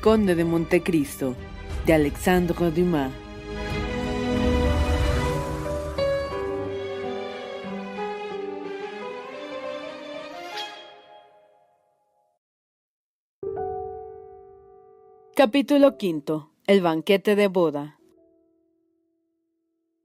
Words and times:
Conde 0.00 0.34
de 0.34 0.46
Montecristo, 0.46 1.36
de 1.84 1.92
Alexandre 1.92 2.70
Dumas. 2.70 3.12
Capítulo 15.36 15.88
V. 15.88 16.46
El 16.66 16.80
banquete 16.80 17.36
de 17.36 17.48
boda. 17.48 18.00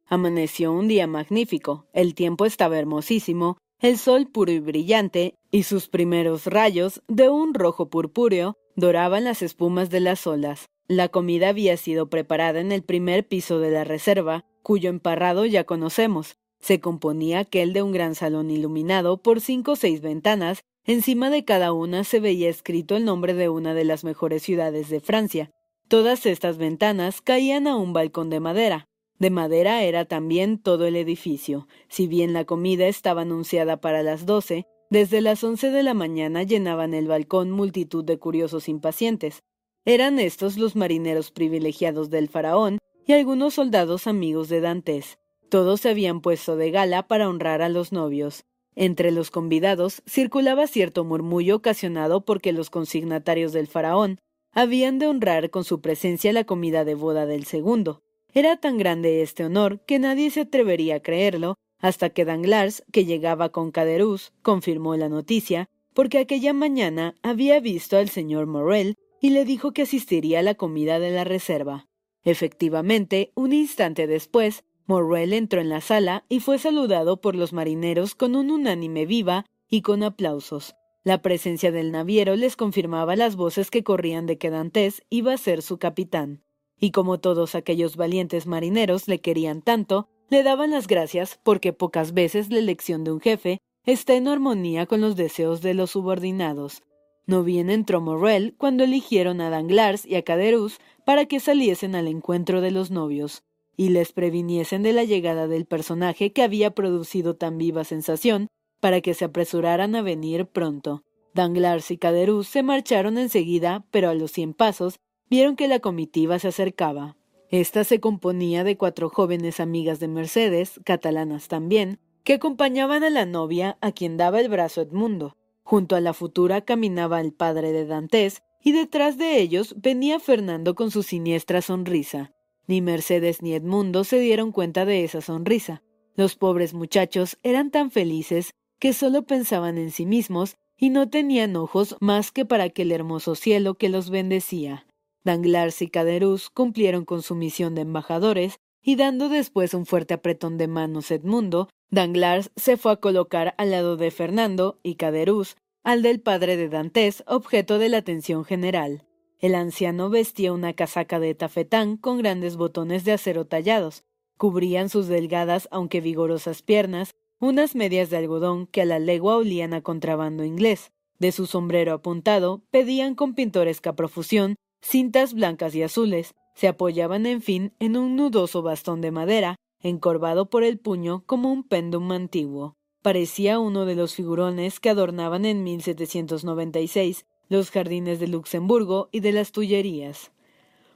Amaneció 0.07 0.73
un 0.73 0.89
día 0.89 1.07
magnífico, 1.07 1.87
el 1.93 2.15
tiempo 2.15 2.45
estaba 2.45 2.77
hermosísimo, 2.77 3.59
el 3.79 3.97
sol 3.97 4.27
puro 4.27 4.51
y 4.51 4.59
brillante, 4.59 5.35
y 5.51 5.63
sus 5.63 5.87
primeros 5.87 6.47
rayos, 6.47 7.01
de 7.07 7.29
un 7.29 7.53
rojo 7.53 7.89
purpúreo, 7.89 8.57
doraban 8.75 9.23
las 9.23 9.41
espumas 9.41 9.89
de 9.89 9.99
las 9.99 10.25
olas. 10.27 10.69
La 10.87 11.09
comida 11.09 11.49
había 11.49 11.77
sido 11.77 12.09
preparada 12.09 12.59
en 12.59 12.71
el 12.71 12.83
primer 12.83 13.27
piso 13.27 13.59
de 13.59 13.71
la 13.71 13.83
reserva, 13.83 14.45
cuyo 14.61 14.89
emparrado 14.89 15.45
ya 15.45 15.63
conocemos. 15.63 16.37
Se 16.59 16.79
componía 16.79 17.39
aquel 17.39 17.73
de 17.73 17.81
un 17.81 17.91
gran 17.91 18.15
salón 18.15 18.49
iluminado 18.49 19.21
por 19.21 19.41
cinco 19.41 19.73
o 19.73 19.75
seis 19.75 20.01
ventanas, 20.01 20.63
encima 20.85 21.29
de 21.29 21.45
cada 21.45 21.73
una 21.73 22.03
se 22.03 22.19
veía 22.19 22.49
escrito 22.49 22.95
el 22.95 23.05
nombre 23.05 23.33
de 23.33 23.49
una 23.49 23.73
de 23.73 23.83
las 23.83 24.03
mejores 24.03 24.43
ciudades 24.43 24.89
de 24.89 24.99
Francia. 24.99 25.51
Todas 25.87 26.25
estas 26.25 26.57
ventanas 26.57 27.21
caían 27.21 27.67
a 27.67 27.75
un 27.75 27.93
balcón 27.93 28.29
de 28.29 28.39
madera. 28.39 28.87
De 29.17 29.29
madera 29.29 29.83
era 29.83 30.05
también 30.05 30.57
todo 30.57 30.85
el 30.85 30.95
edificio. 30.95 31.67
Si 31.87 32.07
bien 32.07 32.33
la 32.33 32.45
comida 32.45 32.87
estaba 32.87 33.21
anunciada 33.21 33.79
para 33.79 34.03
las 34.03 34.25
doce, 34.25 34.65
desde 34.89 35.21
las 35.21 35.43
once 35.43 35.71
de 35.71 35.83
la 35.83 35.93
mañana 35.93 36.43
llenaban 36.43 36.93
el 36.93 37.07
balcón 37.07 37.49
multitud 37.49 38.03
de 38.03 38.19
curiosos 38.19 38.67
impacientes. 38.69 39.43
Eran 39.85 40.19
estos 40.19 40.57
los 40.57 40.75
marineros 40.75 41.31
privilegiados 41.31 42.09
del 42.09 42.27
faraón 42.29 42.79
y 43.07 43.13
algunos 43.13 43.53
soldados 43.55 44.07
amigos 44.07 44.49
de 44.49 44.61
Dantes. 44.61 45.17
Todos 45.49 45.81
se 45.81 45.89
habían 45.89 46.21
puesto 46.21 46.55
de 46.55 46.71
gala 46.71 47.07
para 47.07 47.29
honrar 47.29 47.61
a 47.61 47.69
los 47.69 47.91
novios. 47.91 48.45
Entre 48.75 49.11
los 49.11 49.31
convidados 49.31 50.01
circulaba 50.07 50.67
cierto 50.67 51.05
murmullo 51.05 51.55
ocasionado 51.55 52.25
porque 52.25 52.51
los 52.51 52.69
consignatarios 52.69 53.53
del 53.53 53.67
faraón 53.67 54.19
habían 54.51 54.99
de 54.99 55.07
honrar 55.07 55.49
con 55.49 55.63
su 55.63 55.81
presencia 55.81 56.33
la 56.33 56.45
comida 56.45 56.83
de 56.83 56.95
boda 56.95 57.25
del 57.25 57.45
segundo. 57.45 58.04
Era 58.37 58.57
tan 58.57 58.77
grande 58.77 59.21
este 59.21 59.45
honor 59.45 59.79
que 59.85 59.97
nadie 59.97 60.29
se 60.29 60.41
atrevería 60.41 60.95
a 60.97 60.99
creerlo 60.99 61.55
hasta 61.79 62.09
que 62.09 62.25
Danglars, 62.25 62.83
que 62.91 63.05
llegaba 63.05 63.47
con 63.47 63.71
Caderousse, 63.71 64.33
confirmó 64.41 64.97
la 64.97 65.07
noticia, 65.07 65.69
porque 65.93 66.17
aquella 66.17 66.51
mañana 66.51 67.15
había 67.23 67.61
visto 67.61 67.95
al 67.95 68.09
señor 68.09 68.45
Morrel 68.45 68.97
y 69.21 69.29
le 69.29 69.45
dijo 69.45 69.71
que 69.71 69.83
asistiría 69.83 70.39
a 70.39 70.43
la 70.43 70.55
comida 70.55 70.99
de 70.99 71.11
la 71.11 71.23
reserva. 71.23 71.87
Efectivamente, 72.25 73.31
un 73.35 73.53
instante 73.53 74.05
después, 74.05 74.65
Morrel 74.85 75.31
entró 75.31 75.61
en 75.61 75.69
la 75.69 75.79
sala 75.79 76.25
y 76.27 76.41
fue 76.41 76.59
saludado 76.59 77.21
por 77.21 77.37
los 77.37 77.53
marineros 77.53 78.15
con 78.15 78.35
un 78.35 78.51
unánime 78.51 79.05
viva 79.05 79.45
y 79.69 79.81
con 79.81 80.03
aplausos. 80.03 80.75
La 81.05 81.21
presencia 81.21 81.71
del 81.71 81.93
naviero 81.93 82.35
les 82.35 82.57
confirmaba 82.57 83.15
las 83.15 83.37
voces 83.37 83.71
que 83.71 83.85
corrían 83.85 84.25
de 84.25 84.37
que 84.37 84.49
Dantes 84.49 85.03
iba 85.09 85.31
a 85.31 85.37
ser 85.37 85.61
su 85.61 85.77
capitán. 85.77 86.44
Y 86.79 86.91
como 86.91 87.19
todos 87.19 87.55
aquellos 87.55 87.95
valientes 87.95 88.47
marineros 88.47 89.07
le 89.07 89.19
querían 89.19 89.61
tanto, 89.61 90.07
le 90.29 90.43
daban 90.43 90.71
las 90.71 90.87
gracias 90.87 91.39
porque 91.43 91.73
pocas 91.73 92.13
veces 92.13 92.49
la 92.49 92.59
elección 92.59 93.03
de 93.03 93.11
un 93.11 93.19
jefe 93.19 93.59
está 93.85 94.15
en 94.15 94.27
armonía 94.27 94.85
con 94.85 95.01
los 95.01 95.15
deseos 95.15 95.61
de 95.61 95.73
los 95.73 95.91
subordinados. 95.91 96.81
No 97.27 97.43
bien 97.43 97.69
entró 97.69 98.01
Morrel 98.01 98.55
cuando 98.57 98.83
eligieron 98.83 99.41
a 99.41 99.49
Danglars 99.49 100.05
y 100.05 100.15
a 100.15 100.23
Caderousse 100.23 100.79
para 101.05 101.25
que 101.25 101.39
saliesen 101.39 101.95
al 101.95 102.07
encuentro 102.07 102.61
de 102.61 102.71
los 102.71 102.91
novios 102.91 103.43
y 103.77 103.89
les 103.89 104.11
previniesen 104.11 104.83
de 104.83 104.93
la 104.93 105.03
llegada 105.03 105.47
del 105.47 105.65
personaje 105.65 106.31
que 106.31 106.43
había 106.43 106.71
producido 106.71 107.35
tan 107.35 107.57
viva 107.57 107.83
sensación 107.83 108.47
para 108.79 109.01
que 109.01 109.13
se 109.13 109.25
apresuraran 109.25 109.95
a 109.95 110.01
venir 110.01 110.45
pronto. 110.45 111.03
Danglars 111.33 111.91
y 111.91 111.97
Caderousse 111.97 112.49
se 112.49 112.63
marcharon 112.63 113.17
enseguida, 113.17 113.85
pero 113.91 114.09
a 114.09 114.13
los 114.13 114.31
cien 114.31 114.53
pasos 114.53 114.99
vieron 115.29 115.55
que 115.55 115.67
la 115.67 115.79
comitiva 115.79 116.39
se 116.39 116.49
acercaba. 116.49 117.17
Esta 117.49 117.83
se 117.83 117.99
componía 117.99 118.63
de 118.63 118.77
cuatro 118.77 119.09
jóvenes 119.09 119.59
amigas 119.59 119.99
de 119.99 120.07
Mercedes, 120.07 120.79
catalanas 120.83 121.47
también, 121.47 121.99
que 122.23 122.33
acompañaban 122.33 123.03
a 123.03 123.09
la 123.09 123.25
novia 123.25 123.77
a 123.81 123.91
quien 123.91 124.17
daba 124.17 124.41
el 124.41 124.49
brazo 124.49 124.81
Edmundo. 124.81 125.37
Junto 125.63 125.95
a 125.95 126.01
la 126.01 126.13
futura 126.13 126.61
caminaba 126.61 127.21
el 127.21 127.33
padre 127.33 127.71
de 127.71 127.85
Dantes, 127.85 128.43
y 128.63 128.71
detrás 128.71 129.17
de 129.17 129.39
ellos 129.39 129.75
venía 129.77 130.19
Fernando 130.19 130.73
con 130.73 130.89
su 130.89 131.03
siniestra 131.03 131.61
sonrisa. 131.61 132.31
Ni 132.67 132.81
Mercedes 132.81 133.43
ni 133.43 133.53
Edmundo 133.53 134.03
se 134.03 134.19
dieron 134.19 134.51
cuenta 134.51 134.85
de 134.85 135.03
esa 135.03 135.21
sonrisa. 135.21 135.83
Los 136.15 136.35
pobres 136.35 136.73
muchachos 136.73 137.37
eran 137.43 137.69
tan 137.69 137.91
felices 137.91 138.55
que 138.79 138.93
solo 138.93 139.23
pensaban 139.23 139.77
en 139.77 139.91
sí 139.91 140.05
mismos 140.05 140.55
y 140.77 140.89
no 140.89 141.09
tenían 141.09 141.55
ojos 141.55 141.95
más 141.99 142.31
que 142.31 142.45
para 142.45 142.63
aquel 142.63 142.91
hermoso 142.91 143.35
cielo 143.35 143.75
que 143.75 143.89
los 143.89 144.09
bendecía. 144.09 144.87
Danglars 145.25 145.81
y 145.81 145.89
Caderousse 145.89 146.49
cumplieron 146.53 147.03
con 147.03 147.23
su 147.23 147.35
misión 147.35 147.75
de 147.75 147.81
embajadores 147.81 148.59
y 148.81 148.95
dando 148.95 149.27
después 149.27 149.73
un 149.73 149.87
fuerte 149.87 150.13
apretón 150.13 150.57
de 150.57 150.67
manos 150.67 151.09
Edmundo, 151.09 151.67
Danglars 151.89 152.51
se 152.55 152.77
fue 152.77 152.93
a 152.93 152.97
colocar 152.97 153.55
al 153.57 153.71
lado 153.71 153.97
de 153.97 154.11
Fernando 154.11 154.79
y 154.83 154.95
Caderousse 154.95 155.55
al 155.83 156.03
del 156.03 156.21
padre 156.21 156.57
de 156.57 156.69
Dantes, 156.69 157.23
objeto 157.27 157.79
de 157.79 157.89
la 157.89 157.97
atención 157.97 158.45
general. 158.45 159.03
El 159.39 159.55
anciano 159.55 160.09
vestía 160.09 160.53
una 160.53 160.73
casaca 160.73 161.19
de 161.19 161.33
tafetán 161.33 161.97
con 161.97 162.19
grandes 162.19 162.55
botones 162.55 163.03
de 163.03 163.13
acero 163.13 163.45
tallados. 163.45 164.03
Cubrían 164.37 164.89
sus 164.89 165.07
delgadas 165.07 165.67
aunque 165.71 166.01
vigorosas 166.01 166.61
piernas 166.61 167.15
unas 167.39 167.75
medias 167.75 168.09
de 168.09 168.17
algodón 168.17 168.67
que 168.67 168.81
a 168.83 168.85
la 168.85 168.99
legua 168.99 169.37
olían 169.37 169.73
a 169.73 169.81
contrabando 169.81 170.43
inglés. 170.43 170.91
De 171.19 171.31
su 171.31 171.47
sombrero 171.47 171.93
apuntado 171.93 172.63
pedían 172.71 173.15
con 173.15 173.33
pintoresca 173.33 173.95
profusión 173.95 174.55
cintas 174.85 175.33
blancas 175.33 175.73
y 175.73 175.81
azules, 175.81 176.35
se 176.53 176.67
apoyaban 176.67 177.25
en 177.25 177.41
fin 177.41 177.73
en 177.79 177.97
un 177.97 178.15
nudoso 178.15 178.61
bastón 178.61 179.01
de 179.01 179.11
madera, 179.11 179.55
encorvado 179.81 180.49
por 180.49 180.63
el 180.63 180.77
puño 180.77 181.23
como 181.25 181.51
un 181.51 181.63
péndulo 181.63 182.13
antiguo. 182.13 182.75
Parecía 183.01 183.59
uno 183.59 183.85
de 183.85 183.95
los 183.95 184.13
figurones 184.13 184.79
que 184.79 184.89
adornaban 184.89 185.45
en 185.45 185.63
1796 185.63 187.25
los 187.49 187.71
jardines 187.71 188.19
de 188.19 188.27
Luxemburgo 188.27 189.09
y 189.11 189.19
de 189.19 189.31
las 189.31 189.51
Tullerías. 189.51 190.31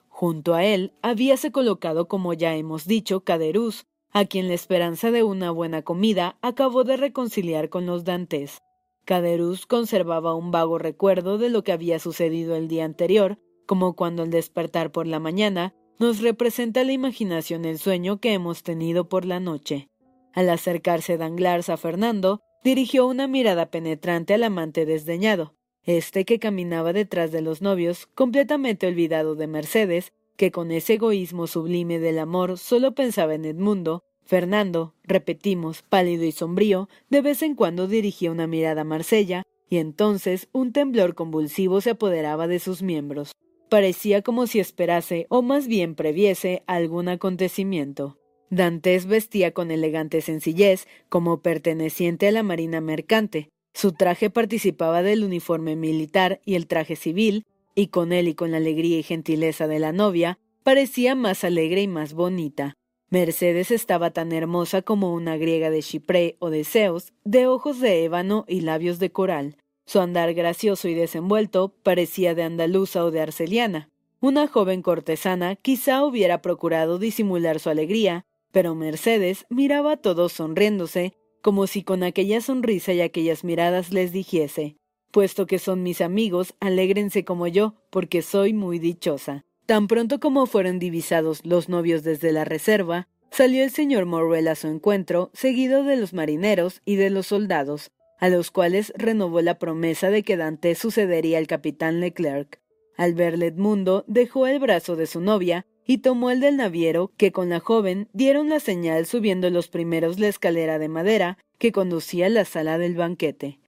Junto 0.07 0.53
a 0.53 0.63
él 0.63 0.93
habíase 1.01 1.51
colocado, 1.51 2.07
como 2.07 2.33
ya 2.33 2.55
hemos 2.55 2.85
dicho, 2.85 3.21
Caderuz, 3.21 3.85
a 4.11 4.25
quien 4.25 4.47
la 4.47 4.53
esperanza 4.53 5.11
de 5.11 5.23
una 5.23 5.51
buena 5.51 5.81
comida 5.81 6.37
acabó 6.41 6.83
de 6.83 6.97
reconciliar 6.97 7.69
con 7.69 7.85
los 7.85 8.03
Dantes. 8.03 8.59
Caderuz 9.05 9.65
conservaba 9.65 10.35
un 10.35 10.51
vago 10.51 10.77
recuerdo 10.77 11.37
de 11.37 11.49
lo 11.49 11.63
que 11.63 11.71
había 11.71 11.99
sucedido 11.99 12.55
el 12.55 12.67
día 12.67 12.85
anterior, 12.85 13.39
como 13.69 13.93
cuando 13.93 14.23
al 14.23 14.31
despertar 14.31 14.91
por 14.91 15.05
la 15.05 15.19
mañana 15.19 15.75
nos 15.99 16.21
representa 16.21 16.83
la 16.83 16.91
imaginación 16.91 17.65
el 17.65 17.77
sueño 17.77 18.19
que 18.19 18.33
hemos 18.33 18.63
tenido 18.63 19.07
por 19.07 19.25
la 19.25 19.39
noche. 19.39 19.89
Al 20.33 20.49
acercarse 20.49 21.19
Danglars 21.19 21.69
a 21.69 21.77
Fernando, 21.77 22.41
dirigió 22.63 23.05
una 23.05 23.27
mirada 23.27 23.69
penetrante 23.69 24.33
al 24.33 24.43
amante 24.43 24.87
desdeñado. 24.87 25.53
este 25.83 26.25
que 26.25 26.39
caminaba 26.39 26.93
detrás 26.93 27.31
de 27.31 27.43
los 27.43 27.61
novios, 27.61 28.07
completamente 28.15 28.87
olvidado 28.87 29.35
de 29.35 29.45
Mercedes, 29.45 30.13
que 30.35 30.49
con 30.49 30.71
ese 30.71 30.95
egoísmo 30.95 31.45
sublime 31.45 31.99
del 31.99 32.17
amor 32.17 32.57
solo 32.57 32.95
pensaba 32.95 33.35
en 33.35 33.45
Edmundo, 33.45 34.03
Fernando, 34.25 34.95
repetimos, 35.03 35.83
pálido 35.83 36.23
y 36.23 36.31
sombrío, 36.31 36.89
de 37.11 37.21
vez 37.21 37.43
en 37.43 37.53
cuando 37.53 37.87
dirigía 37.87 38.31
una 38.31 38.47
mirada 38.47 38.81
a 38.81 38.85
Marsella, 38.85 39.43
y 39.69 39.77
entonces 39.77 40.49
un 40.53 40.73
temblor 40.73 41.13
convulsivo 41.13 41.81
se 41.81 41.91
apoderaba 41.91 42.47
de 42.47 42.57
sus 42.57 42.81
miembros. 42.81 43.33
Parecía 43.69 44.23
como 44.23 44.47
si 44.47 44.59
esperase, 44.59 45.27
o 45.29 45.43
más 45.43 45.67
bien 45.67 45.93
previese, 45.93 46.63
algún 46.65 47.07
acontecimiento. 47.07 48.17
Dantes 48.49 49.05
vestía 49.05 49.53
con 49.53 49.69
elegante 49.69 50.21
sencillez, 50.21 50.87
como 51.07 51.41
perteneciente 51.41 52.27
a 52.27 52.31
la 52.31 52.41
marina 52.41 52.81
mercante. 52.81 53.49
Su 53.75 53.91
traje 53.91 54.31
participaba 54.31 55.03
del 55.03 55.23
uniforme 55.23 55.75
militar 55.75 56.41
y 56.45 56.55
el 56.55 56.65
traje 56.65 56.95
civil, 56.95 57.45
y 57.75 57.87
con 57.87 58.11
él 58.11 58.27
y 58.27 58.33
con 58.33 58.51
la 58.51 58.57
alegría 58.57 58.97
y 58.97 59.03
gentileza 59.03 59.67
de 59.67 59.77
la 59.77 59.91
novia, 59.91 60.39
parecía 60.63 61.13
más 61.13 61.43
alegre 61.43 61.83
y 61.83 61.87
más 61.87 62.13
bonita. 62.13 62.73
Mercedes 63.11 63.69
estaba 63.69 64.11
tan 64.11 64.31
hermosa 64.31 64.81
como 64.81 65.13
una 65.13 65.37
griega 65.37 65.69
de 65.69 65.81
Chipre 65.81 66.35
o 66.39 66.49
de 66.49 66.63
Zeus, 66.63 67.13
de 67.23 67.45
ojos 67.45 67.79
de 67.79 68.03
ébano 68.03 68.45
y 68.47 68.61
labios 68.61 68.97
de 68.97 69.11
coral. 69.11 69.57
Su 69.89 69.99
andar 70.01 70.35
gracioso 70.35 70.87
y 70.87 70.93
desenvuelto 70.93 71.73
parecía 71.81 72.35
de 72.35 72.43
andaluza 72.43 73.03
o 73.03 73.09
de 73.09 73.21
arceliana. 73.21 73.89
Una 74.19 74.45
joven 74.45 74.83
cortesana 74.83 75.55
quizá 75.55 76.03
hubiera 76.03 76.43
procurado 76.43 76.99
disimular 76.99 77.59
su 77.59 77.71
alegría, 77.71 78.23
pero 78.51 78.75
Mercedes 78.75 79.47
miraba 79.49 79.93
a 79.93 79.97
todos 79.97 80.33
sonriéndose, 80.33 81.13
como 81.41 81.65
si 81.65 81.81
con 81.81 82.03
aquella 82.03 82.39
sonrisa 82.39 82.93
y 82.93 83.01
aquellas 83.01 83.43
miradas 83.43 83.91
les 83.91 84.11
dijese 84.11 84.75
Puesto 85.09 85.47
que 85.47 85.57
son 85.57 85.81
mis 85.81 86.01
amigos, 86.01 86.53
alégrense 86.59 87.25
como 87.25 87.47
yo, 87.47 87.73
porque 87.89 88.21
soy 88.21 88.53
muy 88.53 88.77
dichosa. 88.77 89.43
Tan 89.65 89.87
pronto 89.87 90.19
como 90.19 90.45
fueron 90.45 90.77
divisados 90.77 91.43
los 91.43 91.67
novios 91.67 92.03
desde 92.03 92.31
la 92.31 92.45
reserva, 92.45 93.07
salió 93.31 93.63
el 93.63 93.71
señor 93.71 94.05
Morrel 94.05 94.49
a 94.49 94.55
su 94.55 94.67
encuentro, 94.67 95.31
seguido 95.33 95.83
de 95.83 95.95
los 95.95 96.13
marineros 96.13 96.83
y 96.85 96.95
de 96.95 97.09
los 97.09 97.25
soldados, 97.25 97.89
a 98.19 98.29
los 98.29 98.51
cuales 98.51 98.93
renovó 98.95 99.41
la 99.41 99.57
promesa 99.57 100.09
de 100.09 100.23
que 100.23 100.37
Dante 100.37 100.75
sucedería 100.75 101.37
al 101.37 101.47
capitán 101.47 101.99
Leclerc. 101.99 102.59
Al 102.97 103.13
verle 103.13 103.47
Edmundo, 103.47 104.03
dejó 104.07 104.45
el 104.45 104.59
brazo 104.59 104.95
de 104.95 105.07
su 105.07 105.21
novia 105.21 105.65
y 105.85 105.99
tomó 105.99 106.29
el 106.29 106.41
del 106.41 106.57
naviero, 106.57 107.11
que 107.17 107.31
con 107.31 107.49
la 107.49 107.59
joven 107.59 108.09
dieron 108.13 108.49
la 108.49 108.59
señal 108.59 109.05
subiendo 109.05 109.49
los 109.49 109.69
primeros 109.69 110.19
la 110.19 110.27
escalera 110.27 110.77
de 110.77 110.89
madera 110.89 111.37
que 111.57 111.71
conducía 111.71 112.27
a 112.27 112.29
la 112.29 112.45
sala 112.45 112.77
del 112.77 112.95
banquete. 112.95 113.59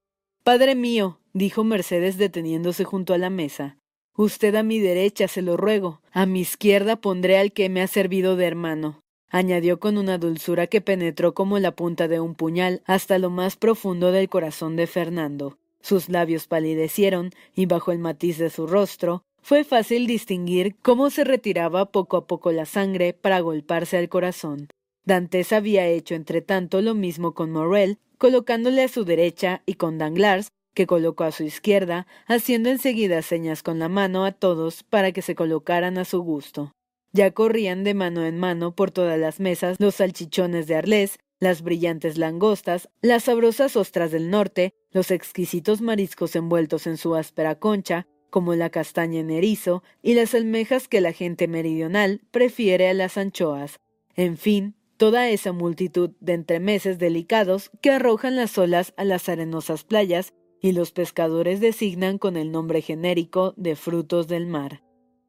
Padre 0.44 0.76
mío, 0.76 1.20
dijo 1.34 1.64
Mercedes 1.64 2.18
deteniéndose 2.18 2.84
junto 2.84 3.14
a 3.14 3.18
la 3.18 3.30
mesa. 3.30 3.78
Usted 4.18 4.54
a 4.56 4.64
mi 4.64 4.80
derecha, 4.80 5.28
se 5.28 5.42
lo 5.42 5.56
ruego. 5.56 6.02
A 6.12 6.26
mi 6.26 6.42
izquierda 6.42 6.98
pondré 6.98 7.38
al 7.38 7.54
que 7.54 7.70
me 7.70 7.82
ha 7.82 7.88
servido 7.88 8.36
de 8.36 8.46
hermano 8.46 9.02
añadió 9.32 9.80
con 9.80 9.98
una 9.98 10.18
dulzura 10.18 10.68
que 10.68 10.82
penetró 10.82 11.34
como 11.34 11.58
la 11.58 11.72
punta 11.72 12.08
de 12.08 12.20
un 12.20 12.36
puñal 12.36 12.84
hasta 12.86 13.18
lo 13.18 13.30
más 13.30 13.56
profundo 13.56 14.12
del 14.12 14.30
corazón 14.30 14.76
de 14.76 14.86
Fernando. 14.86 15.58
Sus 15.82 16.10
labios 16.10 16.48
palidecieron, 16.48 17.32
y 17.56 17.66
bajo 17.66 17.92
el 17.92 18.00
matiz 18.00 18.38
de 18.38 18.50
su 18.50 18.68
rostro 18.68 19.24
fue 19.42 19.64
fácil 19.64 20.06
distinguir 20.06 20.76
cómo 20.84 21.10
se 21.10 21.24
retiraba 21.24 21.92
poco 21.92 22.18
a 22.18 22.28
poco 22.28 22.52
la 22.52 22.66
sangre 22.66 23.14
para 23.14 23.40
golparse 23.40 23.98
al 23.98 24.10
corazón. 24.10 24.68
Dantes 25.04 25.52
había 25.52 25.88
hecho 25.88 26.14
entre 26.14 26.42
tanto 26.42 26.82
lo 26.82 26.94
mismo 26.94 27.34
con 27.34 27.52
Morrel, 27.52 27.98
colocándole 28.20 28.84
a 28.84 28.88
su 28.88 29.04
derecha, 29.04 29.64
y 29.66 29.74
con 29.76 29.98
Danglars, 29.98 30.50
que 30.76 30.86
colocó 30.86 31.24
a 31.24 31.32
su 31.32 31.44
izquierda, 31.44 32.06
haciendo 32.28 32.70
enseguida 32.70 33.22
señas 33.24 33.64
con 33.64 33.80
la 33.80 33.90
mano 33.90 34.26
a 34.26 34.32
todos 34.32 34.84
para 34.84 35.12
que 35.12 35.24
se 35.24 35.34
colocaran 35.34 35.98
a 35.98 36.06
su 36.06 36.22
gusto. 36.22 36.72
Ya 37.14 37.32
corrían 37.32 37.84
de 37.84 37.94
mano 37.94 38.26
en 38.26 38.38
mano 38.38 38.76
por 38.76 38.92
todas 38.92 39.20
las 39.20 39.40
mesas 39.40 39.78
los 39.80 39.96
salchichones 39.96 40.68
de 40.68 40.76
Arlés, 40.76 41.20
las 41.40 41.62
brillantes 41.62 42.18
langostas, 42.18 42.90
las 43.02 43.24
sabrosas 43.24 43.76
ostras 43.76 44.12
del 44.12 44.30
norte, 44.30 44.74
los 44.92 45.12
exquisitos 45.12 45.82
mariscos 45.82 46.36
envueltos 46.36 46.88
en 46.88 46.98
su 46.98 47.16
áspera 47.16 47.56
concha, 47.56 48.08
como 48.30 48.56
la 48.56 48.70
castaña 48.70 49.20
en 49.20 49.32
erizo, 49.32 49.84
y 50.02 50.14
las 50.14 50.34
almejas 50.36 50.88
que 50.88 51.02
la 51.02 51.12
gente 51.12 51.48
meridional 51.48 52.22
prefiere 52.32 52.88
a 52.88 52.94
las 52.94 53.18
anchoas. 53.18 53.82
En 54.16 54.38
fin, 54.38 54.76
toda 54.98 55.30
esa 55.30 55.52
multitud 55.52 56.12
de 56.20 56.34
entremeses 56.34 57.00
delicados 57.00 57.72
que 57.82 57.90
arrojan 57.90 58.36
las 58.36 58.58
olas 58.58 58.94
a 58.96 59.04
las 59.04 59.28
arenosas 59.28 59.84
playas 59.84 60.34
y 60.62 60.74
los 60.74 60.92
pescadores 60.92 61.60
designan 61.60 62.20
con 62.20 62.38
el 62.38 62.52
nombre 62.52 62.82
genérico 62.82 63.54
de 63.58 63.76
frutos 63.76 64.28
del 64.28 64.46
mar. 64.46 64.84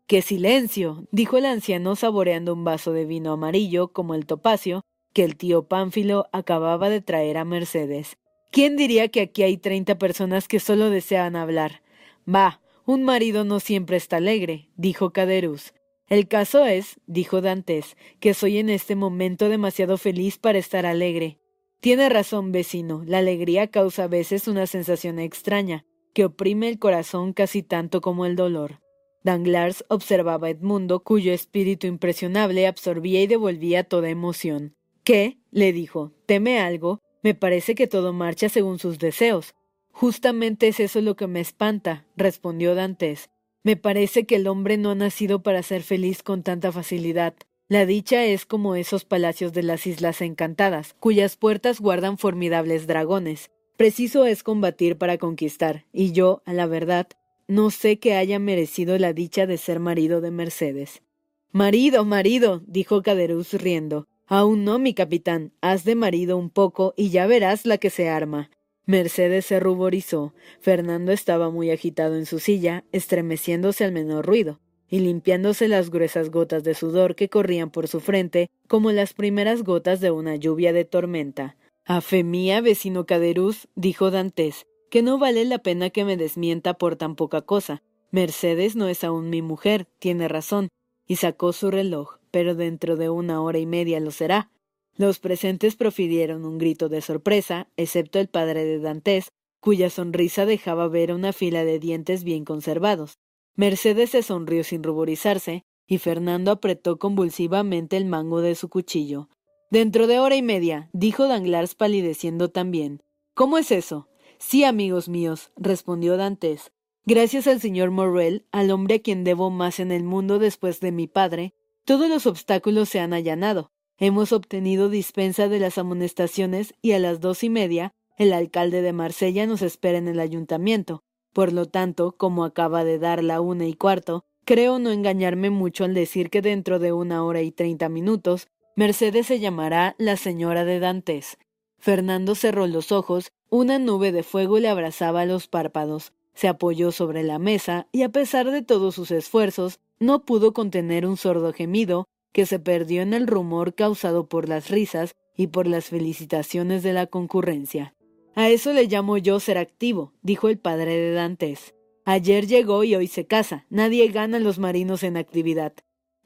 ¡Qué 0.06 0.22
silencio! 0.22 1.06
dijo 1.10 1.38
el 1.38 1.46
anciano 1.46 1.96
saboreando 1.96 2.52
un 2.52 2.64
vaso 2.64 2.92
de 2.92 3.06
vino 3.06 3.32
amarillo 3.32 3.88
como 3.92 4.14
el 4.14 4.26
topacio 4.26 4.82
que 5.12 5.24
el 5.24 5.36
tío 5.36 5.68
Pánfilo 5.68 6.26
acababa 6.32 6.88
de 6.88 7.00
traer 7.00 7.36
a 7.36 7.44
Mercedes. 7.44 8.16
¿Quién 8.50 8.76
diría 8.76 9.08
que 9.08 9.22
aquí 9.22 9.42
hay 9.42 9.56
treinta 9.56 9.98
personas 9.98 10.48
que 10.48 10.60
solo 10.60 10.90
desean 10.90 11.36
hablar? 11.36 11.82
Bah, 12.24 12.60
un 12.84 13.02
marido 13.02 13.44
no 13.44 13.60
siempre 13.60 13.96
está 13.96 14.16
alegre, 14.16 14.68
dijo 14.76 15.12
Caderuz. 15.12 15.72
El 16.08 16.28
caso 16.28 16.66
es, 16.66 17.00
dijo 17.06 17.40
Dantes, 17.40 17.96
que 18.20 18.34
soy 18.34 18.58
en 18.58 18.68
este 18.68 18.96
momento 18.96 19.48
demasiado 19.48 19.96
feliz 19.96 20.36
para 20.38 20.58
estar 20.58 20.84
alegre. 20.84 21.38
Tiene 21.80 22.10
razón, 22.10 22.52
vecino, 22.52 23.02
la 23.06 23.18
alegría 23.18 23.68
causa 23.68 24.04
a 24.04 24.08
veces 24.08 24.46
una 24.46 24.66
sensación 24.66 25.18
extraña, 25.18 25.86
que 26.12 26.26
oprime 26.26 26.68
el 26.68 26.78
corazón 26.78 27.32
casi 27.32 27.62
tanto 27.62 28.02
como 28.02 28.26
el 28.26 28.36
dolor. 28.36 28.81
Danglars 29.24 29.84
observaba 29.88 30.48
a 30.48 30.50
Edmundo, 30.50 31.00
cuyo 31.00 31.32
espíritu 31.32 31.86
impresionable 31.86 32.66
absorbía 32.66 33.22
y 33.22 33.26
devolvía 33.26 33.84
toda 33.84 34.08
emoción. 34.08 34.74
¿Qué? 35.04 35.38
le 35.50 35.72
dijo. 35.72 36.12
¿Teme 36.26 36.60
algo? 36.60 37.00
Me 37.22 37.34
parece 37.34 37.74
que 37.74 37.86
todo 37.86 38.12
marcha 38.12 38.48
según 38.48 38.78
sus 38.78 38.98
deseos. 38.98 39.54
Justamente 39.92 40.68
es 40.68 40.80
eso 40.80 41.00
lo 41.00 41.14
que 41.16 41.26
me 41.26 41.40
espanta, 41.40 42.06
respondió 42.16 42.74
Dantes. 42.74 43.30
Me 43.62 43.76
parece 43.76 44.24
que 44.26 44.36
el 44.36 44.48
hombre 44.48 44.76
no 44.76 44.90
ha 44.90 44.94
nacido 44.94 45.42
para 45.42 45.62
ser 45.62 45.82
feliz 45.82 46.22
con 46.22 46.42
tanta 46.42 46.72
facilidad. 46.72 47.34
La 47.68 47.86
dicha 47.86 48.24
es 48.24 48.44
como 48.44 48.74
esos 48.74 49.04
palacios 49.04 49.52
de 49.52 49.62
las 49.62 49.86
Islas 49.86 50.20
Encantadas, 50.20 50.94
cuyas 50.98 51.36
puertas 51.36 51.80
guardan 51.80 52.18
formidables 52.18 52.86
dragones. 52.86 53.50
Preciso 53.76 54.26
es 54.26 54.42
combatir 54.42 54.98
para 54.98 55.16
conquistar, 55.16 55.86
y 55.92 56.12
yo, 56.12 56.42
a 56.44 56.52
la 56.52 56.66
verdad, 56.66 57.08
no 57.52 57.70
sé 57.70 57.98
que 57.98 58.14
haya 58.14 58.38
merecido 58.38 58.96
la 58.98 59.12
dicha 59.12 59.46
de 59.46 59.58
ser 59.58 59.78
marido 59.78 60.20
de 60.20 60.30
Mercedes. 60.30 61.02
Marido, 61.50 62.04
marido, 62.06 62.62
dijo 62.66 63.02
Caderuz 63.02 63.52
riendo. 63.52 64.08
Aún 64.26 64.64
no, 64.64 64.78
mi 64.78 64.94
capitán. 64.94 65.52
Haz 65.60 65.84
de 65.84 65.94
marido 65.94 66.38
un 66.38 66.48
poco 66.48 66.94
y 66.96 67.10
ya 67.10 67.26
verás 67.26 67.66
la 67.66 67.76
que 67.76 67.90
se 67.90 68.08
arma. 68.08 68.50
Mercedes 68.86 69.44
se 69.44 69.60
ruborizó. 69.60 70.32
Fernando 70.60 71.12
estaba 71.12 71.50
muy 71.50 71.70
agitado 71.70 72.16
en 72.16 72.24
su 72.24 72.38
silla, 72.38 72.84
estremeciéndose 72.90 73.84
al 73.84 73.92
menor 73.92 74.24
ruido, 74.24 74.60
y 74.88 75.00
limpiándose 75.00 75.68
las 75.68 75.90
gruesas 75.90 76.30
gotas 76.30 76.64
de 76.64 76.74
sudor 76.74 77.14
que 77.14 77.28
corrían 77.28 77.70
por 77.70 77.86
su 77.86 78.00
frente 78.00 78.48
como 78.66 78.92
las 78.92 79.12
primeras 79.12 79.62
gotas 79.62 80.00
de 80.00 80.10
una 80.10 80.36
lluvia 80.36 80.72
de 80.72 80.86
tormenta. 80.86 81.56
A 81.84 82.00
fe 82.00 82.24
mía, 82.24 82.62
vecino 82.62 83.04
Caderuz, 83.04 83.68
dijo 83.74 84.10
Dantes, 84.10 84.66
que 84.92 85.00
no 85.00 85.16
vale 85.16 85.46
la 85.46 85.56
pena 85.56 85.88
que 85.88 86.04
me 86.04 86.18
desmienta 86.18 86.74
por 86.74 86.96
tan 86.96 87.16
poca 87.16 87.40
cosa. 87.40 87.82
Mercedes 88.10 88.76
no 88.76 88.88
es 88.88 89.04
aún 89.04 89.30
mi 89.30 89.40
mujer, 89.40 89.88
tiene 89.98 90.28
razón, 90.28 90.68
y 91.06 91.16
sacó 91.16 91.54
su 91.54 91.70
reloj, 91.70 92.18
pero 92.30 92.54
dentro 92.54 92.96
de 92.96 93.08
una 93.08 93.40
hora 93.40 93.58
y 93.58 93.64
media 93.64 94.00
lo 94.00 94.10
será. 94.10 94.50
Los 94.94 95.18
presentes 95.18 95.76
profirieron 95.76 96.44
un 96.44 96.58
grito 96.58 96.90
de 96.90 97.00
sorpresa, 97.00 97.68
excepto 97.78 98.18
el 98.18 98.28
padre 98.28 98.66
de 98.66 98.80
Dantes, 98.80 99.32
cuya 99.60 99.88
sonrisa 99.88 100.44
dejaba 100.44 100.88
ver 100.88 101.14
una 101.14 101.32
fila 101.32 101.64
de 101.64 101.78
dientes 101.78 102.22
bien 102.22 102.44
conservados. 102.44 103.14
Mercedes 103.56 104.10
se 104.10 104.22
sonrió 104.22 104.62
sin 104.62 104.82
ruborizarse, 104.82 105.64
y 105.86 105.96
Fernando 105.96 106.50
apretó 106.50 106.98
convulsivamente 106.98 107.96
el 107.96 108.04
mango 108.04 108.42
de 108.42 108.54
su 108.56 108.68
cuchillo. 108.68 109.30
Dentro 109.70 110.06
de 110.06 110.18
hora 110.18 110.36
y 110.36 110.42
media, 110.42 110.90
dijo 110.92 111.28
Danglars 111.28 111.74
palideciendo 111.74 112.50
también. 112.50 113.02
¿Cómo 113.32 113.56
es 113.56 113.70
eso? 113.70 114.06
Sí, 114.44 114.64
amigos 114.64 115.08
míos, 115.08 115.52
respondió 115.56 116.16
Dantes. 116.16 116.72
Gracias 117.06 117.46
al 117.46 117.60
señor 117.60 117.92
Morrel, 117.92 118.44
al 118.50 118.72
hombre 118.72 118.96
a 118.96 118.98
quien 118.98 119.22
debo 119.22 119.50
más 119.50 119.78
en 119.78 119.92
el 119.92 120.02
mundo 120.02 120.40
después 120.40 120.80
de 120.80 120.90
mi 120.90 121.06
padre, 121.06 121.54
todos 121.84 122.08
los 122.10 122.26
obstáculos 122.26 122.88
se 122.88 122.98
han 122.98 123.14
allanado. 123.14 123.70
Hemos 123.98 124.32
obtenido 124.32 124.88
dispensa 124.88 125.48
de 125.48 125.60
las 125.60 125.78
amonestaciones 125.78 126.74
y 126.82 126.92
a 126.92 126.98
las 126.98 127.20
dos 127.20 127.44
y 127.44 127.50
media 127.50 127.92
el 128.18 128.32
alcalde 128.32 128.82
de 128.82 128.92
Marsella 128.92 129.46
nos 129.46 129.62
espera 129.62 129.96
en 129.96 130.08
el 130.08 130.18
ayuntamiento. 130.18 131.04
Por 131.32 131.52
lo 131.52 131.66
tanto, 131.66 132.16
como 132.18 132.44
acaba 132.44 132.84
de 132.84 132.98
dar 132.98 133.22
la 133.22 133.40
una 133.40 133.66
y 133.66 133.74
cuarto, 133.74 134.24
creo 134.44 134.80
no 134.80 134.90
engañarme 134.90 135.50
mucho 135.50 135.84
al 135.84 135.94
decir 135.94 136.30
que 136.30 136.42
dentro 136.42 136.80
de 136.80 136.92
una 136.92 137.24
hora 137.24 137.42
y 137.42 137.52
treinta 137.52 137.88
minutos 137.88 138.48
Mercedes 138.74 139.28
se 139.28 139.38
llamará 139.38 139.94
la 139.98 140.16
señora 140.16 140.64
de 140.64 140.80
Dantes. 140.80 141.38
Fernando 141.82 142.36
cerró 142.36 142.68
los 142.68 142.92
ojos 142.92 143.32
una 143.50 143.80
nube 143.80 144.12
de 144.12 144.22
fuego 144.22 144.60
le 144.60 144.68
abrazaba 144.68 145.26
los 145.26 145.48
párpados. 145.48 146.12
Se 146.32 146.46
apoyó 146.46 146.92
sobre 146.92 147.24
la 147.24 147.40
mesa 147.40 147.88
y 147.90 148.02
a 148.02 148.08
pesar 148.08 148.52
de 148.52 148.62
todos 148.62 148.94
sus 148.94 149.10
esfuerzos, 149.10 149.80
no 149.98 150.24
pudo 150.24 150.52
contener 150.52 151.04
un 151.04 151.16
sordo 151.16 151.52
gemido 151.52 152.06
que 152.32 152.46
se 152.46 152.60
perdió 152.60 153.02
en 153.02 153.14
el 153.14 153.26
rumor 153.26 153.74
causado 153.74 154.28
por 154.28 154.48
las 154.48 154.70
risas 154.70 155.16
y 155.36 155.48
por 155.48 155.66
las 155.66 155.86
felicitaciones 155.86 156.84
de 156.84 156.92
la 156.92 157.08
concurrencia. 157.08 157.96
A 158.36 158.48
eso 158.48 158.72
le 158.72 158.86
llamo 158.86 159.18
yo 159.18 159.40
ser 159.40 159.58
activo, 159.58 160.12
dijo 160.22 160.48
el 160.48 160.58
padre 160.58 160.96
de 160.96 161.12
Dantes. 161.12 161.74
Ayer 162.04 162.46
llegó 162.46 162.84
y 162.84 162.94
hoy 162.94 163.08
se 163.08 163.26
casa. 163.26 163.66
Nadie 163.70 164.06
gana 164.06 164.38
los 164.38 164.60
marinos 164.60 165.02
en 165.02 165.16
actividad. 165.16 165.72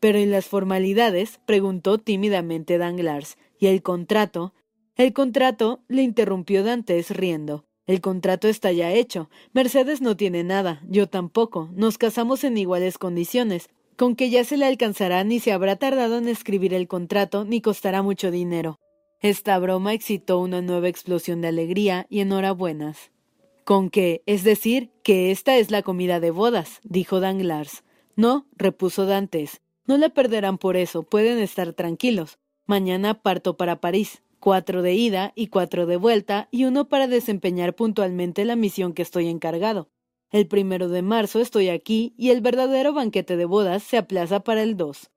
Pero 0.01 0.19
en 0.19 0.31
las 0.31 0.45
formalidades? 0.45 1.41
preguntó 1.47 1.97
tímidamente 1.97 2.77
Danglars. 2.77 3.39
¿Y 3.59 3.69
el 3.69 3.83
contrato? 3.83 4.53
El 4.97 5.13
contrato 5.13 5.81
le 5.89 6.03
interrumpió 6.03 6.65
Dantes 6.65 7.11
riendo. 7.11 7.67
El 7.87 8.01
contrato 8.01 8.49
está 8.49 8.73
ya 8.73 8.93
hecho. 8.93 9.29
Mercedes 9.53 10.01
no 10.01 10.17
tiene 10.17 10.43
nada, 10.43 10.83
yo 10.89 11.07
tampoco. 11.07 11.69
Nos 11.75 11.99
casamos 11.99 12.45
en 12.45 12.57
iguales 12.57 12.97
condiciones. 12.97 13.69
Con 13.97 14.17
que 14.17 14.31
ya 14.31 14.43
se 14.43 14.57
le 14.57 14.65
alcanzará 14.65 15.23
ni 15.23 15.39
se 15.39 15.53
habrá 15.53 15.77
tardado 15.77 16.17
en 16.17 16.29
escribir 16.29 16.73
el 16.73 16.89
contrato 16.89 17.45
ni 17.45 17.61
costará 17.61 18.01
mucho 18.01 18.31
dinero. 18.31 18.79
Esta 19.21 19.59
broma 19.59 19.93
excitó 19.93 20.41
una 20.41 20.63
nueva 20.63 20.89
explosión 20.89 21.43
de 21.43 21.49
alegría 21.49 22.07
y 22.09 22.21
enhorabuenas. 22.21 23.11
Con 23.65 23.91
que, 23.91 24.23
es 24.25 24.45
decir, 24.45 24.91
que 25.03 25.31
esta 25.31 25.59
es 25.59 25.71
la 25.71 25.83
comida 25.83 26.21
de 26.21 26.31
bodas, 26.31 26.81
dijo 26.85 27.21
Danglars. 27.21 27.85
No, 28.17 28.47
repuso 28.57 29.05
Dantes, 29.05 29.61
no 29.87 29.99
la 29.99 30.09
perderán 30.09 30.57
por 30.57 30.77
eso, 30.77 31.03
pueden 31.03 31.39
estar 31.39 31.75
tranquilos. 31.75 32.39
Mañana 32.67 33.23
parto 33.23 33.57
para 33.57 33.81
París, 33.81 34.23
cuatro 34.47 34.81
de 34.81 34.95
ida 34.95 35.33
y 35.35 35.49
cuatro 35.49 35.87
de 35.87 35.97
vuelta, 35.97 36.47
y 36.53 36.67
uno 36.67 36.89
para 36.89 37.09
desempeñar 37.09 37.75
puntualmente 37.75 38.45
la 38.45 38.55
misión 38.55 38.93
que 38.93 39.03
estoy 39.03 39.27
encargado. 39.27 39.91
El 40.31 40.47
primero 40.47 40.89
de 40.89 41.03
marzo 41.03 41.41
estoy 41.41 41.69
aquí 41.69 42.15
y 42.17 42.31
el 42.31 42.43
verdadero 42.43 42.93
banquete 42.93 43.37
de 43.37 43.45
bodas 43.45 43.83
se 43.83 43.97
aplaza 43.99 44.45
para 44.45 44.63
el 44.63 44.77
dos. 44.77 45.11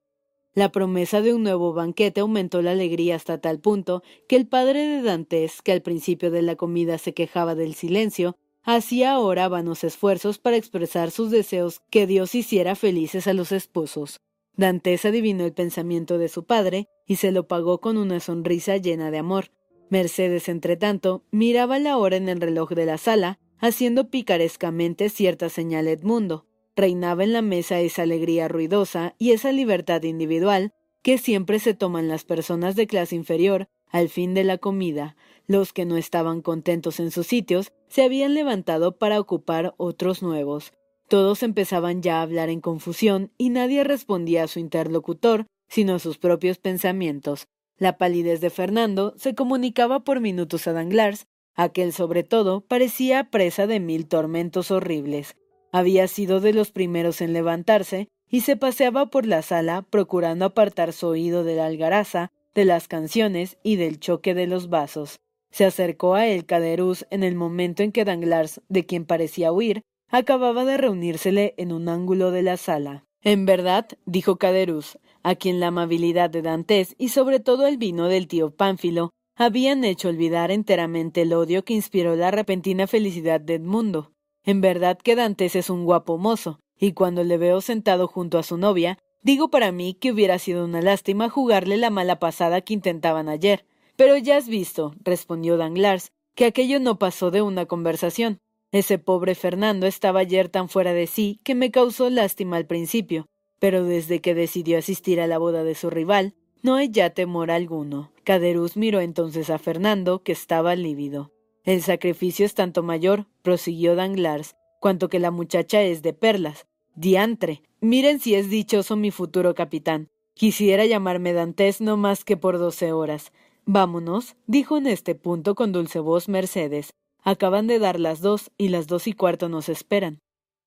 La 0.52 0.72
promesa 0.72 1.20
de 1.20 1.32
un 1.32 1.44
nuevo 1.44 1.72
banquete 1.72 2.22
aumentó 2.22 2.60
la 2.60 2.72
alegría 2.72 3.14
hasta 3.14 3.40
tal 3.40 3.60
punto 3.60 4.02
que 4.28 4.34
el 4.34 4.48
padre 4.48 4.84
de 4.84 5.00
Dantes, 5.00 5.62
que 5.62 5.70
al 5.70 5.82
principio 5.82 6.32
de 6.32 6.42
la 6.42 6.56
comida 6.56 6.98
se 6.98 7.14
quejaba 7.14 7.54
del 7.54 7.74
silencio, 7.74 8.36
hacía 8.64 9.12
ahora 9.12 9.46
vanos 9.46 9.84
esfuerzos 9.84 10.38
para 10.38 10.56
expresar 10.56 11.12
sus 11.12 11.30
deseos 11.30 11.82
que 11.88 12.08
Dios 12.08 12.34
hiciera 12.34 12.74
felices 12.74 13.28
a 13.28 13.32
los 13.32 13.52
esposos. 13.52 14.20
Dantes 14.56 15.04
adivinó 15.04 15.44
el 15.44 15.52
pensamiento 15.52 16.18
de 16.18 16.28
su 16.28 16.44
padre 16.44 16.88
y 17.06 17.16
se 17.16 17.32
lo 17.32 17.48
pagó 17.48 17.80
con 17.80 17.96
una 17.96 18.20
sonrisa 18.20 18.76
llena 18.76 19.10
de 19.10 19.18
amor. 19.18 19.52
Mercedes, 19.88 20.48
entretanto, 20.48 21.24
miraba 21.30 21.78
la 21.78 21.96
hora 21.96 22.16
en 22.16 22.28
el 22.28 22.40
reloj 22.40 22.70
de 22.70 22.86
la 22.86 22.98
sala, 22.98 23.38
haciendo 23.58 24.10
picarescamente 24.10 25.08
cierta 25.08 25.48
señal 25.48 25.86
a 25.86 25.90
Edmundo. 25.90 26.46
Reinaba 26.76 27.24
en 27.24 27.32
la 27.32 27.42
mesa 27.42 27.80
esa 27.80 28.02
alegría 28.02 28.48
ruidosa 28.48 29.14
y 29.18 29.32
esa 29.32 29.52
libertad 29.52 30.02
individual 30.02 30.72
que 31.02 31.18
siempre 31.18 31.58
se 31.58 31.74
toman 31.74 32.08
las 32.08 32.24
personas 32.24 32.76
de 32.76 32.86
clase 32.86 33.16
inferior 33.16 33.68
al 33.90 34.08
fin 34.08 34.34
de 34.34 34.44
la 34.44 34.58
comida. 34.58 35.16
Los 35.46 35.72
que 35.72 35.84
no 35.84 35.96
estaban 35.96 36.42
contentos 36.42 37.00
en 37.00 37.10
sus 37.10 37.26
sitios 37.26 37.72
se 37.88 38.02
habían 38.02 38.34
levantado 38.34 38.98
para 38.98 39.18
ocupar 39.18 39.74
otros 39.78 40.22
nuevos. 40.22 40.72
Todos 41.10 41.42
empezaban 41.42 42.02
ya 42.02 42.20
a 42.20 42.22
hablar 42.22 42.50
en 42.50 42.60
confusión 42.60 43.32
y 43.36 43.50
nadie 43.50 43.82
respondía 43.82 44.44
a 44.44 44.46
su 44.46 44.60
interlocutor, 44.60 45.46
sino 45.68 45.96
a 45.96 45.98
sus 45.98 46.18
propios 46.18 46.58
pensamientos. 46.58 47.48
La 47.78 47.98
palidez 47.98 48.40
de 48.40 48.48
Fernando 48.48 49.14
se 49.16 49.34
comunicaba 49.34 50.04
por 50.04 50.20
minutos 50.20 50.68
a 50.68 50.72
Danglars, 50.72 51.26
aquel 51.56 51.92
sobre 51.92 52.22
todo 52.22 52.60
parecía 52.60 53.28
presa 53.28 53.66
de 53.66 53.80
mil 53.80 54.06
tormentos 54.06 54.70
horribles. 54.70 55.34
Había 55.72 56.06
sido 56.06 56.38
de 56.38 56.52
los 56.52 56.70
primeros 56.70 57.20
en 57.22 57.32
levantarse 57.32 58.06
y 58.28 58.42
se 58.42 58.54
paseaba 58.54 59.06
por 59.06 59.26
la 59.26 59.42
sala 59.42 59.82
procurando 59.90 60.44
apartar 60.44 60.92
su 60.92 61.08
oído 61.08 61.42
de 61.42 61.56
la 61.56 61.66
algaraza, 61.66 62.30
de 62.54 62.64
las 62.64 62.86
canciones 62.86 63.58
y 63.64 63.74
del 63.74 63.98
choque 63.98 64.32
de 64.32 64.46
los 64.46 64.68
vasos. 64.70 65.18
Se 65.50 65.64
acercó 65.64 66.14
a 66.14 66.28
él 66.28 66.46
Caderuz 66.46 67.04
en 67.10 67.24
el 67.24 67.34
momento 67.34 67.82
en 67.82 67.90
que 67.90 68.04
Danglars, 68.04 68.60
de 68.68 68.86
quien 68.86 69.06
parecía 69.06 69.50
huir, 69.50 69.82
acababa 70.10 70.64
de 70.64 70.76
reunírsele 70.76 71.54
en 71.56 71.72
un 71.72 71.88
ángulo 71.88 72.30
de 72.30 72.42
la 72.42 72.56
sala. 72.56 73.04
En 73.22 73.46
verdad, 73.46 73.86
dijo 74.06 74.36
Caderuz, 74.36 74.98
a 75.22 75.34
quien 75.34 75.60
la 75.60 75.68
amabilidad 75.68 76.30
de 76.30 76.42
Dantes 76.42 76.94
y 76.98 77.08
sobre 77.08 77.40
todo 77.40 77.66
el 77.66 77.76
vino 77.76 78.08
del 78.08 78.28
tío 78.28 78.50
Pánfilo 78.50 79.10
habían 79.36 79.84
hecho 79.84 80.08
olvidar 80.08 80.50
enteramente 80.50 81.22
el 81.22 81.32
odio 81.32 81.64
que 81.64 81.74
inspiró 81.74 82.16
la 82.16 82.30
repentina 82.30 82.86
felicidad 82.86 83.40
de 83.40 83.54
Edmundo. 83.54 84.12
En 84.44 84.60
verdad 84.60 84.98
que 84.98 85.16
Dantes 85.16 85.54
es 85.54 85.70
un 85.70 85.84
guapo 85.84 86.18
mozo, 86.18 86.60
y 86.78 86.92
cuando 86.92 87.24
le 87.24 87.38
veo 87.38 87.60
sentado 87.60 88.06
junto 88.06 88.38
a 88.38 88.42
su 88.42 88.56
novia, 88.56 88.98
digo 89.22 89.48
para 89.48 89.70
mí 89.70 89.94
que 89.94 90.12
hubiera 90.12 90.38
sido 90.38 90.64
una 90.64 90.82
lástima 90.82 91.28
jugarle 91.28 91.76
la 91.76 91.90
mala 91.90 92.18
pasada 92.18 92.62
que 92.62 92.74
intentaban 92.74 93.28
ayer. 93.28 93.64
Pero 93.96 94.16
ya 94.16 94.38
has 94.38 94.48
visto, 94.48 94.94
respondió 95.04 95.58
Danglars, 95.58 96.12
que 96.34 96.46
aquello 96.46 96.80
no 96.80 96.98
pasó 96.98 97.30
de 97.30 97.42
una 97.42 97.66
conversación. 97.66 98.40
Ese 98.72 98.98
pobre 98.98 99.34
Fernando 99.34 99.86
estaba 99.86 100.20
ayer 100.20 100.48
tan 100.48 100.68
fuera 100.68 100.92
de 100.92 101.06
sí 101.06 101.40
que 101.42 101.54
me 101.54 101.70
causó 101.70 102.08
lástima 102.08 102.56
al 102.56 102.66
principio, 102.66 103.26
pero 103.58 103.84
desde 103.84 104.20
que 104.20 104.34
decidió 104.34 104.78
asistir 104.78 105.20
a 105.20 105.26
la 105.26 105.38
boda 105.38 105.64
de 105.64 105.74
su 105.74 105.90
rival, 105.90 106.34
no 106.62 106.76
hay 106.76 106.90
ya 106.90 107.10
temor 107.10 107.50
alguno. 107.50 108.12
Caderuz 108.22 108.76
miró 108.76 109.00
entonces 109.00 109.50
a 109.50 109.58
Fernando, 109.58 110.22
que 110.22 110.32
estaba 110.32 110.76
lívido. 110.76 111.32
El 111.64 111.82
sacrificio 111.82 112.46
es 112.46 112.54
tanto 112.54 112.82
mayor, 112.82 113.26
prosiguió 113.42 113.96
Danglars, 113.96 114.56
cuanto 114.78 115.08
que 115.08 115.18
la 115.18 115.30
muchacha 115.30 115.82
es 115.82 116.02
de 116.02 116.12
perlas. 116.12 116.66
Diantre. 116.94 117.62
Miren 117.80 118.20
si 118.20 118.34
es 118.34 118.50
dichoso 118.50 118.96
mi 118.96 119.10
futuro 119.10 119.54
capitán. 119.54 120.08
Quisiera 120.34 120.86
llamarme 120.86 121.32
Dantes 121.32 121.80
no 121.80 121.96
más 121.96 122.24
que 122.24 122.36
por 122.36 122.58
doce 122.58 122.92
horas. 122.92 123.32
Vámonos, 123.64 124.36
dijo 124.46 124.76
en 124.76 124.86
este 124.86 125.14
punto 125.14 125.54
con 125.54 125.72
dulce 125.72 125.98
voz 125.98 126.28
Mercedes, 126.28 126.94
Acaban 127.22 127.66
de 127.66 127.78
dar 127.78 128.00
las 128.00 128.20
dos 128.20 128.50
y 128.56 128.68
las 128.68 128.86
dos 128.86 129.06
y 129.06 129.12
cuarto 129.12 129.48
nos 129.48 129.68
esperan. 129.68 130.20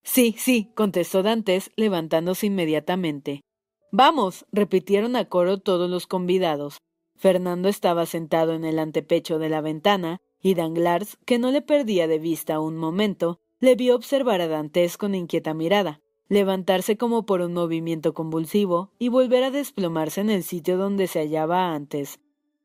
Sí, 0.03 0.35
sí, 0.37 0.71
contestó 0.75 1.23
Dantes, 1.23 1.71
levantándose 1.75 2.47
inmediatamente. 2.47 3.41
Vamos, 3.91 4.45
repitieron 4.51 5.15
a 5.15 5.25
coro 5.25 5.59
todos 5.59 5.89
los 5.89 6.07
convidados. 6.07 6.79
Fernando 7.15 7.69
estaba 7.69 8.05
sentado 8.05 8.53
en 8.53 8.65
el 8.65 8.79
antepecho 8.79 9.39
de 9.39 9.49
la 9.49 9.61
ventana, 9.61 10.19
y 10.41 10.55
Danglars, 10.55 11.17
que 11.25 11.39
no 11.39 11.51
le 11.51 11.61
perdía 11.61 12.07
de 12.07 12.19
vista 12.19 12.59
un 12.59 12.75
momento, 12.75 13.39
le 13.59 13.75
vio 13.75 13.95
observar 13.95 14.41
a 14.41 14.47
Dantes 14.47 14.97
con 14.97 15.15
inquieta 15.15 15.53
mirada, 15.53 16.01
levantarse 16.27 16.97
como 16.97 17.25
por 17.25 17.39
un 17.39 17.53
movimiento 17.53 18.13
convulsivo 18.13 18.91
y 18.99 19.07
volver 19.07 19.43
a 19.45 19.51
desplomarse 19.51 20.19
en 20.19 20.29
el 20.29 20.43
sitio 20.43 20.77
donde 20.77 21.07
se 21.07 21.19
hallaba 21.19 21.73
antes. 21.73 22.19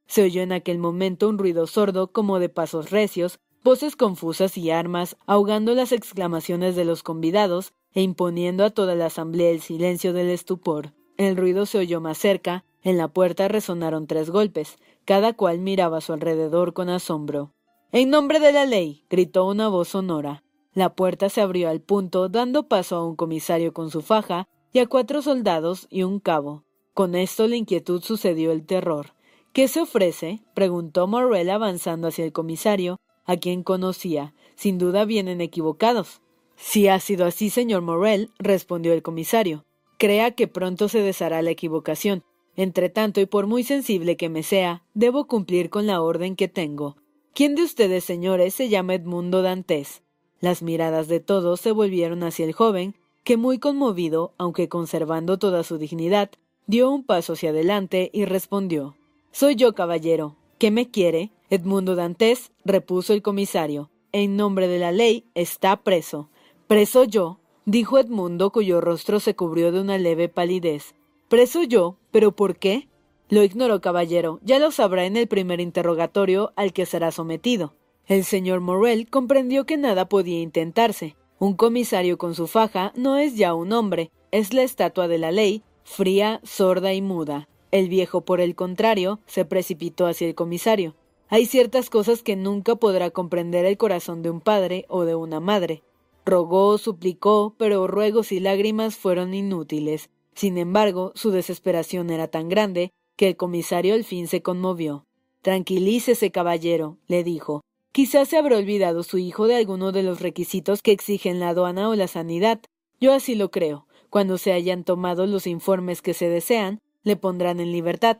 Se 0.07 0.23
oyó 0.23 0.42
en 0.42 0.52
aquel 0.52 0.78
momento 0.78 1.28
un 1.28 1.38
ruido 1.38 1.66
sordo 1.66 2.11
como 2.11 2.40
de 2.40 2.49
pasos 2.49 2.90
recios 2.90 3.38
voces 3.62 3.96
confusas 3.96 4.56
y 4.56 4.70
armas, 4.70 5.16
ahogando 5.26 5.74
las 5.74 5.92
exclamaciones 5.92 6.76
de 6.76 6.84
los 6.84 7.02
convidados 7.02 7.72
e 7.92 8.02
imponiendo 8.02 8.64
a 8.64 8.70
toda 8.70 8.94
la 8.94 9.06
asamblea 9.06 9.50
el 9.50 9.60
silencio 9.60 10.12
del 10.12 10.30
estupor. 10.30 10.92
El 11.16 11.36
ruido 11.36 11.66
se 11.66 11.78
oyó 11.78 12.00
más 12.00 12.18
cerca, 12.18 12.64
en 12.82 12.96
la 12.96 13.08
puerta 13.08 13.48
resonaron 13.48 14.06
tres 14.06 14.30
golpes, 14.30 14.78
cada 15.04 15.32
cual 15.32 15.58
miraba 15.58 15.98
a 15.98 16.00
su 16.00 16.12
alrededor 16.12 16.74
con 16.74 16.88
asombro. 16.88 17.52
En 17.90 18.10
nombre 18.10 18.38
de 18.38 18.52
la 18.52 18.66
ley. 18.66 19.04
gritó 19.08 19.46
una 19.46 19.68
voz 19.68 19.88
sonora. 19.88 20.44
La 20.74 20.94
puerta 20.94 21.28
se 21.28 21.40
abrió 21.40 21.70
al 21.70 21.80
punto, 21.80 22.28
dando 22.28 22.68
paso 22.68 22.96
a 22.96 23.06
un 23.06 23.16
comisario 23.16 23.72
con 23.72 23.90
su 23.90 24.02
faja 24.02 24.46
y 24.72 24.78
a 24.78 24.86
cuatro 24.86 25.22
soldados 25.22 25.86
y 25.90 26.02
un 26.02 26.20
cabo. 26.20 26.64
Con 26.94 27.14
esto 27.14 27.48
la 27.48 27.56
inquietud 27.56 28.02
sucedió 28.02 28.52
el 28.52 28.66
terror. 28.66 29.14
¿Qué 29.52 29.66
se 29.66 29.80
ofrece? 29.80 30.42
preguntó 30.54 31.06
Morrel 31.06 31.50
avanzando 31.50 32.08
hacia 32.08 32.24
el 32.24 32.32
comisario, 32.32 33.00
a 33.28 33.37
quien 33.37 33.62
conocía. 33.62 34.35
Sin 34.56 34.78
duda 34.78 35.04
vienen 35.04 35.40
equivocados. 35.40 36.20
Si 36.56 36.88
ha 36.88 36.99
sido 36.99 37.26
así, 37.26 37.50
señor 37.50 37.82
Morel, 37.82 38.30
respondió 38.40 38.92
el 38.92 39.02
comisario. 39.02 39.64
Crea 39.99 40.32
que 40.32 40.49
pronto 40.49 40.88
se 40.88 41.00
deshará 41.00 41.42
la 41.42 41.50
equivocación. 41.50 42.25
Entre 42.56 42.88
tanto, 42.88 43.20
y 43.20 43.26
por 43.26 43.47
muy 43.47 43.62
sensible 43.62 44.16
que 44.16 44.28
me 44.28 44.42
sea, 44.42 44.82
debo 44.94 45.28
cumplir 45.28 45.70
con 45.70 45.87
la 45.87 46.00
orden 46.00 46.35
que 46.35 46.49
tengo. 46.49 46.97
¿Quién 47.35 47.54
de 47.54 47.62
ustedes, 47.62 48.02
señores, 48.02 48.54
se 48.54 48.68
llama 48.68 48.94
Edmundo 48.94 49.42
Dantes? 49.42 50.02
Las 50.40 50.62
miradas 50.62 51.06
de 51.06 51.20
todos 51.20 51.61
se 51.61 51.70
volvieron 51.70 52.25
hacia 52.25 52.44
el 52.44 52.52
joven, 52.52 52.97
que 53.23 53.37
muy 53.37 53.58
conmovido, 53.58 54.32
aunque 54.38 54.68
conservando 54.68 55.38
toda 55.38 55.62
su 55.62 55.78
dignidad, 55.78 56.30
dio 56.66 56.90
un 56.90 57.04
paso 57.04 57.35
hacia 57.35 57.50
adelante 57.50 58.11
y 58.12 58.25
respondió 58.25 58.97
Soy 59.30 59.54
yo, 59.54 59.75
caballero. 59.75 60.35
¿Qué 60.58 60.70
me 60.70 60.90
quiere? 60.90 61.30
Edmundo 61.50 61.95
Dantes, 61.95 62.52
repuso 62.67 63.14
el 63.14 63.23
comisario, 63.23 63.90
en 64.12 64.37
nombre 64.37 64.69
de 64.69 64.78
la 64.78 64.93
ley 64.93 65.25
está 65.35 65.76
preso. 65.78 66.28
Preso 66.67 67.05
yo, 67.05 67.38
dijo 67.64 67.99
Edmundo, 67.99 68.50
cuyo 68.52 68.83
rostro 68.83 69.19
se 69.19 69.35
cubrió 69.35 69.73
de 69.73 69.81
una 69.81 69.97
leve 69.97 70.28
palidez. 70.28 70.95
Preso 71.28 71.62
yo, 71.62 71.97
pero 72.11 72.33
¿por 72.33 72.57
qué? 72.57 72.88
Lo 73.31 73.43
ignoro, 73.43 73.81
caballero, 73.81 74.40
ya 74.43 74.59
lo 74.59 74.71
sabrá 74.71 75.07
en 75.07 75.17
el 75.17 75.26
primer 75.26 75.61
interrogatorio 75.61 76.52
al 76.55 76.75
que 76.75 76.85
será 76.85 77.12
sometido. 77.12 77.75
El 78.07 78.25
señor 78.25 78.61
Morrel 78.61 79.09
comprendió 79.09 79.64
que 79.64 79.78
nada 79.78 80.07
podía 80.07 80.40
intentarse. 80.40 81.17
Un 81.38 81.55
comisario 81.55 82.19
con 82.19 82.35
su 82.35 82.47
faja 82.47 82.93
no 82.95 83.17
es 83.17 83.37
ya 83.37 83.55
un 83.55 83.73
hombre, 83.73 84.11
es 84.33 84.52
la 84.52 84.64
estatua 84.64 85.09
de 85.09 85.17
la 85.17 85.33
ley, 85.33 85.62
fría, 85.83 86.40
sorda 86.43 86.93
y 86.93 87.00
muda. 87.00 87.49
El 87.71 87.88
viejo, 87.88 88.23
por 88.23 88.43
el 88.43 88.55
contrario, 88.55 89.21
se 89.26 89.47
precipitó 89.47 90.07
hacia 90.07 90.26
el 90.26 90.35
comisario. 90.35 90.95
Hay 91.30 91.44
ciertas 91.44 91.90
cosas 91.90 92.23
que 92.23 92.37
nunca 92.37 92.76
podrá 92.76 93.11
comprender 93.11 93.66
el 93.66 93.76
corazón 93.76 94.23
de 94.23 94.30
un 94.30 94.40
padre 94.40 94.87
o 94.88 95.04
de 95.04 95.14
una 95.14 95.40
madre. 95.40 95.82
Rogó, 96.25 96.78
suplicó, 96.78 97.54
pero 97.58 97.87
ruegos 97.87 98.32
y 98.32 98.40
lágrimas 98.40 98.97
fueron 98.97 99.35
inútiles. 99.35 100.08
Sin 100.35 100.56
embargo, 100.56 101.12
su 101.14 101.30
desesperación 101.30 102.11
era 102.11 102.28
tan 102.28 102.49
grande 102.49 102.92
que 103.16 103.28
el 103.28 103.37
comisario 103.37 103.94
al 103.94 104.04
fin 104.04 104.26
se 104.26 104.40
conmovió. 104.40 105.04
Tranquilícese, 105.42 106.30
caballero, 106.30 106.97
le 107.08 107.25
dijo. 107.25 107.62
Quizás 107.92 108.28
se 108.28 108.38
habrá 108.38 108.56
olvidado 108.56 109.02
su 109.02 109.18
hijo 109.18 109.47
de 109.47 109.56
alguno 109.56 109.92
de 109.92 110.02
los 110.02 110.20
requisitos 110.20 110.82
que 110.82 110.92
exigen 110.92 111.40
la 111.40 111.50
aduana 111.50 111.88
o 111.88 111.94
la 111.94 112.08
sanidad. 112.08 112.61
Yo 113.00 113.12
así 113.12 113.35
lo 113.35 113.50
creo. 113.50 113.87
Cuando 114.08 114.38
se 114.38 114.52
hayan 114.52 114.85
tomado 114.85 115.26
los 115.26 115.47
informes 115.47 116.00
que 116.00 116.14
se 116.14 116.28
desean, 116.28 116.80
le 117.02 117.16
pondrán 117.16 117.61
en 117.61 117.73
libertad. 117.73 118.18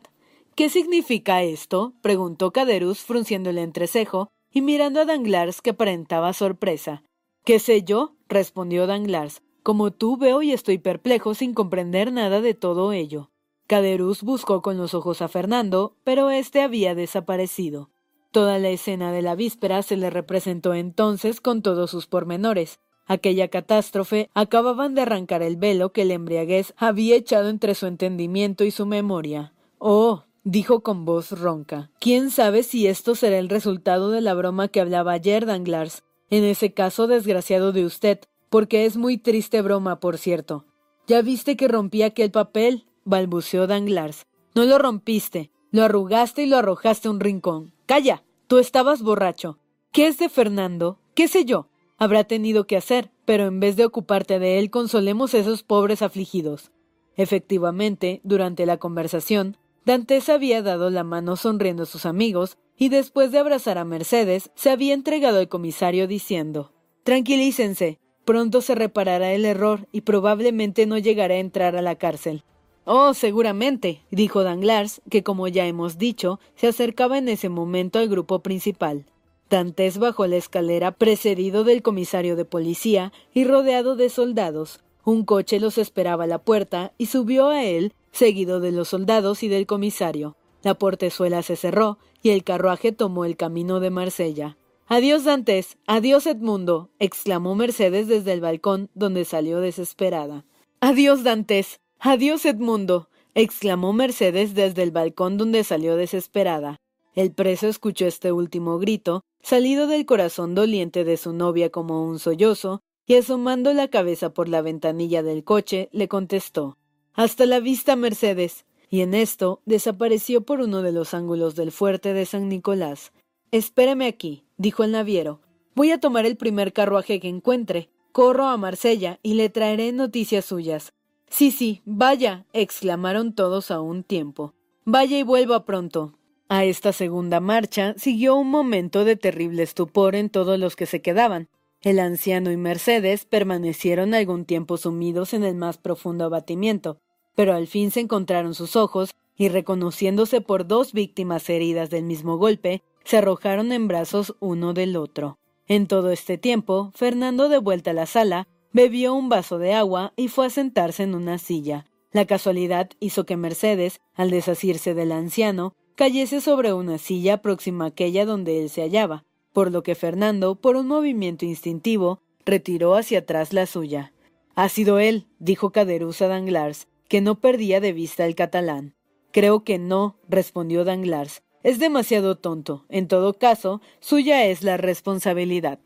¿Qué 0.59 0.67
significa 0.67 1.41
esto? 1.41 1.93
preguntó 2.01 2.51
Caderus 2.51 2.99
frunciendo 2.99 3.49
el 3.49 3.57
entrecejo 3.57 4.27
y 4.51 4.61
mirando 4.61 4.99
a 4.99 5.05
Danglars 5.05 5.61
que 5.61 5.69
aparentaba 5.69 6.33
sorpresa. 6.33 7.01
¿Qué 7.45 7.59
sé 7.59 7.83
yo? 7.83 8.17
respondió 8.27 8.85
Danglars. 8.85 9.41
Como 9.63 9.91
tú 9.91 10.17
veo 10.17 10.41
y 10.41 10.51
estoy 10.51 10.77
perplejo 10.77 11.33
sin 11.33 11.53
comprender 11.53 12.11
nada 12.11 12.41
de 12.41 12.55
todo 12.55 12.91
ello. 12.91 13.31
Caderus 13.67 14.21
buscó 14.21 14.61
con 14.61 14.75
los 14.75 14.93
ojos 14.93 15.21
a 15.21 15.29
Fernando, 15.29 15.95
pero 16.03 16.29
éste 16.29 16.61
había 16.61 16.93
desaparecido. 16.93 17.89
Toda 18.31 18.59
la 18.59 18.67
escena 18.67 19.13
de 19.13 19.21
la 19.21 19.35
víspera 19.35 19.81
se 19.81 19.95
le 19.95 20.09
representó 20.09 20.73
entonces 20.73 21.39
con 21.39 21.61
todos 21.61 21.89
sus 21.89 22.05
pormenores. 22.05 22.81
Aquella 23.05 23.47
catástrofe 23.47 24.29
acababan 24.33 24.93
de 24.93 25.03
arrancar 25.03 25.41
el 25.41 25.55
velo 25.55 25.93
que 25.93 26.01
el 26.01 26.11
embriaguez 26.11 26.73
había 26.75 27.15
echado 27.15 27.47
entre 27.47 27.75
su 27.75 27.87
entendimiento 27.87 28.65
y 28.65 28.71
su 28.71 28.85
memoria. 28.85 29.53
Oh, 29.77 30.25
dijo 30.49 30.81
con 30.81 31.05
voz 31.05 31.31
ronca. 31.31 31.91
¿Quién 31.99 32.31
sabe 32.31 32.63
si 32.63 32.87
esto 32.87 33.13
será 33.13 33.37
el 33.37 33.49
resultado 33.49 34.09
de 34.09 34.21
la 34.21 34.33
broma 34.33 34.67
que 34.67 34.81
hablaba 34.81 35.11
ayer 35.11 35.45
Danglars? 35.45 36.03
En 36.31 36.43
ese 36.43 36.73
caso 36.73 37.05
desgraciado 37.05 37.71
de 37.71 37.85
usted, 37.85 38.19
porque 38.49 38.85
es 38.85 38.97
muy 38.97 39.17
triste 39.19 39.61
broma, 39.61 39.99
por 39.99 40.17
cierto. 40.17 40.65
¿Ya 41.07 41.21
viste 41.21 41.55
que 41.55 41.67
rompí 41.67 42.01
aquel 42.01 42.31
papel? 42.31 42.85
balbuceó 43.05 43.67
Danglars. 43.67 44.25
No 44.55 44.65
lo 44.65 44.79
rompiste, 44.79 45.51
lo 45.71 45.83
arrugaste 45.83 46.43
y 46.43 46.45
lo 46.47 46.57
arrojaste 46.57 47.07
a 47.07 47.11
un 47.11 47.19
rincón. 47.19 47.73
Calla. 47.85 48.23
Tú 48.47 48.57
estabas 48.57 49.03
borracho. 49.03 49.59
¿Qué 49.91 50.07
es 50.07 50.17
de 50.17 50.29
Fernando? 50.29 50.99
¿Qué 51.13 51.27
sé 51.27 51.45
yo? 51.45 51.67
Habrá 51.99 52.23
tenido 52.23 52.65
que 52.65 52.77
hacer, 52.77 53.11
pero 53.25 53.45
en 53.45 53.59
vez 53.59 53.75
de 53.75 53.85
ocuparte 53.85 54.39
de 54.39 54.57
él, 54.57 54.71
consolemos 54.71 55.35
a 55.35 55.37
esos 55.37 55.61
pobres 55.61 56.01
afligidos. 56.01 56.71
Efectivamente, 57.15 58.21
durante 58.23 58.65
la 58.65 58.77
conversación, 58.77 59.57
Dantes 59.89 60.29
había 60.29 60.61
dado 60.61 60.91
la 60.91 61.03
mano 61.03 61.35
sonriendo 61.35 61.81
a 61.81 61.85
sus 61.87 62.05
amigos 62.05 62.59
y 62.77 62.89
después 62.89 63.31
de 63.31 63.39
abrazar 63.39 63.79
a 63.79 63.85
Mercedes 63.85 64.51
se 64.53 64.69
había 64.69 64.93
entregado 64.93 65.39
al 65.39 65.49
comisario 65.49 66.05
diciendo 66.05 66.71
Tranquilícense, 67.03 67.97
pronto 68.23 68.61
se 68.61 68.75
reparará 68.75 69.33
el 69.33 69.45
error 69.45 69.87
y 69.91 70.01
probablemente 70.01 70.85
no 70.85 70.99
llegará 70.99 71.33
a 71.33 71.39
entrar 71.39 71.75
a 71.75 71.81
la 71.81 71.95
cárcel. 71.95 72.43
Oh, 72.85 73.15
seguramente, 73.15 74.03
dijo 74.11 74.43
Danglars, 74.43 75.01
que 75.09 75.23
como 75.23 75.47
ya 75.47 75.65
hemos 75.65 75.97
dicho, 75.97 76.39
se 76.53 76.67
acercaba 76.67 77.17
en 77.17 77.27
ese 77.27 77.49
momento 77.49 77.97
al 77.97 78.09
grupo 78.09 78.43
principal. 78.43 79.07
Dantes 79.49 79.97
bajó 79.97 80.27
la 80.27 80.35
escalera 80.35 80.91
precedido 80.91 81.63
del 81.63 81.81
comisario 81.81 82.35
de 82.35 82.45
policía 82.45 83.11
y 83.33 83.43
rodeado 83.43 83.95
de 83.95 84.09
soldados. 84.09 84.81
Un 85.09 85.25
coche 85.25 85.59
los 85.59 85.79
esperaba 85.79 86.25
a 86.25 86.27
la 86.27 86.37
puerta 86.37 86.93
y 86.99 87.07
subió 87.07 87.49
a 87.49 87.63
él 87.63 87.95
seguido 88.11 88.59
de 88.59 88.71
los 88.71 88.89
soldados 88.89 89.41
y 89.41 89.47
del 89.47 89.65
comisario. 89.65 90.37
La 90.61 90.75
portezuela 90.75 91.41
se 91.41 91.55
cerró 91.55 91.97
y 92.21 92.29
el 92.29 92.43
carruaje 92.43 92.91
tomó 92.91 93.25
el 93.25 93.35
camino 93.35 93.79
de 93.79 93.89
Marsella. 93.89 94.55
Adiós, 94.85 95.23
Dantes. 95.23 95.79
Adiós, 95.87 96.27
Edmundo. 96.27 96.91
exclamó 96.99 97.55
Mercedes 97.55 98.07
desde 98.07 98.33
el 98.33 98.39
balcón, 98.39 98.91
donde 98.93 99.25
salió 99.25 99.61
desesperada. 99.61 100.45
Adiós, 100.79 101.23
Dantes. 101.23 101.79
Adiós, 101.97 102.45
Edmundo. 102.45 103.09
exclamó 103.33 103.93
Mercedes 103.93 104.53
desde 104.53 104.83
el 104.83 104.91
balcón 104.91 105.37
donde 105.37 105.63
salió 105.63 105.95
desesperada. 105.95 106.77
El 107.15 107.31
preso 107.33 107.67
escuchó 107.67 108.05
este 108.05 108.31
último 108.31 108.77
grito, 108.77 109.23
salido 109.41 109.87
del 109.87 110.05
corazón 110.05 110.53
doliente 110.53 111.03
de 111.03 111.17
su 111.17 111.33
novia 111.33 111.71
como 111.71 112.05
un 112.05 112.19
sollozo, 112.19 112.83
y 113.09 113.15
asomando 113.15 113.73
la 113.73 113.87
cabeza 113.87 114.29
por 114.29 114.47
la 114.47 114.61
ventanilla 114.61 115.23
del 115.23 115.43
coche, 115.43 115.89
le 115.91 116.07
contestó 116.07 116.77
hasta 117.19 117.45
la 117.45 117.59
vista, 117.59 117.97
Mercedes. 117.97 118.65
Y 118.89 119.01
en 119.01 119.13
esto 119.13 119.61
desapareció 119.65 120.41
por 120.41 120.61
uno 120.61 120.81
de 120.81 120.91
los 120.93 121.13
ángulos 121.13 121.55
del 121.55 121.71
fuerte 121.71 122.13
de 122.13 122.25
San 122.25 122.47
Nicolás. 122.47 123.11
Espéreme 123.51 124.05
aquí, 124.07 124.45
dijo 124.55 124.85
el 124.85 124.91
naviero. 124.93 125.41
Voy 125.75 125.91
a 125.91 125.99
tomar 125.99 126.25
el 126.25 126.37
primer 126.37 126.71
carruaje 126.71 127.19
que 127.19 127.27
encuentre. 127.27 127.89
Corro 128.13 128.47
a 128.47 128.55
Marsella 128.57 129.19
y 129.21 129.33
le 129.33 129.49
traeré 129.49 129.91
noticias 129.91 130.45
suyas. 130.45 130.93
Sí, 131.29 131.51
sí, 131.51 131.81
vaya, 131.83 132.45
exclamaron 132.53 133.33
todos 133.33 133.69
a 133.69 133.81
un 133.81 134.03
tiempo. 134.03 134.53
Vaya 134.85 135.19
y 135.19 135.23
vuelva 135.23 135.65
pronto. 135.65 136.13
A 136.47 136.63
esta 136.63 136.93
segunda 136.93 137.41
marcha 137.41 137.95
siguió 137.97 138.35
un 138.35 138.49
momento 138.49 139.03
de 139.03 139.15
terrible 139.15 139.63
estupor 139.63 140.15
en 140.15 140.29
todos 140.29 140.57
los 140.57 140.75
que 140.75 140.85
se 140.85 141.01
quedaban. 141.01 141.49
El 141.81 141.99
anciano 141.99 142.51
y 142.51 142.57
Mercedes 142.57 143.25
permanecieron 143.25 144.13
algún 144.13 144.45
tiempo 144.45 144.77
sumidos 144.77 145.33
en 145.33 145.43
el 145.43 145.55
más 145.55 145.77
profundo 145.77 146.25
abatimiento 146.25 146.99
pero 147.39 147.53
al 147.53 147.67
fin 147.67 147.89
se 147.89 148.01
encontraron 148.01 148.53
sus 148.53 148.75
ojos 148.75 149.15
y 149.37 149.47
reconociéndose 149.47 150.41
por 150.41 150.67
dos 150.67 150.91
víctimas 150.91 151.49
heridas 151.49 151.89
del 151.89 152.03
mismo 152.03 152.37
golpe, 152.37 152.81
se 153.05 153.15
arrojaron 153.15 153.71
en 153.71 153.87
brazos 153.87 154.35
uno 154.41 154.73
del 154.73 154.97
otro. 154.97 155.39
En 155.65 155.87
todo 155.87 156.11
este 156.11 156.37
tiempo, 156.37 156.91
Fernando 156.93 157.47
de 157.47 157.57
vuelta 157.57 157.91
a 157.91 157.93
la 157.93 158.07
sala, 158.07 158.49
bebió 158.73 159.13
un 159.13 159.29
vaso 159.29 159.57
de 159.57 159.73
agua 159.73 160.11
y 160.17 160.27
fue 160.27 160.47
a 160.47 160.49
sentarse 160.49 161.03
en 161.03 161.15
una 161.15 161.37
silla. 161.37 161.85
La 162.11 162.25
casualidad 162.25 162.89
hizo 162.99 163.25
que 163.25 163.37
Mercedes, 163.37 164.01
al 164.15 164.31
desasirse 164.31 164.93
del 164.93 165.13
anciano, 165.13 165.75
cayese 165.95 166.41
sobre 166.41 166.73
una 166.73 166.97
silla 166.97 167.41
próxima 167.41 167.85
a 167.85 167.87
aquella 167.87 168.25
donde 168.25 168.61
él 168.61 168.69
se 168.69 168.81
hallaba, 168.81 169.23
por 169.53 169.71
lo 169.71 169.83
que 169.83 169.95
Fernando, 169.95 170.55
por 170.55 170.75
un 170.75 170.87
movimiento 170.87 171.45
instintivo, 171.45 172.21
retiró 172.45 172.95
hacia 172.95 173.19
atrás 173.19 173.53
la 173.53 173.65
suya. 173.65 174.13
Ha 174.55 174.69
sido 174.69 174.99
él, 174.99 175.27
dijo 175.39 175.71
Caderousse 175.71 176.25
a 176.25 176.27
Danglars, 176.27 176.87
que 177.07 177.21
no 177.21 177.39
perdía 177.39 177.79
de 177.79 177.93
vista 177.93 178.25
el 178.25 178.35
catalán. 178.35 178.93
Creo 179.31 179.63
que 179.63 179.77
no, 179.79 180.17
respondió 180.27 180.83
Danglars. 180.83 181.43
Es 181.61 181.79
demasiado 181.79 182.37
tonto. 182.37 182.85
En 182.89 183.07
todo 183.07 183.33
caso, 183.33 183.81
suya 183.99 184.45
es 184.45 184.63
la 184.63 184.77
responsabilidad. 184.77 185.79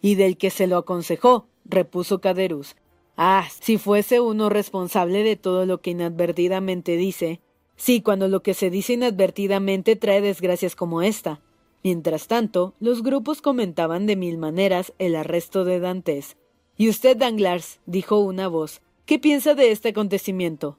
Y 0.00 0.14
del 0.14 0.36
que 0.36 0.50
se 0.50 0.66
lo 0.66 0.78
aconsejó, 0.78 1.48
repuso 1.64 2.20
Caderus. 2.20 2.76
Ah, 3.16 3.46
si 3.60 3.78
fuese 3.78 4.20
uno 4.20 4.48
responsable 4.48 5.22
de 5.22 5.36
todo 5.36 5.66
lo 5.66 5.80
que 5.80 5.90
inadvertidamente 5.90 6.96
dice. 6.96 7.40
Sí, 7.76 8.00
cuando 8.00 8.28
lo 8.28 8.42
que 8.42 8.54
se 8.54 8.70
dice 8.70 8.94
inadvertidamente 8.94 9.96
trae 9.96 10.20
desgracias 10.20 10.76
como 10.76 11.02
esta. 11.02 11.40
Mientras 11.82 12.26
tanto, 12.26 12.74
los 12.80 13.02
grupos 13.02 13.40
comentaban 13.40 14.06
de 14.06 14.16
mil 14.16 14.38
maneras 14.38 14.92
el 14.98 15.16
arresto 15.16 15.64
de 15.64 15.80
Dantes. 15.80 16.36
Y 16.76 16.88
usted, 16.88 17.16
Danglars, 17.16 17.80
dijo 17.86 18.18
una 18.18 18.48
voz, 18.48 18.80
¿Qué 19.08 19.18
piensa 19.18 19.54
de 19.54 19.70
este 19.70 19.88
acontecimiento? 19.88 20.76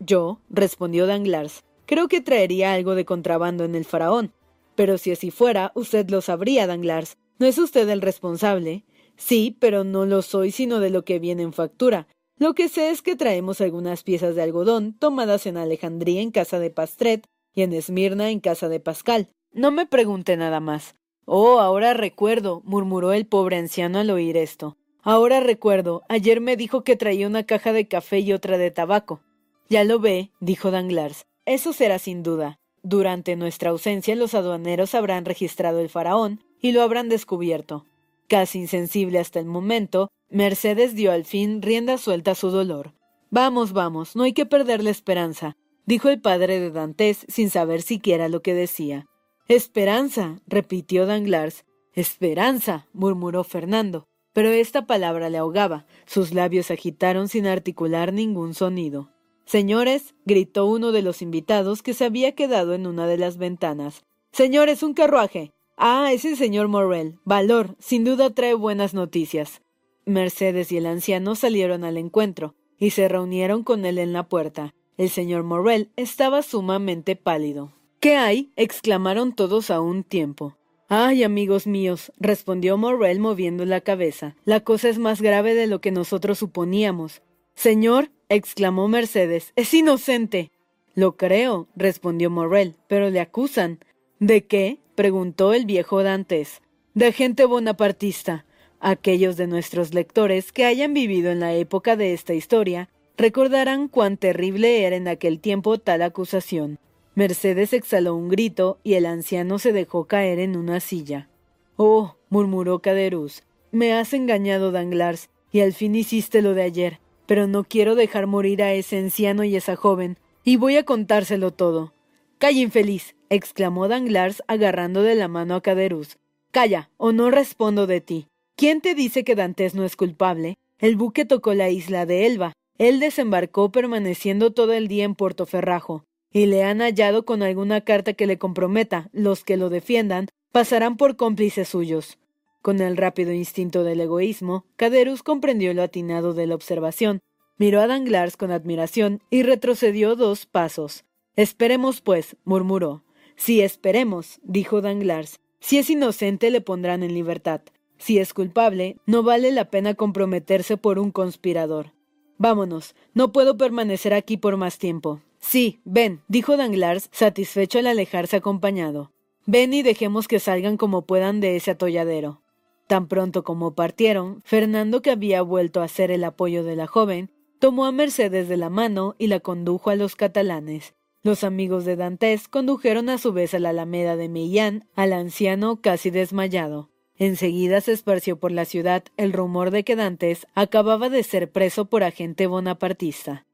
Yo, 0.00 0.40
respondió 0.48 1.06
Danglars, 1.06 1.62
creo 1.84 2.08
que 2.08 2.22
traería 2.22 2.72
algo 2.72 2.94
de 2.94 3.04
contrabando 3.04 3.64
en 3.64 3.74
el 3.74 3.84
faraón. 3.84 4.32
Pero 4.74 4.96
si 4.96 5.12
así 5.12 5.30
fuera, 5.30 5.72
usted 5.74 6.08
lo 6.08 6.22
sabría, 6.22 6.66
Danglars. 6.66 7.18
¿No 7.38 7.46
es 7.46 7.58
usted 7.58 7.86
el 7.90 8.00
responsable? 8.00 8.84
Sí, 9.16 9.56
pero 9.60 9.84
no 9.84 10.06
lo 10.06 10.22
soy 10.22 10.52
sino 10.52 10.80
de 10.80 10.88
lo 10.88 11.04
que 11.04 11.18
viene 11.18 11.42
en 11.42 11.52
factura. 11.52 12.06
Lo 12.38 12.54
que 12.54 12.70
sé 12.70 12.90
es 12.90 13.02
que 13.02 13.14
traemos 13.14 13.60
algunas 13.60 14.02
piezas 14.02 14.34
de 14.34 14.42
algodón 14.42 14.94
tomadas 14.98 15.44
en 15.44 15.58
Alejandría 15.58 16.22
en 16.22 16.30
casa 16.30 16.58
de 16.58 16.70
Pastret 16.70 17.26
y 17.54 17.60
en 17.60 17.74
Esmirna 17.74 18.30
en 18.30 18.40
casa 18.40 18.70
de 18.70 18.80
Pascal. 18.80 19.28
No 19.56 19.70
me 19.70 19.86
pregunte 19.86 20.36
nada 20.36 20.60
más. 20.60 20.96
Oh, 21.24 21.60
ahora 21.60 21.94
recuerdo, 21.94 22.60
murmuró 22.66 23.14
el 23.14 23.24
pobre 23.24 23.56
anciano 23.56 23.98
al 23.98 24.10
oír 24.10 24.36
esto. 24.36 24.76
Ahora 25.02 25.40
recuerdo, 25.40 26.02
ayer 26.10 26.42
me 26.42 26.58
dijo 26.58 26.84
que 26.84 26.94
traía 26.94 27.26
una 27.26 27.44
caja 27.44 27.72
de 27.72 27.88
café 27.88 28.18
y 28.18 28.34
otra 28.34 28.58
de 28.58 28.70
tabaco. 28.70 29.22
Ya 29.70 29.82
lo 29.84 29.98
ve, 29.98 30.30
dijo 30.40 30.70
Danglars. 30.70 31.24
Eso 31.46 31.72
será 31.72 31.98
sin 31.98 32.22
duda. 32.22 32.58
Durante 32.82 33.34
nuestra 33.34 33.70
ausencia 33.70 34.14
los 34.14 34.34
aduaneros 34.34 34.94
habrán 34.94 35.24
registrado 35.24 35.80
el 35.80 35.88
faraón 35.88 36.44
y 36.60 36.72
lo 36.72 36.82
habrán 36.82 37.08
descubierto. 37.08 37.86
Casi 38.28 38.58
insensible 38.58 39.18
hasta 39.18 39.40
el 39.40 39.46
momento, 39.46 40.10
Mercedes 40.28 40.94
dio 40.94 41.12
al 41.12 41.24
fin 41.24 41.62
rienda 41.62 41.96
suelta 41.96 42.32
a 42.32 42.34
su 42.34 42.50
dolor. 42.50 42.92
Vamos, 43.30 43.72
vamos, 43.72 44.16
no 44.16 44.24
hay 44.24 44.34
que 44.34 44.44
perder 44.44 44.84
la 44.84 44.90
esperanza, 44.90 45.56
dijo 45.86 46.10
el 46.10 46.20
padre 46.20 46.60
de 46.60 46.70
Dantes 46.70 47.24
sin 47.28 47.48
saber 47.48 47.80
siquiera 47.80 48.28
lo 48.28 48.42
que 48.42 48.52
decía. 48.52 49.06
Esperanza, 49.48 50.40
repitió 50.48 51.06
Danglars. 51.06 51.64
Esperanza, 51.92 52.88
murmuró 52.92 53.44
Fernando. 53.44 54.08
pero 54.32 54.50
esta 54.50 54.86
palabra 54.86 55.30
le 55.30 55.38
ahogaba. 55.38 55.86
Sus 56.04 56.34
labios 56.34 56.70
agitaron 56.70 57.28
sin 57.28 57.46
articular 57.46 58.12
ningún 58.12 58.52
sonido. 58.52 59.08
Señores, 59.46 60.14
gritó 60.26 60.66
uno 60.66 60.92
de 60.92 61.00
los 61.00 61.22
invitados 61.22 61.82
que 61.82 61.94
se 61.94 62.04
había 62.04 62.32
quedado 62.32 62.74
en 62.74 62.86
una 62.86 63.06
de 63.06 63.16
las 63.16 63.38
ventanas. 63.38 64.02
Señores, 64.32 64.82
un 64.82 64.92
carruaje. 64.92 65.52
Ah, 65.78 66.10
es 66.12 66.26
el 66.26 66.36
señor 66.36 66.68
Morrel. 66.68 67.18
Valor. 67.24 67.76
Sin 67.78 68.04
duda 68.04 68.28
trae 68.28 68.52
buenas 68.52 68.92
noticias. 68.92 69.62
Mercedes 70.04 70.70
y 70.70 70.76
el 70.76 70.86
anciano 70.86 71.34
salieron 71.34 71.84
al 71.84 71.96
encuentro 71.96 72.56
y 72.78 72.90
se 72.90 73.08
reunieron 73.08 73.62
con 73.62 73.86
él 73.86 73.96
en 73.98 74.12
la 74.12 74.28
puerta. 74.28 74.74
El 74.98 75.08
señor 75.08 75.44
Morrel 75.44 75.92
estaba 75.96 76.42
sumamente 76.42 77.16
pálido. 77.16 77.72
¿Qué 78.06 78.14
hay? 78.14 78.52
exclamaron 78.54 79.34
todos 79.34 79.68
a 79.68 79.80
un 79.80 80.04
tiempo. 80.04 80.56
Ay, 80.86 81.24
amigos 81.24 81.66
míos, 81.66 82.12
respondió 82.20 82.78
Morrel 82.78 83.18
moviendo 83.18 83.64
la 83.64 83.80
cabeza. 83.80 84.36
La 84.44 84.60
cosa 84.60 84.88
es 84.88 85.00
más 85.00 85.20
grave 85.20 85.56
de 85.56 85.66
lo 85.66 85.80
que 85.80 85.90
nosotros 85.90 86.38
suponíamos. 86.38 87.20
Señor, 87.56 88.12
exclamó 88.28 88.86
Mercedes, 88.86 89.52
es 89.56 89.74
inocente. 89.74 90.52
Lo 90.94 91.16
creo, 91.16 91.66
respondió 91.74 92.30
Morrel, 92.30 92.76
pero 92.86 93.10
le 93.10 93.18
acusan. 93.18 93.80
¿De 94.20 94.44
qué? 94.44 94.78
preguntó 94.94 95.52
el 95.52 95.66
viejo 95.66 96.04
Dantes. 96.04 96.62
De 96.94 97.10
gente 97.10 97.44
bonapartista. 97.44 98.46
Aquellos 98.78 99.36
de 99.36 99.48
nuestros 99.48 99.94
lectores 99.94 100.52
que 100.52 100.64
hayan 100.64 100.94
vivido 100.94 101.32
en 101.32 101.40
la 101.40 101.54
época 101.54 101.96
de 101.96 102.14
esta 102.14 102.34
historia 102.34 102.88
recordarán 103.16 103.88
cuán 103.88 104.16
terrible 104.16 104.84
era 104.86 104.94
en 104.94 105.08
aquel 105.08 105.40
tiempo 105.40 105.78
tal 105.78 106.02
acusación. 106.02 106.78
Mercedes 107.16 107.72
exhaló 107.72 108.14
un 108.14 108.28
grito 108.28 108.78
y 108.84 108.92
el 108.92 109.06
anciano 109.06 109.58
se 109.58 109.72
dejó 109.72 110.04
caer 110.04 110.38
en 110.38 110.54
una 110.54 110.80
silla. 110.80 111.30
Oh, 111.76 112.16
murmuró 112.28 112.80
Caderuz, 112.80 113.42
me 113.72 113.94
has 113.94 114.12
engañado, 114.12 114.70
Danglars, 114.70 115.30
y 115.50 115.60
al 115.60 115.72
fin 115.72 115.94
hiciste 115.94 116.42
lo 116.42 116.52
de 116.52 116.60
ayer, 116.60 117.00
pero 117.24 117.46
no 117.46 117.64
quiero 117.64 117.94
dejar 117.94 118.26
morir 118.26 118.62
a 118.62 118.74
ese 118.74 118.98
anciano 118.98 119.44
y 119.44 119.56
esa 119.56 119.76
joven, 119.76 120.18
y 120.44 120.56
voy 120.56 120.76
a 120.76 120.84
contárselo 120.84 121.52
todo. 121.52 121.94
Calla, 122.36 122.60
infeliz, 122.60 123.16
exclamó 123.30 123.88
Danglars 123.88 124.42
agarrando 124.46 125.02
de 125.02 125.14
la 125.14 125.26
mano 125.26 125.54
a 125.54 125.62
Caderuz. 125.62 126.18
Calla, 126.50 126.90
o 126.98 127.12
no 127.12 127.30
respondo 127.30 127.86
de 127.86 128.02
ti. 128.02 128.26
¿Quién 128.56 128.82
te 128.82 128.94
dice 128.94 129.24
que 129.24 129.34
Dantes 129.34 129.74
no 129.74 129.84
es 129.84 129.96
culpable? 129.96 130.58
El 130.78 130.96
buque 130.96 131.24
tocó 131.24 131.54
la 131.54 131.70
isla 131.70 132.04
de 132.04 132.26
Elba. 132.26 132.52
Él 132.76 133.00
desembarcó 133.00 133.72
permaneciendo 133.72 134.52
todo 134.52 134.74
el 134.74 134.86
día 134.86 135.04
en 135.04 135.14
Puerto 135.14 135.46
Ferrajo 135.46 136.04
y 136.36 136.44
le 136.44 136.64
han 136.64 136.80
hallado 136.82 137.24
con 137.24 137.42
alguna 137.42 137.80
carta 137.80 138.12
que 138.12 138.26
le 138.26 138.36
comprometa, 138.36 139.08
los 139.14 139.42
que 139.42 139.56
lo 139.56 139.70
defiendan 139.70 140.28
pasarán 140.52 140.98
por 140.98 141.16
cómplices 141.16 141.70
suyos. 141.70 142.18
Con 142.60 142.82
el 142.82 142.98
rápido 142.98 143.32
instinto 143.32 143.84
del 143.84 144.02
egoísmo, 144.02 144.66
Caderus 144.76 145.22
comprendió 145.22 145.72
lo 145.72 145.82
atinado 145.82 146.34
de 146.34 146.46
la 146.46 146.54
observación, 146.54 147.22
miró 147.56 147.80
a 147.80 147.86
Danglars 147.86 148.36
con 148.36 148.50
admiración 148.50 149.22
y 149.30 149.44
retrocedió 149.44 150.14
dos 150.14 150.44
pasos. 150.44 151.06
Esperemos, 151.36 152.02
pues, 152.02 152.36
murmuró. 152.44 153.02
Si 153.36 153.62
esperemos, 153.62 154.38
dijo 154.42 154.82
Danglars. 154.82 155.40
Si 155.60 155.78
es 155.78 155.88
inocente, 155.88 156.50
le 156.50 156.60
pondrán 156.60 157.02
en 157.02 157.14
libertad. 157.14 157.62
Si 157.96 158.18
es 158.18 158.34
culpable, 158.34 158.98
no 159.06 159.22
vale 159.22 159.52
la 159.52 159.70
pena 159.70 159.94
comprometerse 159.94 160.76
por 160.76 160.98
un 160.98 161.12
conspirador. 161.12 161.94
Vámonos, 162.36 162.94
no 163.14 163.32
puedo 163.32 163.56
permanecer 163.56 164.12
aquí 164.12 164.36
por 164.36 164.58
más 164.58 164.76
tiempo. 164.76 165.22
Sí, 165.48 165.80
ven, 165.84 166.22
dijo 166.26 166.56
Danglars, 166.56 167.08
satisfecho 167.12 167.78
al 167.78 167.86
alejarse 167.86 168.38
acompañado. 168.38 169.12
Ven 169.46 169.74
y 169.74 169.84
dejemos 169.84 170.26
que 170.26 170.40
salgan 170.40 170.76
como 170.76 171.02
puedan 171.02 171.38
de 171.40 171.54
ese 171.54 171.70
atolladero. 171.70 172.42
Tan 172.88 173.06
pronto 173.06 173.44
como 173.44 173.72
partieron, 173.76 174.42
Fernando, 174.44 175.02
que 175.02 175.12
había 175.12 175.42
vuelto 175.42 175.82
a 175.82 175.88
ser 175.88 176.10
el 176.10 176.24
apoyo 176.24 176.64
de 176.64 176.74
la 176.74 176.88
joven, 176.88 177.30
tomó 177.60 177.86
a 177.86 177.92
Mercedes 177.92 178.48
de 178.48 178.56
la 178.56 178.70
mano 178.70 179.14
y 179.18 179.28
la 179.28 179.38
condujo 179.38 179.90
a 179.90 179.94
los 179.94 180.16
catalanes. 180.16 180.94
Los 181.22 181.44
amigos 181.44 181.84
de 181.84 181.94
Dantes 181.94 182.48
condujeron 182.48 183.08
a 183.08 183.16
su 183.16 183.32
vez 183.32 183.54
a 183.54 183.60
la 183.60 183.68
alameda 183.68 184.16
de 184.16 184.28
Millán 184.28 184.88
al 184.96 185.12
anciano 185.12 185.80
casi 185.80 186.10
desmayado. 186.10 186.90
Enseguida 187.18 187.80
se 187.80 187.92
esparció 187.92 188.36
por 188.40 188.50
la 188.50 188.64
ciudad 188.64 189.04
el 189.16 189.32
rumor 189.32 189.70
de 189.70 189.84
que 189.84 189.94
Dantes 189.94 190.48
acababa 190.56 191.08
de 191.08 191.22
ser 191.22 191.52
preso 191.52 191.84
por 191.84 192.02
agente 192.02 192.48
bonapartista. 192.48 193.45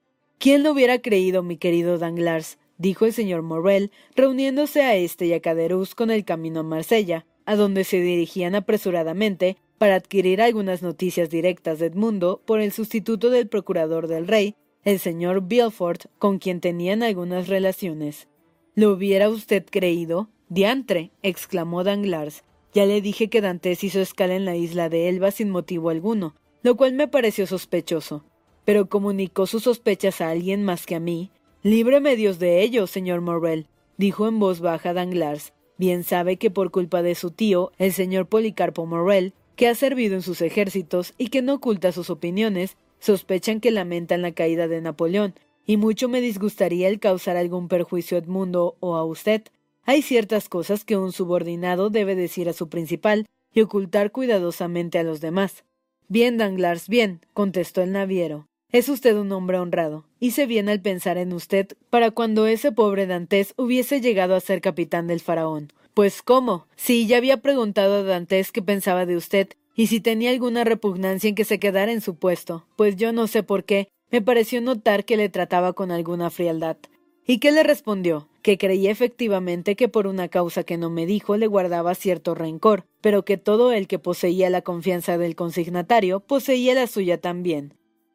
¿Quién 0.42 0.64
lo 0.64 0.72
hubiera 0.72 0.98
creído, 0.98 1.44
mi 1.44 1.57
querido 1.57 1.98
Danglars? 1.98 2.59
dijo 2.76 3.07
el 3.07 3.12
señor 3.12 3.42
Morrel, 3.42 3.92
reuniéndose 4.16 4.83
a 4.83 4.96
este 4.96 5.26
y 5.26 5.35
a 5.35 5.40
Caderuz 5.40 5.94
con 5.94 6.11
el 6.11 6.24
camino 6.24 6.59
a 6.59 6.62
Marsella, 6.64 7.26
a 7.46 7.55
donde 7.55 7.85
se 7.85 8.00
dirigían 8.00 8.57
apresuradamente 8.57 9.57
para 9.78 9.94
adquirir 9.94 10.42
algunas 10.42 10.83
noticias 10.83 11.31
directas 11.31 11.78
de 11.78 11.87
Edmundo 11.87 12.42
por 12.44 12.61
el 12.61 12.72
sustituto 12.72 13.31
del 13.31 13.46
procurador 13.46 14.09
del 14.09 14.26
rey, 14.26 14.57
el 14.83 14.98
señor 14.98 15.46
Bilford, 15.46 16.07
con 16.18 16.40
quien 16.40 16.61
tenían 16.61 17.05
algunas 17.05 17.46
relaciones. 17.46 18.26
¿Lo 18.74 18.90
hubiera 18.90 19.28
usted 19.28 19.64
creído? 19.70 20.28
Diantre, 20.48 21.12
exclamó 21.22 21.85
Danglars. 21.85 22.42
Ya 22.74 22.85
le 22.85 23.00
dije 23.00 23.31
que 23.31 23.42
Dantes 23.42 23.85
hizo 23.85 24.00
escala 24.00 24.35
en 24.35 24.44
la 24.44 24.57
isla 24.57 24.88
de 24.88 25.09
Elba 25.09 25.31
sin 25.31 25.50
motivo 25.50 25.90
alguno, 25.90 26.35
lo 26.64 26.76
cual 26.76 26.94
me 26.94 27.07
pareció 27.07 27.46
sospechoso 27.46 28.24
pero 28.64 28.88
comunicó 28.88 29.46
sus 29.46 29.64
sospechas 29.64 30.20
a 30.20 30.31
alguien 30.31 30.62
más 30.62 30.87
que 30.87 30.94
a 30.94 31.01
mí. 31.01 31.31
Líbreme 31.62 32.16
Dios 32.16 32.38
de 32.38 32.62
ello, 32.62 32.87
señor 32.87 33.20
Morrel, 33.20 33.66
dijo 33.96 34.27
en 34.27 34.38
voz 34.38 34.61
baja 34.61 34.92
Danglars. 34.92 35.53
Bien 35.79 36.05
sabe 36.05 36.37
que 36.37 36.51
por 36.51 36.70
culpa 36.70 37.03
de 37.03 37.14
su 37.14 37.31
tío, 37.31 37.72
el 37.79 37.92
señor 37.92 38.27
Policarpo 38.27 38.87
Morrel, 38.87 39.33
que 39.57 39.68
ha 39.68 39.75
servido 39.75 40.14
en 40.14 40.22
sus 40.22 40.40
ejércitos 40.40 41.14
y 41.18 41.29
que 41.29 41.42
no 41.42 41.55
oculta 41.55 41.92
sus 41.92 42.11
opiniones, 42.11 42.77
sospechan 42.98 43.61
que 43.61 43.70
lamentan 43.70 44.22
la 44.22 44.33
caída 44.33 44.68
de 44.68 44.81
Napoleón, 44.81 45.35
y 45.66 45.77
mucho 45.77 46.09
me 46.09 46.20
disgustaría 46.20 46.88
el 46.88 47.01
causar 47.01 47.37
algún 47.37 47.68
perjuicio 47.68 48.16
a 48.16 48.20
Edmundo 48.20 48.77
o 48.81 48.96
a 48.96 49.05
usted. 49.05 49.42
Hay 49.85 50.03
ciertas 50.03 50.48
cosas 50.48 50.85
que 50.85 50.96
un 50.96 51.12
subordinado 51.12 51.90
debe 51.90 52.14
decir 52.14 52.48
a 52.48 52.53
su 52.53 52.68
principal 52.68 53.27
y 53.53 53.61
ocultar 53.61 54.12
cuidadosamente 54.12 54.98
a 54.98 55.03
los 55.03 55.20
demás. 55.20 55.64
Bien, 56.09 56.38
Danglars, 56.38 56.88
bien, 56.88 57.20
contestó 57.33 57.83
el 57.83 57.92
naviero. 57.92 58.46
Es 58.72 58.88
usted 58.88 59.18
un 59.18 59.30
hombre 59.32 59.58
honrado. 59.58 60.06
Hice 60.18 60.46
bien 60.46 60.70
al 60.70 60.80
pensar 60.80 61.18
en 61.18 61.35
usted 61.35 61.68
para 61.90 62.11
cuando 62.11 62.46
ese 62.46 62.72
pobre 62.72 63.06
Dantes 63.06 63.52
hubiese 63.58 64.00
llegado 64.00 64.35
a 64.35 64.40
ser 64.40 64.62
capitán 64.62 65.06
del 65.06 65.20
faraón. 65.20 65.70
Pues 65.92 66.22
cómo. 66.22 66.66
Sí, 66.74 67.06
ya 67.06 67.18
había 67.18 67.42
preguntado 67.42 67.96
a 67.96 68.02
Dantes 68.02 68.50
qué 68.50 68.62
pensaba 68.62 69.04
de 69.04 69.16
usted 69.16 69.48
y 69.76 69.88
si 69.88 70.00
tenía 70.00 70.30
alguna 70.30 70.64
repugnancia 70.64 71.28
en 71.28 71.35
que 71.35 71.44
se 71.44 71.61
quedara 71.61 71.92
en 71.92 72.00
su 72.00 72.14
puesto, 72.14 72.64
pues 72.76 72.96
yo 72.96 73.12
no 73.12 73.26
sé 73.26 73.42
por 73.42 73.64
qué, 73.64 73.88
me 74.11 74.22
pareció 74.22 74.62
notar 74.62 75.04
que 75.04 75.18
le 75.18 75.28
trataba 75.28 75.74
con 75.74 75.90
alguna 75.90 76.30
frialdad. 76.30 76.78
¿Y 77.26 77.40
qué 77.40 77.52
le 77.52 77.62
respondió? 77.62 78.28
Que 78.40 78.56
creía 78.56 78.90
efectivamente 78.90 79.76
que 79.76 79.88
por 79.88 80.06
una 80.06 80.28
causa 80.28 80.64
que 80.64 80.78
no 80.78 80.88
me 80.88 81.04
dijo 81.04 81.37
le 81.37 81.46
guardaba 81.46 81.94
cierto 81.94 82.35
rencor, 82.35 82.87
pero 83.02 83.26
que 83.26 83.37
todo 83.37 83.70
el 83.70 83.87
que 83.87 83.98
poseía 83.98 84.48
la 84.48 84.62
confianza 84.62 85.18
del 85.18 85.37
consignatario 85.37 86.20
poseía 86.20 86.74
la 86.74 86.87
suya 86.87 87.20
también. 87.20 87.74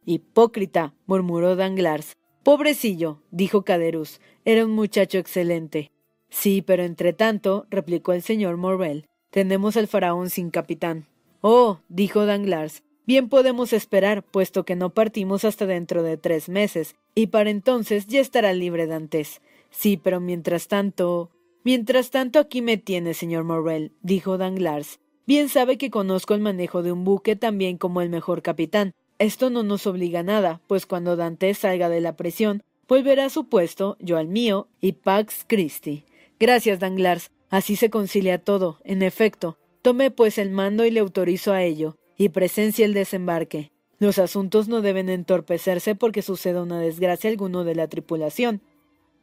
Hipócrita, 0.10 0.94
murmuró 1.06 1.58
Danglars. 1.58 2.16
Pobrecillo, 2.42 3.22
dijo 3.30 3.66
Caderus. 3.66 4.22
Era 4.46 4.64
un 4.64 4.72
muchacho 4.72 5.18
excelente. 5.18 5.92
Sí, 6.30 6.62
pero 6.62 6.84
entre 6.84 7.12
tanto, 7.12 7.68
replicó 7.70 8.14
el 8.14 8.22
señor 8.22 8.56
Morrel, 8.56 9.06
tenemos 9.32 9.76
al 9.76 9.88
faraón 9.88 10.30
sin 10.30 10.50
capitán. 10.50 11.08
Oh, 11.42 11.80
dijo 11.90 12.26
Danglars, 12.26 12.84
bien 13.06 13.28
podemos 13.28 13.74
esperar, 13.74 14.24
puesto 14.24 14.64
que 14.64 14.78
no 14.78 14.94
partimos 14.94 15.44
hasta 15.44 15.66
dentro 15.66 16.04
de 16.04 16.16
tres 16.16 16.48
meses, 16.48 16.96
y 17.14 17.28
para 17.28 17.50
entonces 17.50 18.08
ya 18.08 18.22
estará 18.22 18.54
libre 18.54 18.88
Dantes. 18.88 19.42
Sí, 19.72 19.98
pero 19.98 20.22
mientras 20.22 20.70
tanto. 20.70 21.32
Mientras 21.66 22.12
tanto 22.12 22.40
aquí 22.40 22.62
me 22.62 22.78
tiene, 22.78 23.14
señor 23.14 23.44
Morrel, 23.44 23.92
dijo 24.02 24.38
Danglars. 24.38 25.02
Bien 25.26 25.50
sabe 25.50 25.78
que 25.78 25.92
conozco 25.92 26.34
el 26.34 26.40
manejo 26.40 26.82
de 26.82 26.94
un 26.94 27.04
buque 27.04 27.36
tan 27.36 27.58
bien 27.58 27.78
como 27.78 28.00
el 28.00 28.10
mejor 28.10 28.42
capitán, 28.42 28.94
esto 29.20 29.50
no 29.50 29.64
nos 29.64 29.88
obliga 29.88 30.20
a 30.20 30.24
nada, 30.24 30.62
pues 30.68 30.86
cuando 30.86 31.16
Dante 31.16 31.54
salga 31.56 31.90
de 31.90 32.02
la 32.02 32.16
prisión, 32.16 32.62
volverá 32.88 33.26
a 33.26 33.30
su 33.30 33.50
puesto, 33.50 33.98
yo 34.00 34.18
al 34.18 34.28
mío, 34.28 34.68
y 34.80 34.92
Pax 34.94 35.44
Christi. 35.48 36.06
Gracias, 36.40 36.80
Danglars. 36.80 37.32
Así 37.50 37.76
se 37.76 37.90
concilia 37.90 38.38
todo, 38.38 38.80
en 38.84 39.02
efecto. 39.02 39.58
Tome 39.82 40.12
pues 40.12 40.38
el 40.38 40.52
mando 40.52 40.86
y 40.86 40.92
le 40.92 41.00
autorizo 41.00 41.52
a 41.52 41.64
ello, 41.64 41.98
y 42.16 42.30
presencia 42.30 42.86
el 42.86 42.94
desembarque. 42.94 43.72
Los 43.98 44.20
asuntos 44.20 44.68
no 44.68 44.82
deben 44.82 45.10
entorpecerse 45.10 45.96
porque 45.96 46.22
suceda 46.22 46.62
una 46.62 46.80
desgracia 46.80 47.30
alguno 47.30 47.64
de 47.64 47.74
la 47.74 47.88
tripulación. 47.88 48.62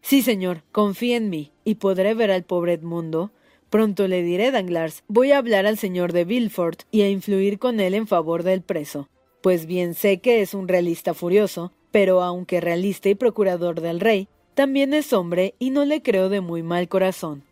Sí, 0.00 0.22
señor, 0.22 0.64
confíe 0.72 1.16
en 1.16 1.30
mí, 1.30 1.52
y 1.64 1.76
podré 1.76 2.14
ver 2.14 2.32
al 2.32 2.42
pobre 2.42 2.72
Edmundo. 2.72 3.30
Pronto 3.70 4.08
le 4.08 4.22
diré, 4.22 4.50
Danglars, 4.50 5.04
voy 5.06 5.30
a 5.30 5.38
hablar 5.38 5.66
al 5.66 5.78
señor 5.78 6.12
de 6.12 6.24
Villefort 6.24 6.82
y 6.90 7.02
a 7.02 7.08
influir 7.08 7.60
con 7.60 7.78
él 7.78 7.94
en 7.94 8.08
favor 8.08 8.42
del 8.42 8.62
preso 8.62 9.08
pues 9.44 9.66
bien 9.66 9.92
sé 9.92 10.20
que 10.20 10.40
es 10.40 10.54
un 10.54 10.68
realista 10.68 11.12
furioso, 11.12 11.70
pero 11.90 12.22
aunque 12.22 12.62
realista 12.62 13.10
y 13.10 13.14
procurador 13.14 13.82
del 13.82 14.00
rey, 14.00 14.26
también 14.54 14.94
es 14.94 15.12
hombre 15.12 15.54
y 15.58 15.68
no 15.68 15.84
le 15.84 16.00
creo 16.00 16.30
de 16.30 16.40
muy 16.40 16.62
mal 16.62 16.88
corazón. 16.88 17.42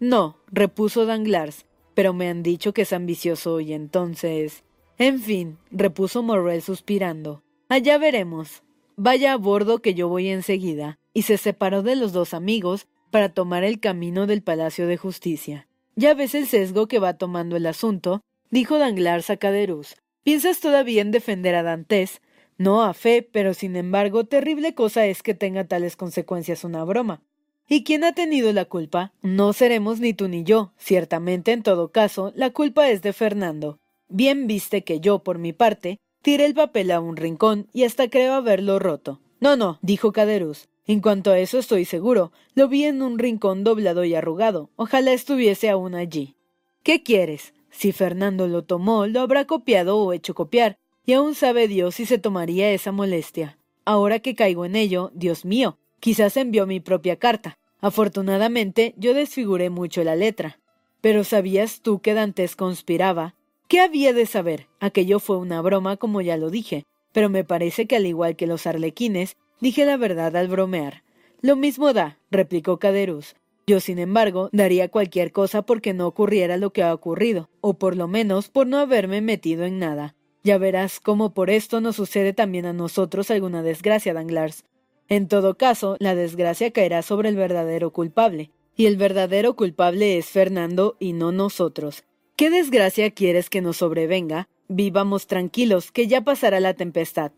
No, 0.00 0.38
repuso 0.50 1.04
Danglars, 1.04 1.66
pero 1.92 2.14
me 2.14 2.30
han 2.30 2.42
dicho 2.42 2.72
que 2.72 2.80
es 2.80 2.94
ambicioso 2.94 3.60
y 3.60 3.74
entonces. 3.74 4.64
En 4.96 5.20
fin, 5.20 5.58
repuso 5.70 6.22
Morrel 6.22 6.62
suspirando. 6.62 7.42
Allá 7.68 7.98
veremos. 7.98 8.62
Vaya 8.96 9.34
a 9.34 9.36
bordo 9.36 9.80
que 9.80 9.92
yo 9.92 10.08
voy 10.08 10.30
enseguida. 10.30 10.98
Y 11.12 11.22
se 11.22 11.36
separó 11.36 11.82
de 11.82 11.94
los 11.94 12.14
dos 12.14 12.32
amigos 12.32 12.86
para 13.10 13.28
tomar 13.28 13.64
el 13.64 13.80
camino 13.80 14.26
del 14.26 14.42
Palacio 14.42 14.86
de 14.86 14.96
Justicia. 14.96 15.68
Ya 15.94 16.14
ves 16.14 16.34
el 16.34 16.46
sesgo 16.46 16.88
que 16.88 17.00
va 17.00 17.18
tomando 17.18 17.54
el 17.56 17.66
asunto, 17.66 18.22
dijo 18.50 18.78
Danglars 18.78 19.28
a 19.28 19.36
Caderus. 19.36 19.96
¿Piensas 20.24 20.60
todavía 20.60 21.02
en 21.02 21.10
defender 21.10 21.54
a 21.54 21.62
Dantes? 21.62 22.22
No 22.56 22.82
a 22.82 22.94
fe, 22.94 23.28
pero 23.30 23.52
sin 23.52 23.76
embargo, 23.76 24.24
terrible 24.24 24.74
cosa 24.74 25.06
es 25.06 25.22
que 25.22 25.34
tenga 25.34 25.64
tales 25.64 25.96
consecuencias 25.96 26.64
una 26.64 26.82
broma. 26.82 27.22
¿Y 27.68 27.84
quién 27.84 28.04
ha 28.04 28.14
tenido 28.14 28.52
la 28.52 28.64
culpa? 28.64 29.12
No 29.22 29.52
seremos 29.52 30.00
ni 30.00 30.14
tú 30.14 30.28
ni 30.28 30.42
yo. 30.44 30.72
Ciertamente, 30.78 31.52
en 31.52 31.62
todo 31.62 31.92
caso, 31.92 32.32
la 32.36 32.50
culpa 32.50 32.88
es 32.90 33.02
de 33.02 33.12
Fernando. 33.12 33.78
Bien 34.08 34.46
viste 34.46 34.82
que 34.82 35.00
yo, 35.00 35.22
por 35.22 35.38
mi 35.38 35.52
parte, 35.52 35.98
tiré 36.22 36.44
el 36.46 36.54
papel 36.54 36.90
a 36.90 37.00
un 37.00 37.16
rincón 37.16 37.68
y 37.72 37.84
hasta 37.84 38.08
creo 38.08 38.34
haberlo 38.34 38.78
roto. 38.78 39.20
No, 39.40 39.56
no, 39.56 39.78
dijo 39.82 40.12
Caderus. 40.12 40.68
En 40.86 41.00
cuanto 41.00 41.30
a 41.30 41.38
eso 41.38 41.58
estoy 41.58 41.86
seguro. 41.86 42.32
Lo 42.54 42.68
vi 42.68 42.84
en 42.84 43.00
un 43.02 43.18
rincón 43.18 43.64
doblado 43.64 44.04
y 44.04 44.14
arrugado. 44.14 44.70
Ojalá 44.76 45.12
estuviese 45.12 45.70
aún 45.70 45.94
allí. 45.94 46.36
¿Qué 46.82 47.02
quieres? 47.02 47.53
Si 47.74 47.90
Fernando 47.90 48.46
lo 48.46 48.62
tomó, 48.62 49.06
lo 49.08 49.20
habrá 49.20 49.46
copiado 49.46 49.98
o 49.98 50.12
hecho 50.12 50.34
copiar, 50.34 50.78
y 51.04 51.12
aún 51.12 51.34
sabe 51.34 51.66
Dios 51.66 51.96
si 51.96 52.06
se 52.06 52.18
tomaría 52.18 52.70
esa 52.70 52.92
molestia. 52.92 53.58
Ahora 53.84 54.20
que 54.20 54.36
caigo 54.36 54.64
en 54.64 54.76
ello, 54.76 55.10
Dios 55.12 55.44
mío, 55.44 55.76
quizás 55.98 56.36
envió 56.36 56.66
mi 56.66 56.78
propia 56.78 57.16
carta. 57.16 57.58
Afortunadamente, 57.80 58.94
yo 58.96 59.12
desfiguré 59.12 59.70
mucho 59.70 60.04
la 60.04 60.14
letra. 60.14 60.60
Pero 61.00 61.24
¿sabías 61.24 61.80
tú 61.82 62.00
que 62.00 62.14
Dantes 62.14 62.54
conspiraba? 62.54 63.34
¿Qué 63.68 63.80
había 63.80 64.12
de 64.12 64.26
saber? 64.26 64.68
Aquello 64.78 65.18
fue 65.18 65.36
una 65.36 65.60
broma, 65.60 65.96
como 65.96 66.20
ya 66.20 66.36
lo 66.36 66.50
dije, 66.50 66.86
pero 67.12 67.28
me 67.28 67.42
parece 67.44 67.86
que 67.86 67.96
al 67.96 68.06
igual 68.06 68.36
que 68.36 68.46
los 68.46 68.66
arlequines, 68.68 69.36
dije 69.60 69.84
la 69.84 69.96
verdad 69.96 70.34
al 70.36 70.46
bromear. 70.48 71.02
Lo 71.42 71.56
mismo 71.56 71.92
da, 71.92 72.18
replicó 72.30 72.78
Caderus. 72.78 73.34
Yo, 73.66 73.80
sin 73.80 73.98
embargo, 73.98 74.50
daría 74.52 74.88
cualquier 74.88 75.32
cosa 75.32 75.62
porque 75.62 75.94
no 75.94 76.06
ocurriera 76.06 76.58
lo 76.58 76.72
que 76.72 76.82
ha 76.82 76.92
ocurrido, 76.92 77.48
o 77.62 77.74
por 77.74 77.96
lo 77.96 78.08
menos 78.08 78.48
por 78.48 78.66
no 78.66 78.78
haberme 78.78 79.22
metido 79.22 79.64
en 79.64 79.78
nada. 79.78 80.14
Ya 80.42 80.58
verás 80.58 81.00
cómo 81.00 81.32
por 81.32 81.48
esto 81.48 81.80
nos 81.80 81.96
sucede 81.96 82.34
también 82.34 82.66
a 82.66 82.74
nosotros 82.74 83.30
alguna 83.30 83.62
desgracia, 83.62 84.12
Danglars. 84.12 84.64
En 85.08 85.28
todo 85.28 85.56
caso, 85.56 85.96
la 85.98 86.14
desgracia 86.14 86.70
caerá 86.72 87.00
sobre 87.00 87.30
el 87.30 87.36
verdadero 87.36 87.90
culpable, 87.90 88.50
y 88.76 88.84
el 88.84 88.98
verdadero 88.98 89.56
culpable 89.56 90.18
es 90.18 90.26
Fernando 90.26 90.96
y 90.98 91.14
no 91.14 91.32
nosotros. 91.32 92.04
¿Qué 92.36 92.50
desgracia 92.50 93.10
quieres 93.12 93.48
que 93.48 93.62
nos 93.62 93.78
sobrevenga? 93.78 94.48
Vivamos 94.68 95.26
tranquilos, 95.26 95.90
que 95.90 96.06
ya 96.06 96.20
pasará 96.22 96.60
la 96.60 96.74
tempestad. 96.74 97.32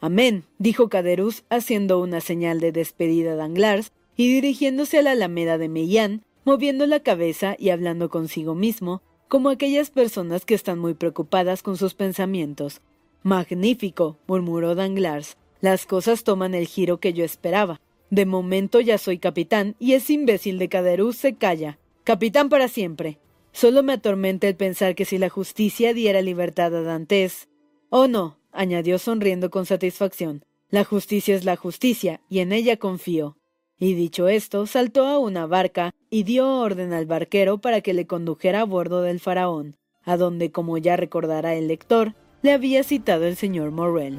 Amén, 0.00 0.44
dijo 0.58 0.88
Caderus, 0.88 1.44
haciendo 1.48 2.00
una 2.00 2.20
señal 2.20 2.60
de 2.60 2.72
despedida 2.72 3.32
a 3.32 3.36
Danglars 3.36 3.92
y 4.20 4.30
dirigiéndose 4.30 4.98
a 4.98 5.02
la 5.02 5.12
alameda 5.12 5.56
de 5.56 5.70
Mellán, 5.70 6.26
moviendo 6.44 6.86
la 6.86 7.00
cabeza 7.00 7.56
y 7.58 7.70
hablando 7.70 8.10
consigo 8.10 8.54
mismo, 8.54 9.00
como 9.28 9.48
aquellas 9.48 9.88
personas 9.88 10.44
que 10.44 10.52
están 10.52 10.78
muy 10.78 10.92
preocupadas 10.92 11.62
con 11.62 11.78
sus 11.78 11.94
pensamientos. 11.94 12.82
Magnífico, 13.22 14.18
murmuró 14.26 14.74
Danglars. 14.74 15.38
Las 15.62 15.86
cosas 15.86 16.22
toman 16.22 16.54
el 16.54 16.66
giro 16.66 17.00
que 17.00 17.14
yo 17.14 17.24
esperaba. 17.24 17.80
De 18.10 18.26
momento 18.26 18.78
ya 18.82 18.98
soy 18.98 19.16
capitán 19.16 19.74
y 19.78 19.94
ese 19.94 20.12
imbécil 20.12 20.58
de 20.58 20.68
Caderus 20.68 21.16
se 21.16 21.36
calla. 21.36 21.78
Capitán 22.04 22.50
para 22.50 22.68
siempre. 22.68 23.18
Solo 23.52 23.82
me 23.82 23.94
atormenta 23.94 24.48
el 24.48 24.54
pensar 24.54 24.94
que 24.94 25.06
si 25.06 25.16
la 25.16 25.30
justicia 25.30 25.94
diera 25.94 26.20
libertad 26.20 26.76
a 26.76 26.82
Dantes. 26.82 27.48
Oh 27.88 28.06
no, 28.06 28.36
añadió 28.52 28.98
sonriendo 28.98 29.48
con 29.48 29.64
satisfacción. 29.64 30.44
La 30.68 30.84
justicia 30.84 31.34
es 31.34 31.46
la 31.46 31.56
justicia, 31.56 32.20
y 32.28 32.40
en 32.40 32.52
ella 32.52 32.76
confío. 32.76 33.38
Y 33.82 33.94
dicho 33.94 34.28
esto, 34.28 34.66
saltó 34.66 35.06
a 35.06 35.18
una 35.18 35.46
barca 35.46 35.94
y 36.10 36.24
dio 36.24 36.46
orden 36.46 36.92
al 36.92 37.06
barquero 37.06 37.62
para 37.62 37.80
que 37.80 37.94
le 37.94 38.06
condujera 38.06 38.60
a 38.60 38.64
bordo 38.64 39.00
del 39.00 39.20
faraón, 39.20 39.78
a 40.04 40.18
donde, 40.18 40.52
como 40.52 40.76
ya 40.76 40.98
recordará 40.98 41.54
el 41.54 41.66
lector, 41.66 42.14
le 42.42 42.52
había 42.52 42.84
citado 42.84 43.24
el 43.24 43.36
señor 43.36 43.70
Morrel. 43.70 44.18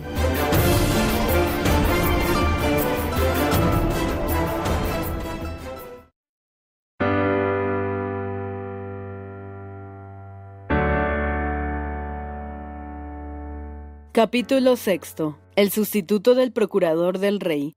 Capítulo 14.11 14.75
sexto. 14.75 15.37
El 15.55 15.69
sustituto 15.69 16.33
del 16.33 16.51
procurador 16.51 17.19
del 17.19 17.39
rey. 17.39 17.75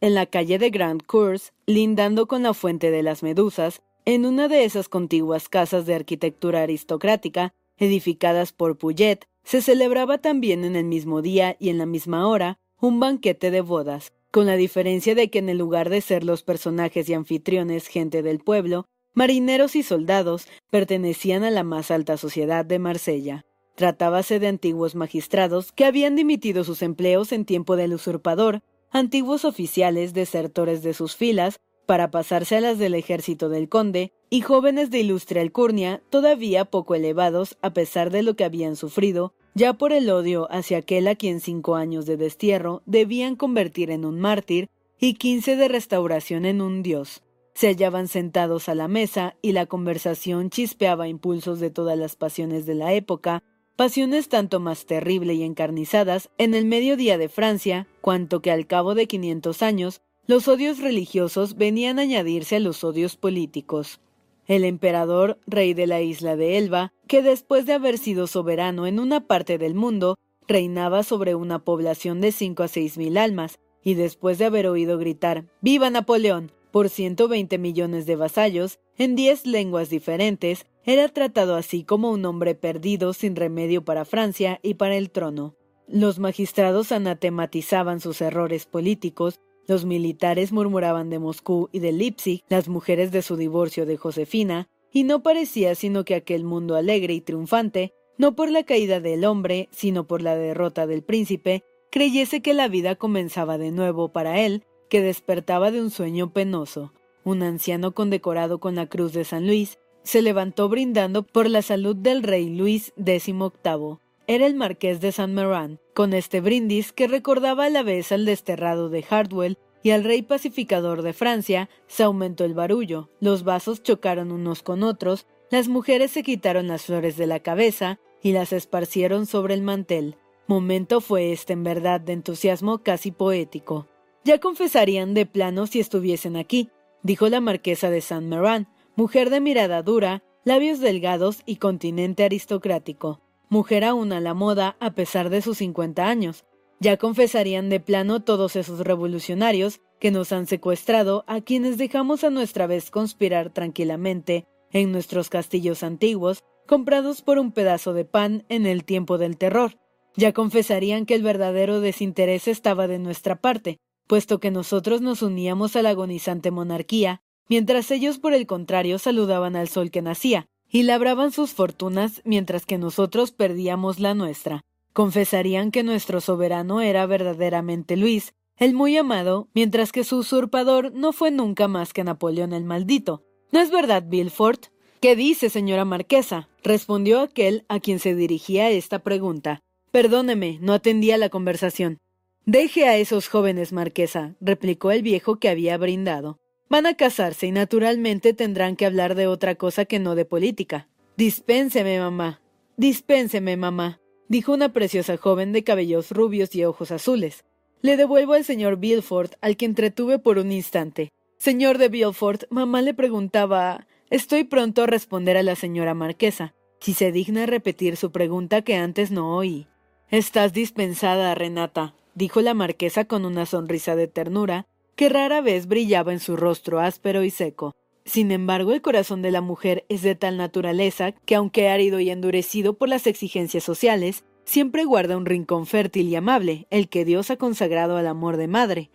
En 0.00 0.14
la 0.14 0.26
calle 0.26 0.58
de 0.58 0.70
Grand 0.70 1.02
Cours, 1.02 1.52
lindando 1.66 2.26
con 2.26 2.42
la 2.42 2.54
fuente 2.54 2.90
de 2.90 3.02
las 3.02 3.22
medusas, 3.22 3.82
en 4.04 4.26
una 4.26 4.48
de 4.48 4.64
esas 4.64 4.88
contiguas 4.88 5.48
casas 5.48 5.86
de 5.86 5.94
arquitectura 5.94 6.62
aristocrática, 6.62 7.54
edificadas 7.78 8.52
por 8.52 8.76
Puget, 8.76 9.24
se 9.44 9.62
celebraba 9.62 10.18
también 10.18 10.64
en 10.64 10.76
el 10.76 10.84
mismo 10.84 11.22
día 11.22 11.56
y 11.58 11.70
en 11.70 11.78
la 11.78 11.86
misma 11.86 12.28
hora 12.28 12.58
un 12.80 13.00
banquete 13.00 13.50
de 13.50 13.60
bodas, 13.60 14.12
con 14.30 14.46
la 14.46 14.56
diferencia 14.56 15.14
de 15.14 15.30
que 15.30 15.38
en 15.38 15.56
lugar 15.56 15.90
de 15.90 16.00
ser 16.00 16.24
los 16.24 16.42
personajes 16.42 17.08
y 17.08 17.14
anfitriones 17.14 17.86
gente 17.86 18.22
del 18.22 18.40
pueblo, 18.40 18.86
marineros 19.14 19.76
y 19.76 19.82
soldados 19.82 20.48
pertenecían 20.70 21.44
a 21.44 21.50
la 21.50 21.62
más 21.62 21.90
alta 21.90 22.16
sociedad 22.16 22.64
de 22.64 22.78
Marsella. 22.78 23.44
Tratábase 23.74 24.38
de 24.38 24.48
antiguos 24.48 24.94
magistrados 24.94 25.72
que 25.72 25.84
habían 25.84 26.14
dimitido 26.14 26.64
sus 26.64 26.82
empleos 26.82 27.32
en 27.32 27.44
tiempo 27.44 27.76
del 27.76 27.94
usurpador, 27.94 28.60
antiguos 28.94 29.44
oficiales 29.44 30.14
desertores 30.14 30.84
de 30.84 30.94
sus 30.94 31.16
filas 31.16 31.60
para 31.84 32.12
pasarse 32.12 32.56
a 32.56 32.60
las 32.60 32.78
del 32.78 32.94
ejército 32.94 33.48
del 33.48 33.68
conde, 33.68 34.12
y 34.30 34.40
jóvenes 34.40 34.90
de 34.90 35.00
ilustre 35.00 35.40
alcurnia, 35.40 36.00
todavía 36.10 36.64
poco 36.64 36.94
elevados 36.94 37.58
a 37.60 37.72
pesar 37.72 38.10
de 38.10 38.22
lo 38.22 38.36
que 38.36 38.44
habían 38.44 38.76
sufrido, 38.76 39.34
ya 39.54 39.74
por 39.74 39.92
el 39.92 40.08
odio 40.10 40.48
hacia 40.50 40.78
aquel 40.78 41.08
a 41.08 41.16
quien 41.16 41.40
cinco 41.40 41.74
años 41.74 42.06
de 42.06 42.16
destierro 42.16 42.82
debían 42.86 43.36
convertir 43.36 43.90
en 43.90 44.04
un 44.04 44.20
mártir 44.20 44.70
y 44.98 45.14
quince 45.14 45.56
de 45.56 45.68
restauración 45.68 46.44
en 46.46 46.62
un 46.62 46.82
dios. 46.82 47.22
Se 47.52 47.68
hallaban 47.68 48.08
sentados 48.08 48.68
a 48.68 48.74
la 48.74 48.88
mesa 48.88 49.36
y 49.42 49.52
la 49.52 49.66
conversación 49.66 50.50
chispeaba 50.50 51.08
impulsos 51.08 51.60
de 51.60 51.70
todas 51.70 51.98
las 51.98 52.16
pasiones 52.16 52.64
de 52.64 52.74
la 52.74 52.92
época, 52.92 53.42
pasiones 53.76 54.28
tanto 54.28 54.60
más 54.60 54.86
terribles 54.86 55.36
y 55.36 55.42
encarnizadas 55.42 56.30
en 56.38 56.54
el 56.54 56.64
mediodía 56.64 57.18
de 57.18 57.28
Francia, 57.28 57.86
cuanto 58.00 58.40
que 58.40 58.50
al 58.50 58.66
cabo 58.66 58.94
de 58.94 59.06
quinientos 59.06 59.62
años 59.62 60.02
los 60.26 60.48
odios 60.48 60.78
religiosos 60.78 61.56
venían 61.56 61.98
a 61.98 62.02
añadirse 62.02 62.56
a 62.56 62.60
los 62.60 62.84
odios 62.84 63.16
políticos. 63.16 64.00
El 64.46 64.64
emperador, 64.64 65.38
rey 65.46 65.74
de 65.74 65.86
la 65.86 66.00
isla 66.00 66.36
de 66.36 66.58
Elba, 66.58 66.92
que 67.06 67.22
después 67.22 67.66
de 67.66 67.74
haber 67.74 67.98
sido 67.98 68.26
soberano 68.26 68.86
en 68.86 69.00
una 69.00 69.26
parte 69.26 69.58
del 69.58 69.74
mundo, 69.74 70.18
reinaba 70.46 71.02
sobre 71.02 71.34
una 71.34 71.64
población 71.64 72.20
de 72.20 72.32
cinco 72.32 72.62
a 72.62 72.68
seis 72.68 72.98
mil 72.98 73.16
almas, 73.16 73.58
y 73.82 73.94
después 73.94 74.38
de 74.38 74.46
haber 74.46 74.66
oído 74.66 74.98
gritar 74.98 75.44
¡Viva 75.60 75.90
Napoleón! 75.90 76.52
Por 76.74 76.88
ciento 76.88 77.28
veinte 77.28 77.56
millones 77.56 78.04
de 78.04 78.16
vasallos, 78.16 78.80
en 78.98 79.14
diez 79.14 79.46
lenguas 79.46 79.90
diferentes, 79.90 80.66
era 80.82 81.08
tratado 81.08 81.54
así 81.54 81.84
como 81.84 82.10
un 82.10 82.24
hombre 82.24 82.56
perdido 82.56 83.12
sin 83.12 83.36
remedio 83.36 83.84
para 83.84 84.04
Francia 84.04 84.58
y 84.60 84.74
para 84.74 84.96
el 84.96 85.12
trono. 85.12 85.54
Los 85.86 86.18
magistrados 86.18 86.90
anatematizaban 86.90 88.00
sus 88.00 88.20
errores 88.20 88.66
políticos, 88.66 89.38
los 89.68 89.84
militares 89.84 90.50
murmuraban 90.50 91.10
de 91.10 91.20
Moscú 91.20 91.68
y 91.70 91.78
de 91.78 91.92
Leipzig, 91.92 92.42
las 92.48 92.68
mujeres 92.68 93.12
de 93.12 93.22
su 93.22 93.36
divorcio 93.36 93.86
de 93.86 93.96
Josefina, 93.96 94.66
y 94.90 95.04
no 95.04 95.22
parecía 95.22 95.76
sino 95.76 96.04
que 96.04 96.16
aquel 96.16 96.42
mundo 96.42 96.74
alegre 96.74 97.14
y 97.14 97.20
triunfante, 97.20 97.92
no 98.18 98.34
por 98.34 98.50
la 98.50 98.64
caída 98.64 98.98
del 98.98 99.26
hombre, 99.26 99.68
sino 99.70 100.08
por 100.08 100.22
la 100.22 100.34
derrota 100.34 100.88
del 100.88 101.04
príncipe, 101.04 101.62
creyese 101.92 102.42
que 102.42 102.52
la 102.52 102.66
vida 102.66 102.96
comenzaba 102.96 103.58
de 103.58 103.70
nuevo 103.70 104.08
para 104.08 104.40
él, 104.40 104.64
que 104.88 105.00
despertaba 105.02 105.70
de 105.70 105.80
un 105.80 105.90
sueño 105.90 106.32
penoso. 106.32 106.92
Un 107.24 107.42
anciano 107.42 107.92
condecorado 107.92 108.58
con 108.58 108.74
la 108.74 108.86
cruz 108.86 109.12
de 109.12 109.24
San 109.24 109.46
Luis, 109.46 109.78
se 110.02 110.22
levantó 110.22 110.68
brindando 110.68 111.22
por 111.22 111.48
la 111.48 111.62
salud 111.62 111.96
del 111.96 112.22
rey 112.22 112.50
Luis 112.50 112.92
XVIII. 112.96 113.98
Era 114.26 114.46
el 114.46 114.54
marqués 114.54 115.00
de 115.00 115.12
Saint 115.12 115.32
Meran, 115.32 115.80
con 115.94 116.12
este 116.12 116.40
brindis 116.40 116.92
que 116.92 117.08
recordaba 117.08 117.66
a 117.66 117.70
la 117.70 117.82
vez 117.82 118.12
al 118.12 118.24
desterrado 118.24 118.88
de 118.88 119.02
Hardwell 119.02 119.58
y 119.82 119.90
al 119.90 120.04
rey 120.04 120.22
pacificador 120.22 121.02
de 121.02 121.12
Francia, 121.12 121.68
se 121.86 122.04
aumentó 122.04 122.44
el 122.44 122.54
barullo, 122.54 123.10
los 123.20 123.44
vasos 123.44 123.82
chocaron 123.82 124.32
unos 124.32 124.62
con 124.62 124.82
otros, 124.82 125.26
las 125.50 125.68
mujeres 125.68 126.10
se 126.10 126.22
quitaron 126.22 126.68
las 126.68 126.84
flores 126.84 127.18
de 127.18 127.26
la 127.26 127.40
cabeza 127.40 127.98
y 128.22 128.32
las 128.32 128.54
esparcieron 128.54 129.26
sobre 129.26 129.52
el 129.52 129.60
mantel. 129.60 130.16
Momento 130.46 131.00
fue 131.02 131.32
este 131.32 131.52
en 131.52 131.64
verdad 131.64 132.00
de 132.00 132.14
entusiasmo 132.14 132.78
casi 132.78 133.10
poético. 133.10 133.86
Ya 134.24 134.40
confesarían 134.40 135.12
de 135.12 135.26
plano 135.26 135.66
si 135.66 135.80
estuviesen 135.80 136.36
aquí, 136.36 136.70
dijo 137.02 137.28
la 137.28 137.40
marquesa 137.40 137.90
de 137.90 138.00
Saint 138.00 138.26
Meran, 138.26 138.68
mujer 138.96 139.28
de 139.28 139.40
mirada 139.40 139.82
dura, 139.82 140.22
labios 140.44 140.80
delgados 140.80 141.42
y 141.44 141.56
continente 141.56 142.24
aristocrático. 142.24 143.20
mujer 143.50 143.84
aún 143.84 144.12
a 144.12 144.20
la 144.20 144.32
moda 144.32 144.76
a 144.80 144.94
pesar 144.94 145.28
de 145.28 145.42
sus 145.42 145.58
50 145.58 146.08
años. 146.08 146.44
Ya 146.80 146.96
confesarían 146.96 147.68
de 147.68 147.78
plano 147.78 148.20
todos 148.20 148.56
esos 148.56 148.80
revolucionarios 148.80 149.80
que 150.00 150.10
nos 150.10 150.32
han 150.32 150.46
secuestrado, 150.46 151.24
a 151.28 151.40
quienes 151.40 151.78
dejamos 151.78 152.24
a 152.24 152.30
nuestra 152.30 152.66
vez 152.66 152.90
conspirar 152.90 153.50
tranquilamente 153.50 154.46
en 154.72 154.90
nuestros 154.90 155.28
castillos 155.28 155.82
antiguos, 155.82 156.42
comprados 156.66 157.22
por 157.22 157.38
un 157.38 157.52
pedazo 157.52 157.92
de 157.92 158.06
pan 158.06 158.44
en 158.48 158.66
el 158.66 158.84
tiempo 158.84 159.18
del 159.18 159.36
terror. 159.36 159.78
Ya 160.16 160.32
confesarían 160.32 161.06
que 161.06 161.14
el 161.14 161.22
verdadero 161.22 161.80
desinterés 161.80 162.48
estaba 162.48 162.88
de 162.88 162.98
nuestra 162.98 163.36
parte, 163.36 163.78
puesto 164.06 164.38
que 164.40 164.50
nosotros 164.50 165.00
nos 165.00 165.22
uníamos 165.22 165.76
a 165.76 165.82
la 165.82 165.90
agonizante 165.90 166.50
monarquía, 166.50 167.20
mientras 167.48 167.90
ellos 167.90 168.18
por 168.18 168.34
el 168.34 168.46
contrario 168.46 168.98
saludaban 168.98 169.56
al 169.56 169.68
sol 169.68 169.90
que 169.90 170.02
nacía, 170.02 170.46
y 170.68 170.82
labraban 170.82 171.32
sus 171.32 171.52
fortunas 171.52 172.20
mientras 172.24 172.66
que 172.66 172.78
nosotros 172.78 173.32
perdíamos 173.32 174.00
la 174.00 174.14
nuestra. 174.14 174.64
Confesarían 174.92 175.70
que 175.70 175.82
nuestro 175.82 176.20
soberano 176.20 176.80
era 176.80 177.06
verdaderamente 177.06 177.96
Luis, 177.96 178.34
el 178.56 178.74
muy 178.74 178.96
amado, 178.96 179.48
mientras 179.54 179.90
que 179.90 180.04
su 180.04 180.18
usurpador 180.18 180.92
no 180.92 181.12
fue 181.12 181.30
nunca 181.30 181.68
más 181.68 181.92
que 181.92 182.04
Napoleón 182.04 182.52
el 182.52 182.64
maldito. 182.64 183.22
¿No 183.50 183.60
es 183.60 183.70
verdad, 183.70 184.04
Bilford? 184.06 184.60
¿Qué 185.00 185.16
dice, 185.16 185.50
señora 185.50 185.84
marquesa? 185.84 186.48
respondió 186.62 187.20
aquel 187.20 187.64
a 187.68 187.80
quien 187.80 187.98
se 187.98 188.14
dirigía 188.14 188.70
esta 188.70 189.00
pregunta. 189.00 189.60
Perdóneme, 189.90 190.58
no 190.60 190.72
atendía 190.72 191.18
la 191.18 191.28
conversación. 191.28 191.98
Deje 192.46 192.86
a 192.86 192.98
esos 192.98 193.28
jóvenes, 193.28 193.72
marquesa, 193.72 194.34
replicó 194.38 194.90
el 194.90 195.00
viejo 195.00 195.36
que 195.36 195.48
había 195.48 195.78
brindado. 195.78 196.38
Van 196.68 196.84
a 196.84 196.94
casarse 196.94 197.46
y 197.46 197.52
naturalmente 197.52 198.34
tendrán 198.34 198.76
que 198.76 198.84
hablar 198.84 199.14
de 199.14 199.26
otra 199.26 199.54
cosa 199.54 199.86
que 199.86 199.98
no 199.98 200.14
de 200.14 200.26
política. 200.26 200.86
Dispénseme, 201.16 201.98
mamá. 201.98 202.42
Dispénseme, 202.76 203.56
mamá, 203.56 204.00
dijo 204.28 204.52
una 204.52 204.74
preciosa 204.74 205.16
joven 205.16 205.52
de 205.52 205.64
cabellos 205.64 206.10
rubios 206.10 206.54
y 206.54 206.64
ojos 206.64 206.90
azules. 206.90 207.44
Le 207.80 207.96
devuelvo 207.96 208.34
al 208.34 208.44
señor 208.44 208.76
Bilford, 208.76 209.30
al 209.40 209.56
que 209.56 209.64
entretuve 209.64 210.18
por 210.18 210.36
un 210.36 210.52
instante. 210.52 211.12
Señor 211.38 211.78
de 211.78 211.88
Bilford, 211.88 212.42
mamá 212.50 212.82
le 212.82 212.92
preguntaba. 212.92 213.86
Estoy 214.10 214.44
pronto 214.44 214.82
a 214.82 214.86
responder 214.86 215.38
a 215.38 215.42
la 215.42 215.56
señora 215.56 215.94
marquesa, 215.94 216.54
si 216.80 216.92
se 216.92 217.10
digna 217.10 217.46
repetir 217.46 217.96
su 217.96 218.12
pregunta 218.12 218.60
que 218.60 218.74
antes 218.74 219.10
no 219.10 219.34
oí. 219.34 219.66
Estás 220.10 220.52
dispensada, 220.52 221.34
Renata, 221.34 221.94
dijo 222.14 222.40
la 222.40 222.54
marquesa 222.54 223.04
con 223.04 223.24
una 223.24 223.46
sonrisa 223.46 223.96
de 223.96 224.08
ternura 224.08 224.66
que 224.96 225.08
rara 225.08 225.40
vez 225.40 225.66
brillaba 225.66 226.12
en 226.12 226.20
su 226.20 226.36
rostro 226.36 226.80
áspero 226.80 227.24
y 227.24 227.30
seco. 227.30 227.74
Sin 228.04 228.30
embargo, 228.30 228.72
el 228.72 228.82
corazón 228.82 229.22
de 229.22 229.30
la 229.30 229.40
mujer 229.40 229.84
es 229.88 230.02
de 230.02 230.14
tal 230.14 230.36
naturaleza 230.36 231.12
que, 231.12 231.34
aunque 231.34 231.68
árido 231.68 232.00
y 232.00 232.10
endurecido 232.10 232.74
por 232.74 232.88
las 232.88 233.06
exigencias 233.06 233.64
sociales, 233.64 234.24
siempre 234.44 234.84
guarda 234.84 235.16
un 235.16 235.26
rincón 235.26 235.66
fértil 235.66 236.08
y 236.08 236.16
amable, 236.16 236.66
el 236.70 236.88
que 236.88 237.04
Dios 237.04 237.30
ha 237.30 237.36
consagrado 237.36 237.96
al 237.96 238.06
amor 238.06 238.36
de 238.36 238.48
madre. 238.48 238.90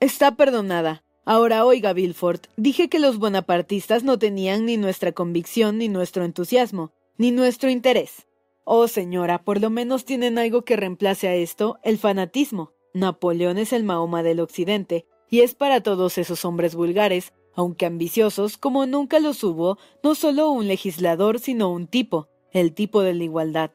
Está 0.00 0.36
perdonada. 0.36 1.04
Ahora 1.24 1.64
oiga, 1.64 1.92
Bilford, 1.92 2.40
dije 2.56 2.88
que 2.88 2.98
los 2.98 3.18
bonapartistas 3.18 4.02
no 4.02 4.18
tenían 4.18 4.64
ni 4.64 4.76
nuestra 4.76 5.12
convicción, 5.12 5.78
ni 5.78 5.88
nuestro 5.88 6.24
entusiasmo, 6.24 6.92
ni 7.16 7.30
nuestro 7.30 7.70
interés. 7.70 8.27
Oh, 8.70 8.86
señora, 8.86 9.42
por 9.42 9.62
lo 9.62 9.70
menos 9.70 10.04
tienen 10.04 10.36
algo 10.36 10.60
que 10.60 10.76
reemplace 10.76 11.26
a 11.26 11.34
esto, 11.34 11.78
el 11.82 11.96
fanatismo. 11.96 12.74
Napoleón 12.92 13.56
es 13.56 13.72
el 13.72 13.82
Mahoma 13.82 14.22
del 14.22 14.40
Occidente, 14.40 15.06
y 15.30 15.40
es 15.40 15.54
para 15.54 15.82
todos 15.82 16.18
esos 16.18 16.44
hombres 16.44 16.74
vulgares, 16.74 17.32
aunque 17.54 17.86
ambiciosos, 17.86 18.58
como 18.58 18.84
nunca 18.84 19.20
los 19.20 19.42
hubo, 19.42 19.78
no 20.02 20.14
solo 20.14 20.50
un 20.50 20.68
legislador, 20.68 21.38
sino 21.38 21.72
un 21.72 21.86
tipo, 21.86 22.28
el 22.52 22.74
tipo 22.74 23.00
de 23.00 23.14
la 23.14 23.24
igualdad. 23.24 23.70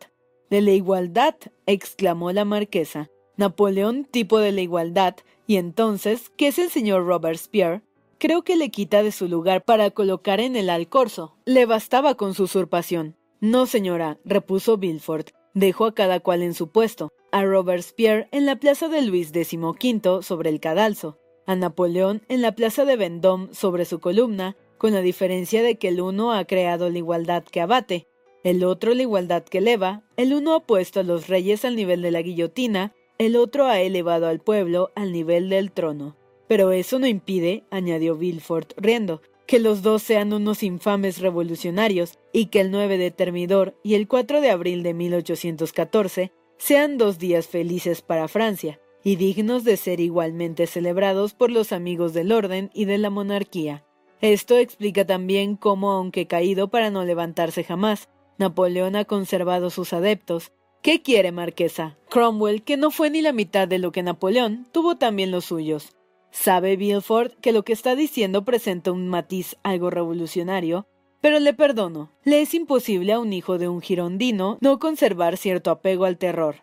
De 0.52 0.62
la 0.62 0.74
igualdad, 0.74 1.34
exclamó 1.66 2.32
la 2.32 2.46
marquesa. 2.46 3.10
Napoleón, 3.36 4.06
tipo 4.06 4.38
de 4.38 4.52
la 4.52 4.62
igualdad, 4.62 5.16
y 5.48 5.56
entonces, 5.56 6.32
¿qué 6.38 6.50
es 6.50 6.60
el 6.60 6.70
señor 6.70 7.08
Robespierre? 7.08 7.82
Creo 8.20 8.44
que 8.44 8.58
le 8.58 8.70
quita 8.70 9.02
de 9.02 9.12
su 9.12 9.28
lugar 9.28 9.66
para 9.66 9.90
colocar 9.90 10.40
en 10.40 10.56
el 10.56 10.70
alcorzo. 10.70 11.36
Le 11.46 11.66
bastaba 11.66 12.14
con 12.14 12.36
su 12.36 12.44
usurpación. 12.44 13.16
No, 13.44 13.66
señora, 13.66 14.20
repuso 14.24 14.78
Bilford. 14.78 15.26
Dejó 15.54 15.88
a 15.88 15.94
cada 15.94 16.22
cual 16.22 16.44
en 16.44 16.54
su 16.54 16.72
puesto. 16.72 17.12
A 17.34 17.44
Robespierre 17.44 18.30
en 18.32 18.46
la 18.46 18.56
plaza 18.56 18.88
de 18.88 19.02
Luis 19.02 19.34
XV 19.34 20.22
sobre 20.22 20.50
el 20.50 20.62
cadalso 20.62 21.20
a 21.46 21.58
Napoleón 21.58 22.22
en 22.30 22.42
la 22.42 22.56
plaza 22.56 22.86
de 22.86 22.96
Vendôme 22.96 23.54
sobre 23.54 23.84
su 23.84 24.00
columna, 24.00 24.56
con 24.78 24.94
la 24.94 25.02
diferencia 25.02 25.62
de 25.62 25.76
que 25.76 25.90
el 25.90 26.00
uno 26.00 26.32
ha 26.32 26.46
creado 26.46 26.90
la 26.90 27.00
igualdad 27.00 27.44
que 27.44 27.60
abate, 27.60 28.08
el 28.46 28.64
otro 28.64 28.94
la 28.94 29.02
igualdad 29.02 29.44
que 29.44 29.58
eleva, 29.58 30.04
el 30.16 30.34
uno 30.34 30.56
ha 30.56 30.62
puesto 30.62 31.02
a 31.02 31.04
los 31.04 31.28
reyes 31.28 31.66
al 31.66 31.76
nivel 31.76 32.02
de 32.02 32.12
la 32.12 32.22
guillotina, 32.22 32.94
el 33.18 33.36
otro 33.36 33.66
ha 33.66 33.82
elevado 33.82 34.28
al 34.28 34.40
pueblo 34.40 34.92
al 34.96 35.12
nivel 35.12 35.50
del 35.50 35.74
trono. 35.74 36.16
Pero 36.48 36.72
eso 36.72 36.98
no 36.98 37.08
impide, 37.08 37.66
añadió 37.72 38.16
Villefort 38.16 38.72
riendo, 38.78 39.22
que 39.46 39.60
los 39.60 39.82
dos 39.82 40.04
sean 40.04 40.34
unos 40.34 40.64
infames 40.64 41.20
revolucionarios 41.20 42.20
y 42.32 42.48
que 42.48 42.62
el 42.62 42.72
9 42.72 42.98
de 42.98 43.12
Termidor 43.12 43.78
y 43.84 43.96
el 43.96 44.08
4 44.08 44.42
de 44.42 44.50
abril 44.50 44.84
de 44.84 44.94
1814 44.94 46.32
sean 46.58 46.98
dos 46.98 47.20
días 47.20 47.48
felices 47.48 48.02
para 48.02 48.28
Francia 48.28 48.80
y 49.04 49.18
dignos 49.18 49.64
de 49.64 49.78
ser 49.78 50.00
igualmente 50.00 50.66
celebrados 50.66 51.34
por 51.34 51.52
los 51.52 51.72
amigos 51.72 52.14
del 52.14 52.32
orden 52.32 52.72
y 52.74 52.86
de 52.86 52.98
la 52.98 53.10
monarquía. 53.10 53.84
Esto 54.22 54.58
explica 54.58 55.06
también 55.06 55.58
cómo, 55.58 55.92
aunque 55.92 56.28
caído 56.28 56.70
para 56.70 56.90
no 56.90 57.04
levantarse 57.04 57.66
jamás, 57.66 58.08
Napoleón 58.38 58.96
ha 58.96 59.04
conservado 59.04 59.70
sus 59.70 59.92
adeptos. 59.92 60.54
¿Qué 60.82 61.02
quiere, 61.02 61.34
marquesa? 61.34 61.98
Cromwell, 62.10 62.64
que 62.64 62.78
no 62.78 62.92
fue 62.92 63.10
ni 63.10 63.22
la 63.22 63.34
mitad 63.34 63.68
de 63.68 63.80
lo 63.80 63.92
que 63.92 64.04
Napoleón, 64.04 64.68
tuvo 64.72 64.96
también 64.96 65.32
los 65.32 65.46
suyos. 65.46 65.94
Sabe 66.34 66.78
Bilford 66.78 67.34
que 67.41 67.52
lo 67.52 67.63
que 67.63 67.74
está 67.74 67.96
diciendo 67.96 68.43
presenta 68.43 68.91
un 68.91 69.08
matiz 69.08 69.56
algo 69.62 69.91
revolucionario, 69.91 70.88
pero 71.22 71.39
le 71.39 71.54
perdono. 71.54 72.12
Le 72.24 72.41
es 72.41 72.56
imposible 72.56 73.13
a 73.13 73.19
un 73.19 73.32
hijo 73.32 73.60
de 73.60 73.69
un 73.69 73.82
girondino 73.82 74.58
no 74.60 74.80
conservar 74.80 75.38
cierto 75.38 75.69
apego 75.69 76.06
al 76.06 76.17
terror. 76.17 76.56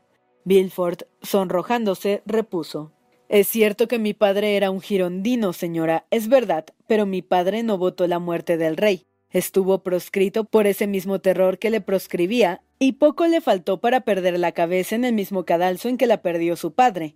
Bilford, 0.45 1.05
sonrojándose, 1.23 2.21
repuso 2.27 2.93
Es 3.29 3.47
cierto 3.47 3.87
que 3.87 4.01
mi 4.01 4.13
padre 4.13 4.57
era 4.57 4.73
un 4.73 4.81
girondino, 4.81 5.53
señora, 5.53 6.05
es 6.11 6.29
verdad, 6.29 6.67
pero 6.89 7.07
mi 7.07 7.23
padre 7.23 7.63
no 7.63 7.79
votó 7.79 8.09
la 8.09 8.19
muerte 8.19 8.57
del 8.57 8.77
rey. 8.77 9.07
Estuvo 9.31 9.85
proscrito 9.85 10.45
por 10.45 10.67
ese 10.67 10.89
mismo 10.89 11.21
terror 11.21 11.59
que 11.59 11.71
le 11.71 11.81
proscribía, 11.81 12.61
y 12.81 12.93
poco 12.93 13.29
le 13.29 13.41
faltó 13.41 13.81
para 13.81 14.01
perder 14.01 14.37
la 14.41 14.51
cabeza 14.51 14.97
en 14.97 15.05
el 15.05 15.15
mismo 15.15 15.45
cadalso 15.45 15.89
en 15.89 15.97
que 15.97 16.09
la 16.09 16.23
perdió 16.23 16.57
su 16.57 16.73
padre. 16.73 17.15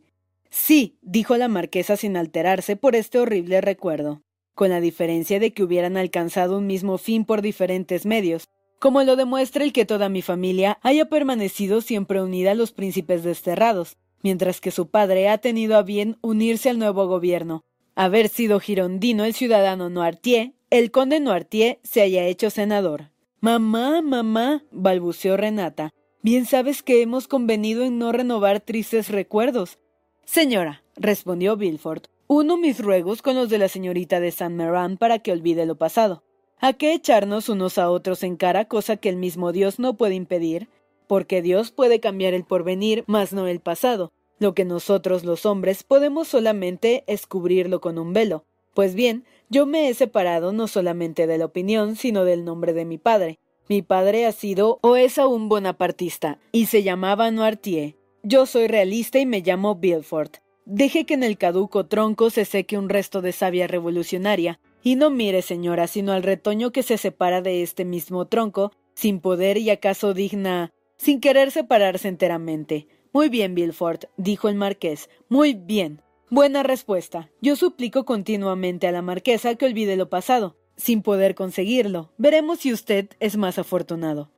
Sí, 0.56 0.96
dijo 1.02 1.36
la 1.36 1.48
marquesa 1.48 1.96
sin 1.96 2.16
alterarse 2.16 2.76
por 2.76 2.94
este 2.94 3.18
horrible 3.18 3.60
recuerdo, 3.60 4.22
con 4.54 4.70
la 4.70 4.80
diferencia 4.80 5.40
de 5.40 5.52
que 5.52 5.64
hubieran 5.64 5.96
alcanzado 5.96 6.56
un 6.56 6.68
mismo 6.68 6.96
fin 6.96 7.24
por 7.24 7.42
diferentes 7.42 8.06
medios, 8.06 8.46
como 8.78 9.02
lo 9.02 9.16
demuestra 9.16 9.64
el 9.64 9.72
que 9.72 9.84
toda 9.84 10.08
mi 10.08 10.22
familia 10.22 10.78
haya 10.80 11.06
permanecido 11.06 11.80
siempre 11.80 12.22
unida 12.22 12.52
a 12.52 12.54
los 12.54 12.70
príncipes 12.70 13.24
desterrados, 13.24 13.96
mientras 14.22 14.60
que 14.60 14.70
su 14.70 14.90
padre 14.90 15.28
ha 15.28 15.38
tenido 15.38 15.76
a 15.76 15.82
bien 15.82 16.18
unirse 16.22 16.70
al 16.70 16.78
nuevo 16.78 17.08
gobierno. 17.08 17.64
Haber 17.96 18.28
sido 18.28 18.60
girondino 18.60 19.24
el 19.24 19.34
ciudadano 19.34 19.90
Noirtier, 19.90 20.52
el 20.70 20.92
conde 20.92 21.18
Noirtier 21.18 21.80
se 21.82 22.00
haya 22.00 22.26
hecho 22.26 22.48
senador. 22.48 23.10
Mamá, 23.40 24.02
mamá, 24.02 24.64
balbuceó 24.70 25.36
Renata, 25.36 25.92
bien 26.22 26.46
sabes 26.46 26.84
que 26.84 27.02
hemos 27.02 27.26
convenido 27.26 27.82
en 27.82 27.98
no 27.98 28.12
renovar 28.12 28.60
tristes 28.60 29.08
recuerdos. 29.08 29.78
Señora, 30.24 30.82
respondió 30.96 31.56
Bilford, 31.56 32.04
uno 32.26 32.56
mis 32.56 32.80
ruegos 32.80 33.22
con 33.22 33.36
los 33.36 33.50
de 33.50 33.58
la 33.58 33.68
señorita 33.68 34.20
de 34.20 34.30
Saint 34.30 34.54
Meran 34.54 34.96
para 34.96 35.18
que 35.18 35.32
olvide 35.32 35.66
lo 35.66 35.76
pasado. 35.76 36.22
¿A 36.58 36.72
qué 36.72 36.94
echarnos 36.94 37.48
unos 37.48 37.78
a 37.78 37.90
otros 37.90 38.22
en 38.22 38.36
cara 38.36 38.64
cosa 38.64 38.96
que 38.96 39.10
el 39.10 39.16
mismo 39.16 39.52
Dios 39.52 39.78
no 39.78 39.96
puede 39.96 40.14
impedir? 40.14 40.68
Porque 41.06 41.42
Dios 41.42 41.70
puede 41.70 42.00
cambiar 42.00 42.32
el 42.32 42.44
porvenir, 42.44 43.04
mas 43.06 43.32
no 43.32 43.46
el 43.46 43.60
pasado. 43.60 44.12
Lo 44.38 44.54
que 44.54 44.64
nosotros 44.64 45.24
los 45.24 45.44
hombres 45.44 45.82
podemos 45.82 46.28
solamente 46.28 47.04
es 47.06 47.26
cubrirlo 47.26 47.80
con 47.80 47.98
un 47.98 48.12
velo. 48.12 48.44
Pues 48.72 48.94
bien, 48.94 49.24
yo 49.50 49.66
me 49.66 49.88
he 49.88 49.94
separado 49.94 50.52
no 50.52 50.66
solamente 50.66 51.26
de 51.26 51.38
la 51.38 51.44
opinión, 51.44 51.96
sino 51.96 52.24
del 52.24 52.44
nombre 52.44 52.72
de 52.72 52.86
mi 52.86 52.98
padre. 52.98 53.38
Mi 53.68 53.82
padre 53.82 54.26
ha 54.26 54.32
sido 54.32 54.78
o 54.82 54.96
es 54.96 55.18
aún 55.18 55.48
bonapartista, 55.48 56.38
y 56.50 56.66
se 56.66 56.82
llamaba 56.82 57.30
Noirtier. 57.30 57.94
Yo 58.26 58.46
soy 58.46 58.68
realista 58.68 59.18
y 59.18 59.26
me 59.26 59.42
llamo 59.42 59.74
Bilford. 59.74 60.30
Deje 60.64 61.04
que 61.04 61.12
en 61.12 61.22
el 61.22 61.36
caduco 61.36 61.84
tronco 61.84 62.30
se 62.30 62.46
seque 62.46 62.78
un 62.78 62.88
resto 62.88 63.20
de 63.20 63.32
savia 63.32 63.66
revolucionaria, 63.66 64.60
y 64.82 64.96
no 64.96 65.10
mire, 65.10 65.42
señora, 65.42 65.86
sino 65.88 66.12
al 66.12 66.22
retoño 66.22 66.72
que 66.72 66.82
se 66.82 66.96
separa 66.96 67.42
de 67.42 67.62
este 67.62 67.84
mismo 67.84 68.26
tronco, 68.26 68.72
sin 68.94 69.20
poder 69.20 69.58
y 69.58 69.68
acaso 69.68 70.14
digna, 70.14 70.72
sin 70.96 71.20
querer 71.20 71.50
separarse 71.50 72.08
enteramente. 72.08 72.88
Muy 73.12 73.28
bien, 73.28 73.54
Bilford, 73.54 74.04
dijo 74.16 74.48
el 74.48 74.54
marqués. 74.54 75.10
Muy 75.28 75.52
bien. 75.52 76.00
Buena 76.30 76.62
respuesta. 76.62 77.30
Yo 77.42 77.56
suplico 77.56 78.06
continuamente 78.06 78.86
a 78.86 78.92
la 78.92 79.02
marquesa 79.02 79.54
que 79.56 79.66
olvide 79.66 79.96
lo 79.96 80.08
pasado, 80.08 80.56
sin 80.78 81.02
poder 81.02 81.34
conseguirlo. 81.34 82.10
Veremos 82.16 82.60
si 82.60 82.72
usted 82.72 83.10
es 83.20 83.36
más 83.36 83.58
afortunado. 83.58 84.30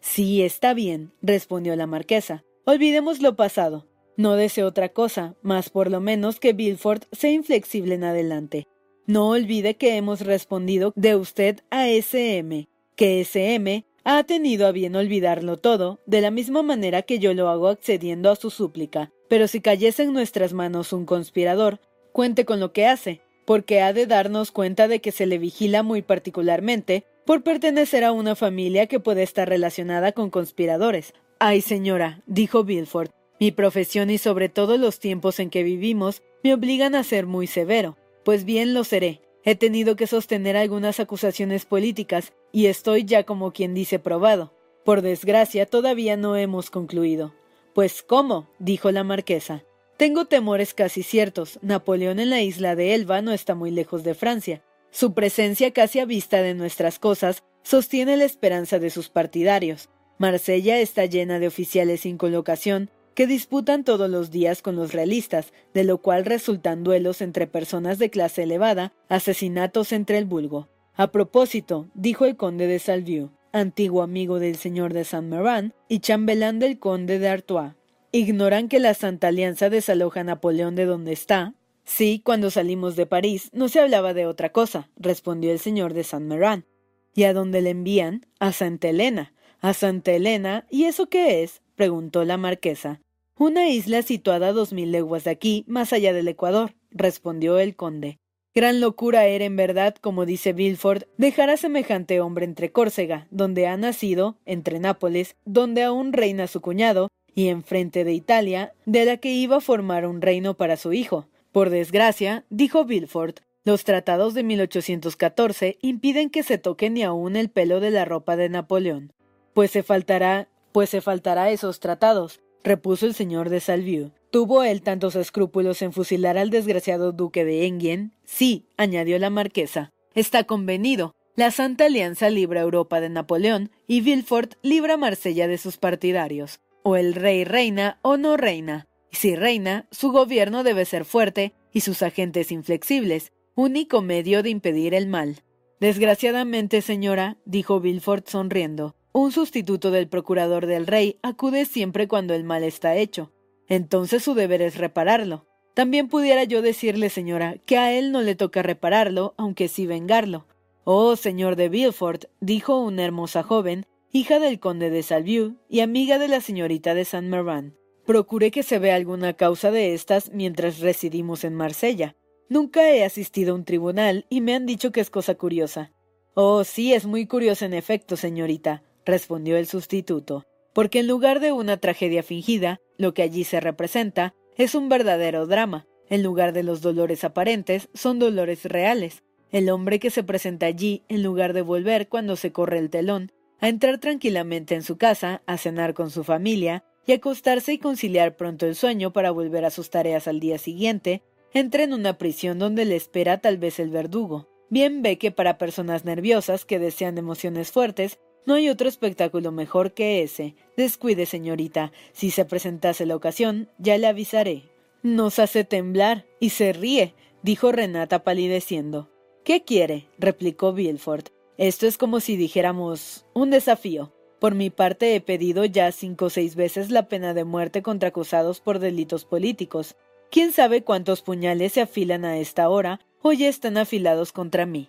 Sí, 0.00 0.42
está 0.42 0.74
bien, 0.74 1.12
respondió 1.22 1.76
la 1.76 1.86
marquesa. 1.86 2.44
Olvidemos 2.70 3.22
lo 3.22 3.34
pasado. 3.34 3.86
No 4.18 4.36
deseo 4.36 4.66
otra 4.66 4.90
cosa, 4.90 5.34
más 5.40 5.70
por 5.70 5.90
lo 5.90 6.02
menos 6.02 6.38
que 6.38 6.52
Bilford 6.52 7.04
sea 7.12 7.30
inflexible 7.30 7.94
en 7.94 8.04
adelante. 8.04 8.68
No 9.06 9.30
olvide 9.30 9.78
que 9.78 9.96
hemos 9.96 10.20
respondido 10.20 10.92
de 10.94 11.16
usted 11.16 11.60
a 11.70 11.88
SM, 11.88 12.68
que 12.94 13.22
SM 13.22 13.86
ha 14.04 14.22
tenido 14.24 14.66
a 14.66 14.72
bien 14.72 14.96
olvidarlo 14.96 15.56
todo, 15.56 16.00
de 16.04 16.20
la 16.20 16.30
misma 16.30 16.62
manera 16.62 17.00
que 17.00 17.18
yo 17.18 17.32
lo 17.32 17.48
hago 17.48 17.68
accediendo 17.68 18.30
a 18.30 18.36
su 18.36 18.50
súplica. 18.50 19.12
Pero 19.30 19.48
si 19.48 19.62
cayese 19.62 20.02
en 20.02 20.12
nuestras 20.12 20.52
manos 20.52 20.92
un 20.92 21.06
conspirador, 21.06 21.80
cuente 22.12 22.44
con 22.44 22.60
lo 22.60 22.74
que 22.74 22.86
hace, 22.86 23.22
porque 23.46 23.80
ha 23.80 23.94
de 23.94 24.06
darnos 24.06 24.52
cuenta 24.52 24.88
de 24.88 25.00
que 25.00 25.10
se 25.10 25.24
le 25.24 25.38
vigila 25.38 25.82
muy 25.82 26.02
particularmente 26.02 27.06
por 27.24 27.42
pertenecer 27.42 28.04
a 28.04 28.12
una 28.12 28.36
familia 28.36 28.88
que 28.88 29.00
puede 29.00 29.22
estar 29.22 29.48
relacionada 29.48 30.12
con 30.12 30.28
conspiradores. 30.28 31.14
Ay, 31.40 31.60
señora, 31.60 32.20
dijo 32.26 32.64
Bilford, 32.64 33.10
mi 33.38 33.52
profesión 33.52 34.10
y 34.10 34.18
sobre 34.18 34.48
todo 34.48 34.76
los 34.76 34.98
tiempos 34.98 35.38
en 35.38 35.50
que 35.50 35.62
vivimos 35.62 36.22
me 36.42 36.52
obligan 36.52 36.96
a 36.96 37.04
ser 37.04 37.26
muy 37.26 37.46
severo. 37.46 37.96
Pues 38.24 38.44
bien 38.44 38.74
lo 38.74 38.82
seré. 38.82 39.22
He 39.44 39.54
tenido 39.54 39.94
que 39.94 40.08
sostener 40.08 40.56
algunas 40.56 40.98
acusaciones 40.98 41.64
políticas 41.64 42.32
y 42.50 42.66
estoy 42.66 43.04
ya 43.04 43.22
como 43.22 43.52
quien 43.52 43.72
dice 43.72 44.00
probado. 44.00 44.52
Por 44.84 45.00
desgracia, 45.00 45.64
todavía 45.66 46.16
no 46.16 46.34
hemos 46.34 46.70
concluido. 46.70 47.34
Pues 47.72 48.02
¿cómo? 48.02 48.50
dijo 48.58 48.90
la 48.90 49.04
marquesa. 49.04 49.62
Tengo 49.96 50.24
temores 50.24 50.74
casi 50.74 51.04
ciertos. 51.04 51.60
Napoleón 51.62 52.18
en 52.18 52.30
la 52.30 52.42
isla 52.42 52.74
de 52.74 52.94
Elba 52.94 53.22
no 53.22 53.32
está 53.32 53.54
muy 53.54 53.70
lejos 53.70 54.02
de 54.02 54.14
Francia. 54.14 54.64
Su 54.90 55.14
presencia 55.14 55.72
casi 55.72 56.00
a 56.00 56.04
vista 56.04 56.42
de 56.42 56.54
nuestras 56.54 56.98
cosas 56.98 57.44
sostiene 57.62 58.16
la 58.16 58.24
esperanza 58.24 58.80
de 58.80 58.90
sus 58.90 59.08
partidarios. 59.08 59.88
Marsella 60.18 60.80
está 60.80 61.06
llena 61.06 61.38
de 61.38 61.46
oficiales 61.46 62.00
sin 62.00 62.18
colocación 62.18 62.90
que 63.14 63.26
disputan 63.26 63.82
todos 63.82 64.08
los 64.08 64.30
días 64.30 64.62
con 64.62 64.76
los 64.76 64.92
realistas, 64.92 65.52
de 65.74 65.82
lo 65.82 65.98
cual 65.98 66.24
resultan 66.24 66.84
duelos 66.84 67.20
entre 67.20 67.46
personas 67.46 67.98
de 67.98 68.10
clase 68.10 68.44
elevada, 68.44 68.92
asesinatos 69.08 69.92
entre 69.92 70.18
el 70.18 70.24
vulgo. 70.24 70.68
A 70.94 71.10
propósito, 71.10 71.88
dijo 71.94 72.26
el 72.26 72.36
conde 72.36 72.66
de 72.66 72.78
Salvieux, 72.78 73.30
antiguo 73.52 74.02
amigo 74.02 74.38
del 74.38 74.56
señor 74.56 74.92
de 74.92 75.04
Saint-Méran 75.04 75.74
y 75.88 76.00
chambelán 76.00 76.58
del 76.58 76.78
conde 76.78 77.18
de 77.18 77.28
Artois. 77.28 77.72
¿Ignoran 78.12 78.68
que 78.68 78.78
la 78.78 78.94
Santa 78.94 79.28
Alianza 79.28 79.68
desaloja 79.68 80.20
a 80.20 80.24
Napoleón 80.24 80.74
de 80.74 80.86
donde 80.86 81.12
está? 81.12 81.54
Sí, 81.84 82.20
cuando 82.24 82.50
salimos 82.50 82.96
de 82.96 83.06
París 83.06 83.50
no 83.52 83.68
se 83.68 83.80
hablaba 83.80 84.14
de 84.14 84.26
otra 84.26 84.50
cosa, 84.50 84.90
respondió 84.96 85.52
el 85.52 85.58
señor 85.58 85.92
de 85.94 86.04
Saint-Méran. 86.04 86.66
¿Y 87.14 87.24
a 87.24 87.32
dónde 87.32 87.62
le 87.62 87.70
envían? 87.70 88.26
A 88.38 88.52
Santa 88.52 88.88
Elena. 88.88 89.32
¿A 89.60 89.74
Santa 89.74 90.12
Elena? 90.12 90.66
¿Y 90.70 90.84
eso 90.84 91.08
qué 91.08 91.42
es? 91.42 91.62
preguntó 91.74 92.24
la 92.24 92.36
marquesa. 92.36 93.00
Una 93.36 93.68
isla 93.68 94.02
situada 94.02 94.48
a 94.48 94.52
dos 94.52 94.72
mil 94.72 94.92
leguas 94.92 95.24
de 95.24 95.30
aquí, 95.30 95.64
más 95.66 95.92
allá 95.92 96.12
del 96.12 96.28
Ecuador, 96.28 96.74
respondió 96.92 97.58
el 97.58 97.74
conde. 97.74 98.18
Gran 98.54 98.80
locura 98.80 99.26
era 99.26 99.44
en 99.44 99.56
verdad, 99.56 99.96
como 100.00 100.26
dice 100.26 100.52
Bilford, 100.52 101.04
dejar 101.16 101.50
a 101.50 101.56
semejante 101.56 102.20
hombre 102.20 102.44
entre 102.44 102.70
Córcega, 102.70 103.26
donde 103.30 103.66
ha 103.66 103.76
nacido, 103.76 104.36
entre 104.46 104.78
Nápoles, 104.78 105.36
donde 105.44 105.82
aún 105.82 106.12
reina 106.12 106.46
su 106.46 106.60
cuñado, 106.60 107.08
y 107.34 107.48
enfrente 107.48 108.04
de 108.04 108.12
Italia, 108.12 108.74
de 108.86 109.04
la 109.04 109.16
que 109.16 109.32
iba 109.32 109.56
a 109.56 109.60
formar 109.60 110.06
un 110.06 110.22
reino 110.22 110.54
para 110.54 110.76
su 110.76 110.92
hijo. 110.92 111.26
Por 111.50 111.70
desgracia, 111.70 112.44
dijo 112.48 112.84
Bilford, 112.84 113.36
los 113.64 113.82
tratados 113.82 114.34
de 114.34 114.44
1814 114.44 115.78
impiden 115.82 116.30
que 116.30 116.44
se 116.44 116.58
toque 116.58 116.90
ni 116.90 117.02
aun 117.02 117.34
el 117.34 117.50
pelo 117.50 117.80
de 117.80 117.90
la 117.90 118.04
ropa 118.04 118.36
de 118.36 118.48
Napoleón. 118.48 119.12
Pues 119.58 119.72
se 119.72 119.82
faltará, 119.82 120.46
pues 120.70 120.88
se 120.88 121.00
faltará 121.00 121.50
esos 121.50 121.80
tratados, 121.80 122.38
repuso 122.62 123.06
el 123.06 123.14
señor 123.14 123.48
de 123.48 123.58
Salvieux. 123.58 124.12
¿Tuvo 124.30 124.62
él 124.62 124.82
tantos 124.82 125.16
escrúpulos 125.16 125.82
en 125.82 125.92
fusilar 125.92 126.38
al 126.38 126.50
desgraciado 126.50 127.10
duque 127.10 127.44
de 127.44 127.66
Enghien? 127.66 128.12
Sí, 128.24 128.68
añadió 128.76 129.18
la 129.18 129.30
marquesa. 129.30 129.90
Está 130.14 130.44
convenido. 130.44 131.16
La 131.34 131.50
Santa 131.50 131.86
Alianza 131.86 132.30
libra 132.30 132.60
Europa 132.60 133.00
de 133.00 133.08
Napoleón 133.08 133.72
y 133.88 134.00
Villefort 134.00 134.54
libra 134.62 134.96
Marsella 134.96 135.48
de 135.48 135.58
sus 135.58 135.76
partidarios. 135.76 136.60
O 136.84 136.94
el 136.94 137.16
rey 137.16 137.42
reina 137.42 137.98
o 138.02 138.16
no 138.16 138.36
reina. 138.36 138.86
Y 139.10 139.16
si 139.16 139.34
reina, 139.34 139.88
su 139.90 140.12
gobierno 140.12 140.62
debe 140.62 140.84
ser 140.84 141.04
fuerte 141.04 141.52
y 141.72 141.80
sus 141.80 142.02
agentes 142.02 142.52
inflexibles, 142.52 143.32
único 143.56 144.02
medio 144.02 144.44
de 144.44 144.50
impedir 144.50 144.94
el 144.94 145.08
mal. 145.08 145.42
Desgraciadamente, 145.80 146.80
señora, 146.80 147.38
dijo 147.44 147.80
Villefort 147.80 148.28
sonriendo, 148.28 148.94
un 149.18 149.32
sustituto 149.32 149.90
del 149.90 150.08
procurador 150.08 150.66
del 150.66 150.86
rey 150.86 151.18
acude 151.22 151.64
siempre 151.64 152.06
cuando 152.06 152.34
el 152.34 152.44
mal 152.44 152.62
está 152.62 152.96
hecho. 152.96 153.32
Entonces 153.66 154.22
su 154.22 154.34
deber 154.34 154.62
es 154.62 154.76
repararlo. 154.76 155.46
También 155.74 156.08
pudiera 156.08 156.44
yo 156.44 156.62
decirle, 156.62 157.10
señora, 157.10 157.56
que 157.64 157.78
a 157.78 157.92
él 157.92 158.12
no 158.12 158.22
le 158.22 158.34
toca 158.34 158.62
repararlo, 158.62 159.34
aunque 159.36 159.68
sí 159.68 159.86
vengarlo. 159.86 160.46
Oh, 160.84 161.16
señor 161.16 161.56
de 161.56 161.68
Villefort, 161.68 162.26
dijo 162.40 162.80
una 162.80 163.04
hermosa 163.04 163.42
joven, 163.42 163.86
hija 164.10 164.38
del 164.38 164.58
conde 164.58 164.90
de 164.90 165.02
Salvieux 165.02 165.54
y 165.68 165.80
amiga 165.80 166.18
de 166.18 166.28
la 166.28 166.40
señorita 166.40 166.94
de 166.94 167.04
Saint 167.04 167.28
Méran. 167.28 167.76
Procure 168.06 168.50
que 168.50 168.62
se 168.62 168.78
vea 168.78 168.94
alguna 168.94 169.34
causa 169.34 169.70
de 169.70 169.94
estas 169.94 170.32
mientras 170.32 170.80
residimos 170.80 171.44
en 171.44 171.54
Marsella. 171.54 172.16
Nunca 172.48 172.90
he 172.90 173.04
asistido 173.04 173.52
a 173.52 173.56
un 173.56 173.64
tribunal 173.64 174.26
y 174.30 174.40
me 174.40 174.54
han 174.54 174.64
dicho 174.64 174.92
que 174.92 175.00
es 175.00 175.10
cosa 175.10 175.34
curiosa. 175.34 175.92
Oh, 176.34 176.64
sí, 176.64 176.94
es 176.94 177.04
muy 177.04 177.26
curiosa 177.26 177.66
en 177.66 177.74
efecto, 177.74 178.16
señorita 178.16 178.82
respondió 179.08 179.56
el 179.56 179.66
sustituto, 179.66 180.44
porque 180.74 181.00
en 181.00 181.08
lugar 181.08 181.40
de 181.40 181.50
una 181.50 181.78
tragedia 181.78 182.22
fingida, 182.22 182.80
lo 182.98 183.14
que 183.14 183.22
allí 183.22 183.42
se 183.42 183.58
representa 183.58 184.34
es 184.56 184.74
un 184.74 184.88
verdadero 184.88 185.46
drama. 185.46 185.86
En 186.10 186.22
lugar 186.22 186.52
de 186.52 186.62
los 186.62 186.82
dolores 186.82 187.24
aparentes, 187.24 187.88
son 187.94 188.18
dolores 188.18 188.64
reales. 188.64 189.24
El 189.50 189.70
hombre 189.70 189.98
que 189.98 190.10
se 190.10 190.22
presenta 190.22 190.66
allí, 190.66 191.04
en 191.08 191.22
lugar 191.22 191.54
de 191.54 191.62
volver 191.62 192.08
cuando 192.08 192.36
se 192.36 192.52
corre 192.52 192.78
el 192.78 192.90
telón, 192.90 193.32
a 193.60 193.68
entrar 193.68 193.98
tranquilamente 193.98 194.74
en 194.74 194.82
su 194.82 194.98
casa, 194.98 195.42
a 195.46 195.56
cenar 195.56 195.94
con 195.94 196.10
su 196.10 196.22
familia, 196.22 196.84
y 197.06 197.12
acostarse 197.12 197.72
y 197.72 197.78
conciliar 197.78 198.36
pronto 198.36 198.66
el 198.66 198.74
sueño 198.74 199.12
para 199.14 199.30
volver 199.30 199.64
a 199.64 199.70
sus 199.70 199.88
tareas 199.88 200.28
al 200.28 200.38
día 200.38 200.58
siguiente, 200.58 201.22
entra 201.54 201.82
en 201.82 201.94
una 201.94 202.18
prisión 202.18 202.58
donde 202.58 202.84
le 202.84 202.96
espera 202.96 203.38
tal 203.38 203.56
vez 203.56 203.80
el 203.80 203.88
verdugo. 203.88 204.48
Bien 204.68 205.00
ve 205.00 205.16
que 205.16 205.30
para 205.30 205.56
personas 205.56 206.04
nerviosas 206.04 206.66
que 206.66 206.78
desean 206.78 207.16
emociones 207.16 207.72
fuertes, 207.72 208.18
no 208.48 208.54
hay 208.54 208.70
otro 208.70 208.88
espectáculo 208.88 209.52
mejor 209.52 209.92
que 209.92 210.22
ese. 210.22 210.54
Descuide, 210.74 211.26
señorita. 211.26 211.92
Si 212.14 212.30
se 212.30 212.46
presentase 212.46 213.04
la 213.04 213.14
ocasión, 213.14 213.68
ya 213.76 213.98
le 213.98 214.06
avisaré. 214.06 214.70
Nos 215.02 215.38
hace 215.38 215.64
temblar 215.64 216.24
y 216.40 216.48
se 216.48 216.72
ríe, 216.72 217.14
dijo 217.42 217.72
Renata 217.72 218.24
palideciendo. 218.24 219.10
¿Qué 219.44 219.64
quiere? 219.64 220.08
replicó 220.16 220.72
Villefort. 220.72 221.28
Esto 221.58 221.86
es 221.86 221.98
como 221.98 222.20
si 222.20 222.38
dijéramos 222.38 223.26
un 223.34 223.50
desafío. 223.50 224.14
Por 224.40 224.54
mi 224.54 224.70
parte 224.70 225.14
he 225.14 225.20
pedido 225.20 225.66
ya 225.66 225.92
cinco 225.92 226.24
o 226.24 226.30
seis 226.30 226.56
veces 226.56 226.90
la 226.90 227.06
pena 227.06 227.34
de 227.34 227.44
muerte 227.44 227.82
contra 227.82 228.08
acusados 228.08 228.60
por 228.60 228.78
delitos 228.78 229.26
políticos. 229.26 229.94
¿Quién 230.30 230.52
sabe 230.52 230.82
cuántos 230.82 231.20
puñales 231.20 231.74
se 231.74 231.82
afilan 231.82 232.24
a 232.24 232.38
esta 232.38 232.70
hora 232.70 233.00
o 233.20 233.34
ya 233.34 233.48
están 233.48 233.76
afilados 233.76 234.32
contra 234.32 234.64
mí? 234.64 234.88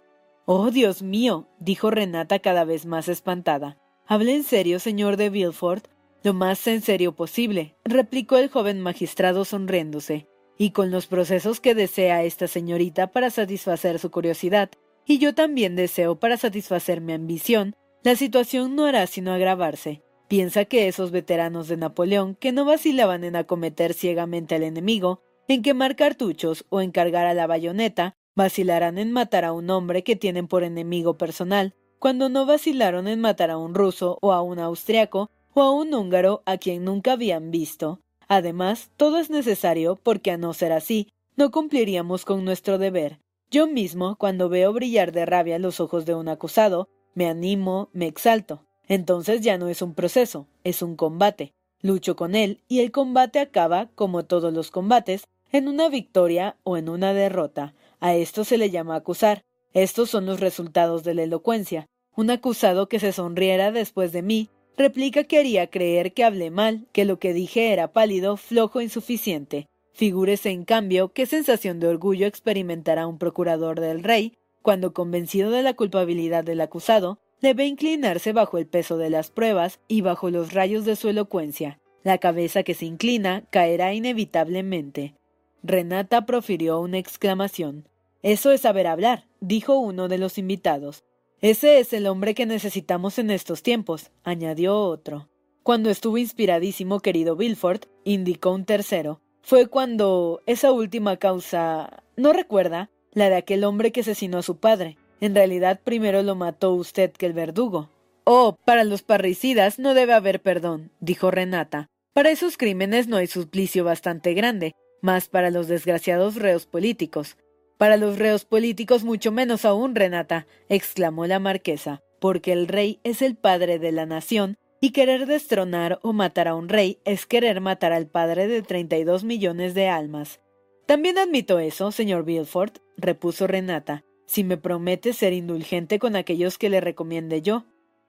Oh, 0.52 0.72
Dios 0.72 1.04
mío, 1.04 1.48
dijo 1.60 1.92
Renata 1.92 2.40
cada 2.40 2.64
vez 2.64 2.88
más 2.88 3.08
espantada. 3.08 3.78
¿Habla 4.08 4.32
en 4.32 4.44
serio, 4.44 4.80
señor 4.80 5.16
de 5.16 5.30
Villefort? 5.30 5.86
Lo 6.24 6.34
más 6.34 6.66
en 6.66 6.82
serio 6.82 7.16
posible, 7.16 7.76
replicó 7.86 8.36
el 8.38 8.50
joven 8.50 8.82
magistrado 8.82 9.46
sonriéndose, 9.46 10.28
y 10.58 10.72
con 10.72 10.90
los 10.90 11.06
procesos 11.06 11.60
que 11.60 11.76
desea 11.76 12.24
esta 12.24 12.48
señorita 12.48 13.12
para 13.12 13.30
satisfacer 13.30 14.00
su 14.00 14.10
curiosidad, 14.10 14.72
y 15.06 15.20
yo 15.20 15.36
también 15.36 15.76
deseo 15.76 16.20
para 16.20 16.36
satisfacer 16.36 17.00
mi 17.00 17.14
ambición, 17.14 17.76
la 18.02 18.16
situación 18.16 18.76
no 18.76 18.86
hará 18.86 19.06
sino 19.06 19.32
agravarse. 19.32 20.02
Piensa 20.28 20.66
que 20.66 20.88
esos 20.88 21.12
veteranos 21.12 21.68
de 21.68 21.78
Napoleón, 21.78 22.34
que 22.34 22.54
no 22.54 22.66
vacilaban 22.66 23.24
en 23.24 23.36
acometer 23.36 23.94
ciegamente 23.94 24.56
al 24.56 24.64
enemigo, 24.64 25.22
en 25.48 25.62
quemar 25.62 25.96
cartuchos 25.96 26.66
o 26.70 26.82
en 26.82 26.90
cargar 26.90 27.28
a 27.28 27.36
la 27.36 27.46
bayoneta, 27.46 28.16
Vacilarán 28.40 28.98
en 28.98 29.12
matar 29.12 29.44
a 29.44 29.52
un 29.52 29.70
hombre 29.70 30.02
que 30.06 30.16
tienen 30.16 30.48
por 30.48 30.64
enemigo 30.64 31.18
personal, 31.18 31.74
cuando 32.00 32.30
no 32.30 32.46
vacilaron 32.46 33.10
en 33.10 33.20
matar 33.20 33.52
a 33.52 33.58
un 33.58 33.76
ruso 33.76 34.18
o 34.22 34.32
a 34.32 34.42
un 34.42 34.60
austriaco 34.60 35.30
o 35.54 35.62
a 35.62 35.74
un 35.74 35.94
húngaro 35.94 36.42
a 36.46 36.56
quien 36.56 36.86
nunca 36.86 37.12
habían 37.12 37.52
visto. 37.52 38.00
Además, 38.30 38.92
todo 38.96 39.18
es 39.18 39.30
necesario 39.30 39.98
porque 39.98 40.32
a 40.32 40.38
no 40.38 40.54
ser 40.54 40.72
así, 40.72 41.10
no 41.36 41.52
cumpliríamos 41.52 42.24
con 42.24 42.46
nuestro 42.46 42.78
deber. 42.78 43.20
Yo 43.52 43.68
mismo, 43.68 44.16
cuando 44.16 44.48
veo 44.48 44.72
brillar 44.72 45.12
de 45.12 45.26
rabia 45.26 45.60
los 45.60 45.82
ojos 45.82 46.06
de 46.06 46.16
un 46.16 46.30
acusado, 46.30 46.88
me 47.16 47.28
animo, 47.28 47.90
me 47.92 48.08
exalto. 48.08 48.64
Entonces 48.88 49.42
ya 49.42 49.58
no 49.58 49.68
es 49.68 49.82
un 49.82 49.96
proceso, 49.96 50.48
es 50.64 50.82
un 50.82 50.96
combate. 50.96 51.52
Lucho 51.82 52.16
con 52.16 52.36
él 52.36 52.62
y 52.70 52.80
el 52.80 52.94
combate 52.94 53.40
acaba, 53.40 53.90
como 53.96 54.24
todos 54.24 54.54
los 54.54 54.72
combates, 54.72 55.28
en 55.52 55.68
una 55.68 55.90
victoria 55.90 56.56
o 56.64 56.78
en 56.78 56.88
una 56.88 57.14
derrota. 57.14 57.74
A 58.00 58.16
esto 58.16 58.44
se 58.44 58.58
le 58.58 58.70
llama 58.70 58.96
acusar. 58.96 59.42
Estos 59.74 60.10
son 60.10 60.26
los 60.26 60.40
resultados 60.40 61.04
de 61.04 61.14
la 61.14 61.24
elocuencia. 61.24 61.88
Un 62.16 62.30
acusado 62.32 62.88
que 62.88 63.00
se 63.00 63.12
sonriera 63.12 63.72
después 63.72 64.12
de 64.12 64.22
mí 64.22 64.50
replica 64.78 65.26
que 65.26 65.38
haría 65.38 65.68
creer 65.68 66.14
que 66.14 66.24
hablé 66.24 66.52
mal, 66.52 66.88
que 66.94 67.06
lo 67.06 67.20
que 67.20 67.34
dije 67.34 67.74
era 67.74 67.92
pálido, 67.92 68.38
flojo, 68.38 68.80
insuficiente. 68.82 69.68
Figúrese, 69.92 70.52
en 70.52 70.64
cambio, 70.64 71.12
qué 71.12 71.26
sensación 71.26 71.82
de 71.82 71.88
orgullo 71.88 72.26
experimentará 72.26 73.06
un 73.06 73.18
procurador 73.18 73.82
del 73.82 74.02
rey 74.02 74.38
cuando, 74.62 74.94
convencido 74.94 75.52
de 75.52 75.64
la 75.64 75.74
culpabilidad 75.74 76.46
del 76.46 76.62
acusado, 76.62 77.20
debe 77.42 77.66
inclinarse 77.66 78.32
bajo 78.32 78.58
el 78.58 78.68
peso 78.68 78.98
de 78.98 79.10
las 79.10 79.30
pruebas 79.30 79.82
y 79.90 80.00
bajo 80.00 80.30
los 80.30 80.54
rayos 80.54 80.86
de 80.86 80.96
su 80.96 81.10
elocuencia. 81.10 81.80
La 82.04 82.18
cabeza 82.18 82.64
que 82.64 82.74
se 82.74 82.86
inclina 82.86 83.44
caerá 83.50 83.94
inevitablemente. 83.94 85.16
Renata 85.64 86.26
profirió 86.26 86.80
una 86.80 86.98
exclamación. 86.98 87.89
Eso 88.22 88.52
es 88.52 88.62
saber 88.62 88.88
hablar, 88.88 89.26
dijo 89.40 89.78
uno 89.78 90.08
de 90.08 90.18
los 90.18 90.38
invitados. 90.38 91.04
Ese 91.42 91.80
es 91.80 91.94
el 91.94 92.08
hombre 92.08 92.36
que 92.36 92.46
necesitamos 92.46 93.18
en 93.18 93.32
estos 93.32 93.64
tiempos, 93.64 94.12
añadió 94.24 94.78
otro. 94.78 95.30
Cuando 95.64 95.90
estuvo 95.90 96.18
inspiradísimo, 96.18 97.00
querido 97.00 97.36
Bilford, 97.36 97.82
indicó 98.04 98.52
un 98.52 98.66
tercero, 98.66 99.22
fue 99.42 99.68
cuando 99.68 100.42
esa 100.46 100.72
última 100.72 101.18
causa. 101.18 102.04
¿No 102.18 102.34
recuerda? 102.34 102.90
La 103.14 103.30
de 103.30 103.38
aquel 103.38 103.64
hombre 103.64 103.92
que 103.92 104.02
asesinó 104.02 104.40
a 104.40 104.44
su 104.44 104.58
padre. 104.58 104.98
En 105.22 105.34
realidad 105.34 105.80
primero 105.84 106.22
lo 106.24 106.36
mató 106.36 106.74
usted 106.74 107.12
que 107.12 107.26
el 107.26 107.34
verdugo. 107.34 107.90
Oh, 108.26 108.58
para 108.66 108.84
los 108.84 109.02
parricidas 109.02 109.80
no 109.80 109.94
debe 109.94 110.14
haber 110.14 110.42
perdón, 110.42 110.92
dijo 111.00 111.32
Renata. 111.32 111.90
Para 112.14 112.32
esos 112.32 112.58
crímenes 112.58 113.08
no 113.08 113.18
hay 113.18 113.28
suplicio 113.28 113.84
bastante 113.84 114.34
grande, 114.34 114.76
más 115.02 115.30
para 115.30 115.50
los 115.50 115.68
desgraciados 115.68 116.36
reos 116.36 116.66
políticos. 116.66 117.38
Para 117.80 117.96
los 117.96 118.20
reos 118.20 118.44
políticos 118.44 119.06
mucho 119.06 119.32
menos 119.32 119.64
aún, 119.64 119.96
Renata, 119.96 120.48
exclamó 120.68 121.26
la 121.28 121.40
marquesa, 121.40 122.04
porque 122.20 122.52
el 122.52 122.68
rey 122.68 123.00
es 123.06 123.22
el 123.22 123.38
padre 123.38 123.80
de 123.80 123.94
la 123.94 124.06
nación, 124.06 124.58
y 124.82 124.92
querer 124.92 125.26
destronar 125.26 125.98
o 126.04 126.12
matar 126.12 126.50
a 126.50 126.56
un 126.56 126.68
rey 126.68 127.00
es 127.06 127.26
querer 127.26 127.62
matar 127.62 127.94
al 127.94 128.06
padre 128.06 128.50
de 128.50 128.64
treinta 128.64 128.98
y 128.98 129.06
dos 129.06 129.24
millones 129.24 129.76
de 129.76 129.88
almas. 129.88 130.42
También 130.88 131.18
admito 131.18 131.58
eso, 131.60 131.94
señor 131.94 132.26
Bilford, 132.26 132.74
repuso 132.98 133.48
Renata, 133.48 134.04
si 134.26 134.44
me 134.44 134.58
promete 134.58 135.14
ser 135.14 135.32
indulgente 135.32 136.00
con 136.00 136.18
aquellos 136.18 136.58
que 136.58 136.70
le 136.70 136.82
recomiende 136.82 137.42
yo. 137.42 137.64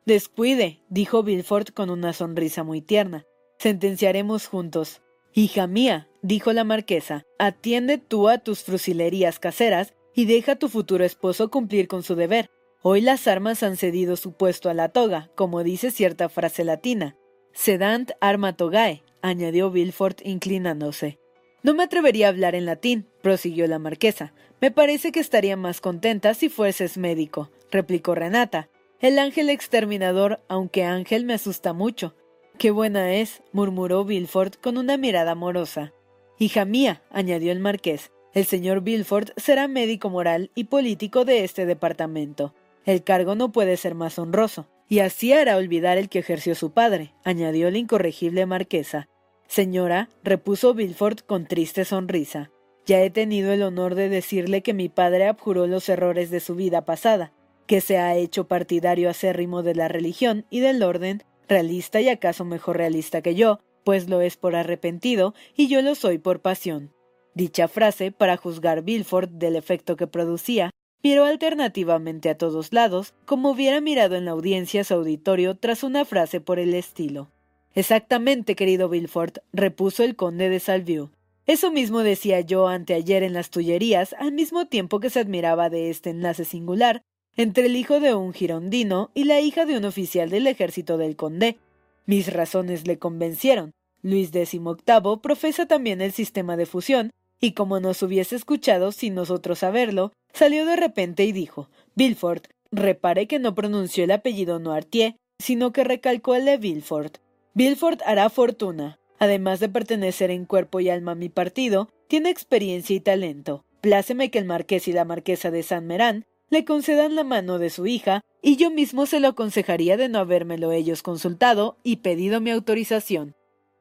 Descuide, 0.05 0.81
dijo 0.89 1.23
Bilford 1.23 1.69
con 1.69 1.91
una 1.91 2.13
sonrisa 2.13 2.65
muy 2.65 2.81
tierna. 2.81 3.25
Sentenciaremos 3.59 4.49
juntos. 4.49 5.01
Hija 5.33 5.67
mía, 5.69 6.09
dijo 6.23 6.53
la 6.53 6.65
marquesa, 6.65 7.25
atiende 7.39 7.99
tú 7.99 8.29
a 8.29 8.39
tus 8.39 8.65
frusilerías 8.65 9.39
caseras 9.39 9.95
y 10.15 10.25
deja 10.25 10.53
a 10.53 10.57
tu 10.57 10.69
futuro 10.69 11.05
esposo 11.05 11.51
cumplir 11.51 11.87
con 11.87 12.03
su 12.03 12.17
deber. 12.17 12.51
Hoy 12.83 13.01
las 13.01 13.29
armas 13.29 13.63
han 13.63 13.77
cedido 13.77 14.17
su 14.17 14.33
puesto 14.33 14.71
a 14.71 14.75
la 14.75 14.89
toga, 14.89 15.31
como 15.37 15.63
dice 15.63 15.91
cierta 15.91 16.29
frase 16.29 16.65
latina. 16.65 17.17
Sedant 17.53 18.11
arma 18.21 18.57
togae, 18.57 19.03
añadió 19.23 19.71
Bilford 19.71 20.17
inclinándose. 20.25 21.19
No 21.63 21.75
me 21.75 21.85
atrevería 21.85 22.27
a 22.27 22.31
hablar 22.31 22.55
en 22.55 22.65
latín, 22.65 23.07
prosiguió 23.23 23.67
la 23.67 23.79
marquesa. 23.79 24.33
Me 24.61 24.71
parece 24.71 25.13
que 25.13 25.21
estaría 25.21 25.57
más 25.57 25.81
contenta 25.81 26.35
si 26.35 26.49
fueses 26.49 26.97
médico, 26.97 27.51
replicó 27.71 28.15
Renata. 28.15 28.69
El 28.99 29.19
ángel 29.19 29.49
exterminador, 29.51 30.41
aunque 30.49 30.85
ángel 30.85 31.25
me 31.25 31.35
asusta 31.35 31.73
mucho. 31.73 32.15
Qué 32.61 32.71
buena 32.71 33.15
es, 33.15 33.43
murmuró 33.53 34.05
Bilford 34.05 34.53
con 34.57 34.77
una 34.77 34.99
mirada 34.99 35.31
amorosa. 35.31 35.95
Hija 36.39 36.67
mía, 36.67 37.01
añadió 37.09 37.53
el 37.53 37.59
marqués, 37.59 38.13
el 38.35 38.45
señor 38.45 38.83
Bilford 38.83 39.31
será 39.39 39.67
médico 39.67 40.11
moral 40.11 40.51
y 40.55 40.65
político 40.65 41.25
de 41.25 41.43
este 41.43 41.65
departamento. 41.65 42.55
El 42.85 43.03
cargo 43.03 43.35
no 43.35 43.51
puede 43.51 43.79
ser 43.79 43.95
más 43.95 44.19
honroso, 44.19 44.69
y 44.91 44.99
así 44.99 45.33
hará 45.33 45.57
olvidar 45.57 45.97
el 45.97 46.11
que 46.11 46.19
ejerció 46.19 46.55
su 46.55 46.73
padre, 46.73 47.15
añadió 47.25 47.71
la 47.71 47.79
incorregible 47.79 48.45
marquesa. 48.45 49.09
Señora, 49.49 50.11
repuso 50.23 50.75
Bilford 50.75 51.21
con 51.21 51.47
triste 51.47 51.87
sonrisa, 51.87 52.51
ya 52.85 53.01
he 53.01 53.09
tenido 53.09 53.53
el 53.53 53.63
honor 53.63 53.95
de 53.95 54.11
decirle 54.11 54.61
que 54.61 54.75
mi 54.75 54.91
padre 54.91 55.29
abjuró 55.29 55.67
los 55.67 55.89
errores 55.89 56.29
de 56.29 56.41
su 56.41 56.57
vida 56.57 56.85
pasada, 56.85 57.33
que 57.67 57.81
se 57.81 57.97
ha 57.97 58.15
hecho 58.17 58.49
partidario 58.49 59.09
acérrimo 59.09 59.63
de 59.63 59.75
la 59.75 59.89
religión 59.89 60.45
y 60.51 60.61
del 60.61 60.83
orden, 60.83 61.23
realista 61.51 62.01
y 62.01 62.09
acaso 62.09 62.47
mejor 62.47 62.79
realista 62.79 63.21
que 63.21 63.35
yo, 63.35 63.59
pues 63.85 64.09
lo 64.09 64.23
es 64.23 64.39
por 64.39 64.55
arrepentido 64.57 65.35
y 65.55 65.69
yo 65.69 65.83
lo 65.83 65.95
soy 65.95 66.17
por 66.17 66.41
pasión. 66.41 66.95
Dicha 67.35 67.69
frase, 67.69 68.13
para 68.13 68.37
juzgar 68.37 68.83
Bilford 68.83 69.29
del 69.29 69.57
efecto 69.57 69.97
que 69.97 70.07
producía, 70.07 70.71
miró 71.03 71.25
alternativamente 71.25 72.31
a 72.31 72.39
todos 72.39 72.73
lados, 72.73 73.15
como 73.25 73.51
hubiera 73.51 73.81
mirado 73.81 74.17
en 74.17 74.25
la 74.25 74.31
audiencia 74.31 74.85
su 74.85 74.95
auditorio 74.95 75.57
tras 75.57 75.83
una 75.83 76.05
frase 76.05 76.41
por 76.41 76.59
el 76.59 76.73
estilo. 76.75 77.31
Exactamente, 77.75 78.57
querido 78.57 78.89
Bilford, 78.89 79.39
repuso 79.53 80.03
el 80.03 80.17
conde 80.17 80.49
de 80.49 80.61
Salvieux. 80.61 81.11
Eso 81.47 81.71
mismo 81.71 82.01
decía 82.01 82.41
yo 82.41 82.69
anteayer 82.69 83.23
en 83.23 83.33
las 83.33 83.51
Tullerías, 83.51 84.15
al 84.19 84.33
mismo 84.33 84.67
tiempo 84.67 85.01
que 85.01 85.11
se 85.11 85.21
admiraba 85.21 85.69
de 85.71 85.91
este 85.91 86.11
enlace 86.11 86.45
singular 86.45 87.03
entre 87.41 87.67
el 87.67 87.77
hijo 87.77 88.01
de 88.01 88.15
un 88.15 88.35
girondino 88.35 89.11
y 89.15 89.25
la 89.25 89.41
hija 89.41 89.65
de 89.65 89.79
un 89.79 89.87
oficial 89.87 90.29
del 90.29 90.47
ejército 90.47 90.99
del 90.99 91.17
conde, 91.17 91.57
mis 92.05 92.31
razones 92.31 92.87
le 92.87 92.99
convencieron. 92.99 93.73
Luis 94.03 94.29
XVIII 94.29 95.21
profesa 95.23 95.67
también 95.67 96.03
el 96.03 96.13
sistema 96.13 96.59
de 96.59 96.67
fusión, 96.67 97.13
y 97.41 97.53
como 97.53 97.81
nos 97.81 98.03
hubiese 98.03 98.37
escuchado 98.37 98.93
sin 98.93 99.15
nosotros 99.15 99.61
saberlo, 99.61 100.13
salió 100.35 100.67
de 100.67 100.77
repente 100.77 101.25
y 101.25 101.33
dijo 101.33 101.71
Bilford, 101.95 102.43
repare 102.71 103.27
que 103.27 103.39
no 103.39 103.55
pronunció 103.55 104.05
el 104.05 104.11
apellido 104.11 104.59
Noirtier, 104.59 105.17
sino 105.39 105.73
que 105.73 105.83
recalcó 105.83 106.35
el 106.35 106.45
de 106.45 106.59
Bilford. 106.59 107.13
Bilford 107.55 108.01
hará 108.05 108.29
fortuna. 108.29 108.99
Además 109.19 109.61
de 109.61 109.71
pertenecer 109.71 110.31
en 110.31 110.45
cuerpo 110.45 110.81
y 110.81 110.91
alma 110.91 111.13
a 111.13 111.15
mi 111.15 111.31
partido, 111.31 111.89
tiene 112.07 112.29
experiencia 112.29 112.95
y 112.95 113.01
talento. 113.01 113.65
Pláceme 113.81 114.31
que 114.31 114.39
el 114.39 114.45
marqués 114.45 114.89
y 114.89 114.93
la 114.93 115.07
marquesa 115.07 115.51
de 115.51 115.63
San 115.63 115.87
Merán 115.87 116.27
le 116.51 116.65
concedan 116.65 117.15
la 117.15 117.25
mano 117.25 117.59
de 117.59 117.71
su 117.71 117.87
hija, 117.87 118.23
y 118.43 118.57
yo 118.57 118.71
mismo 118.71 119.07
se 119.07 119.21
lo 119.21 119.29
aconsejaría 119.29 119.97
de 119.97 120.09
no 120.09 120.19
habérmelo 120.19 120.73
ellos 120.73 121.03
consultado 121.03 121.79
y 121.83 121.97
pedido 121.97 122.41
mi 122.41 122.51
autorización. 122.51 123.35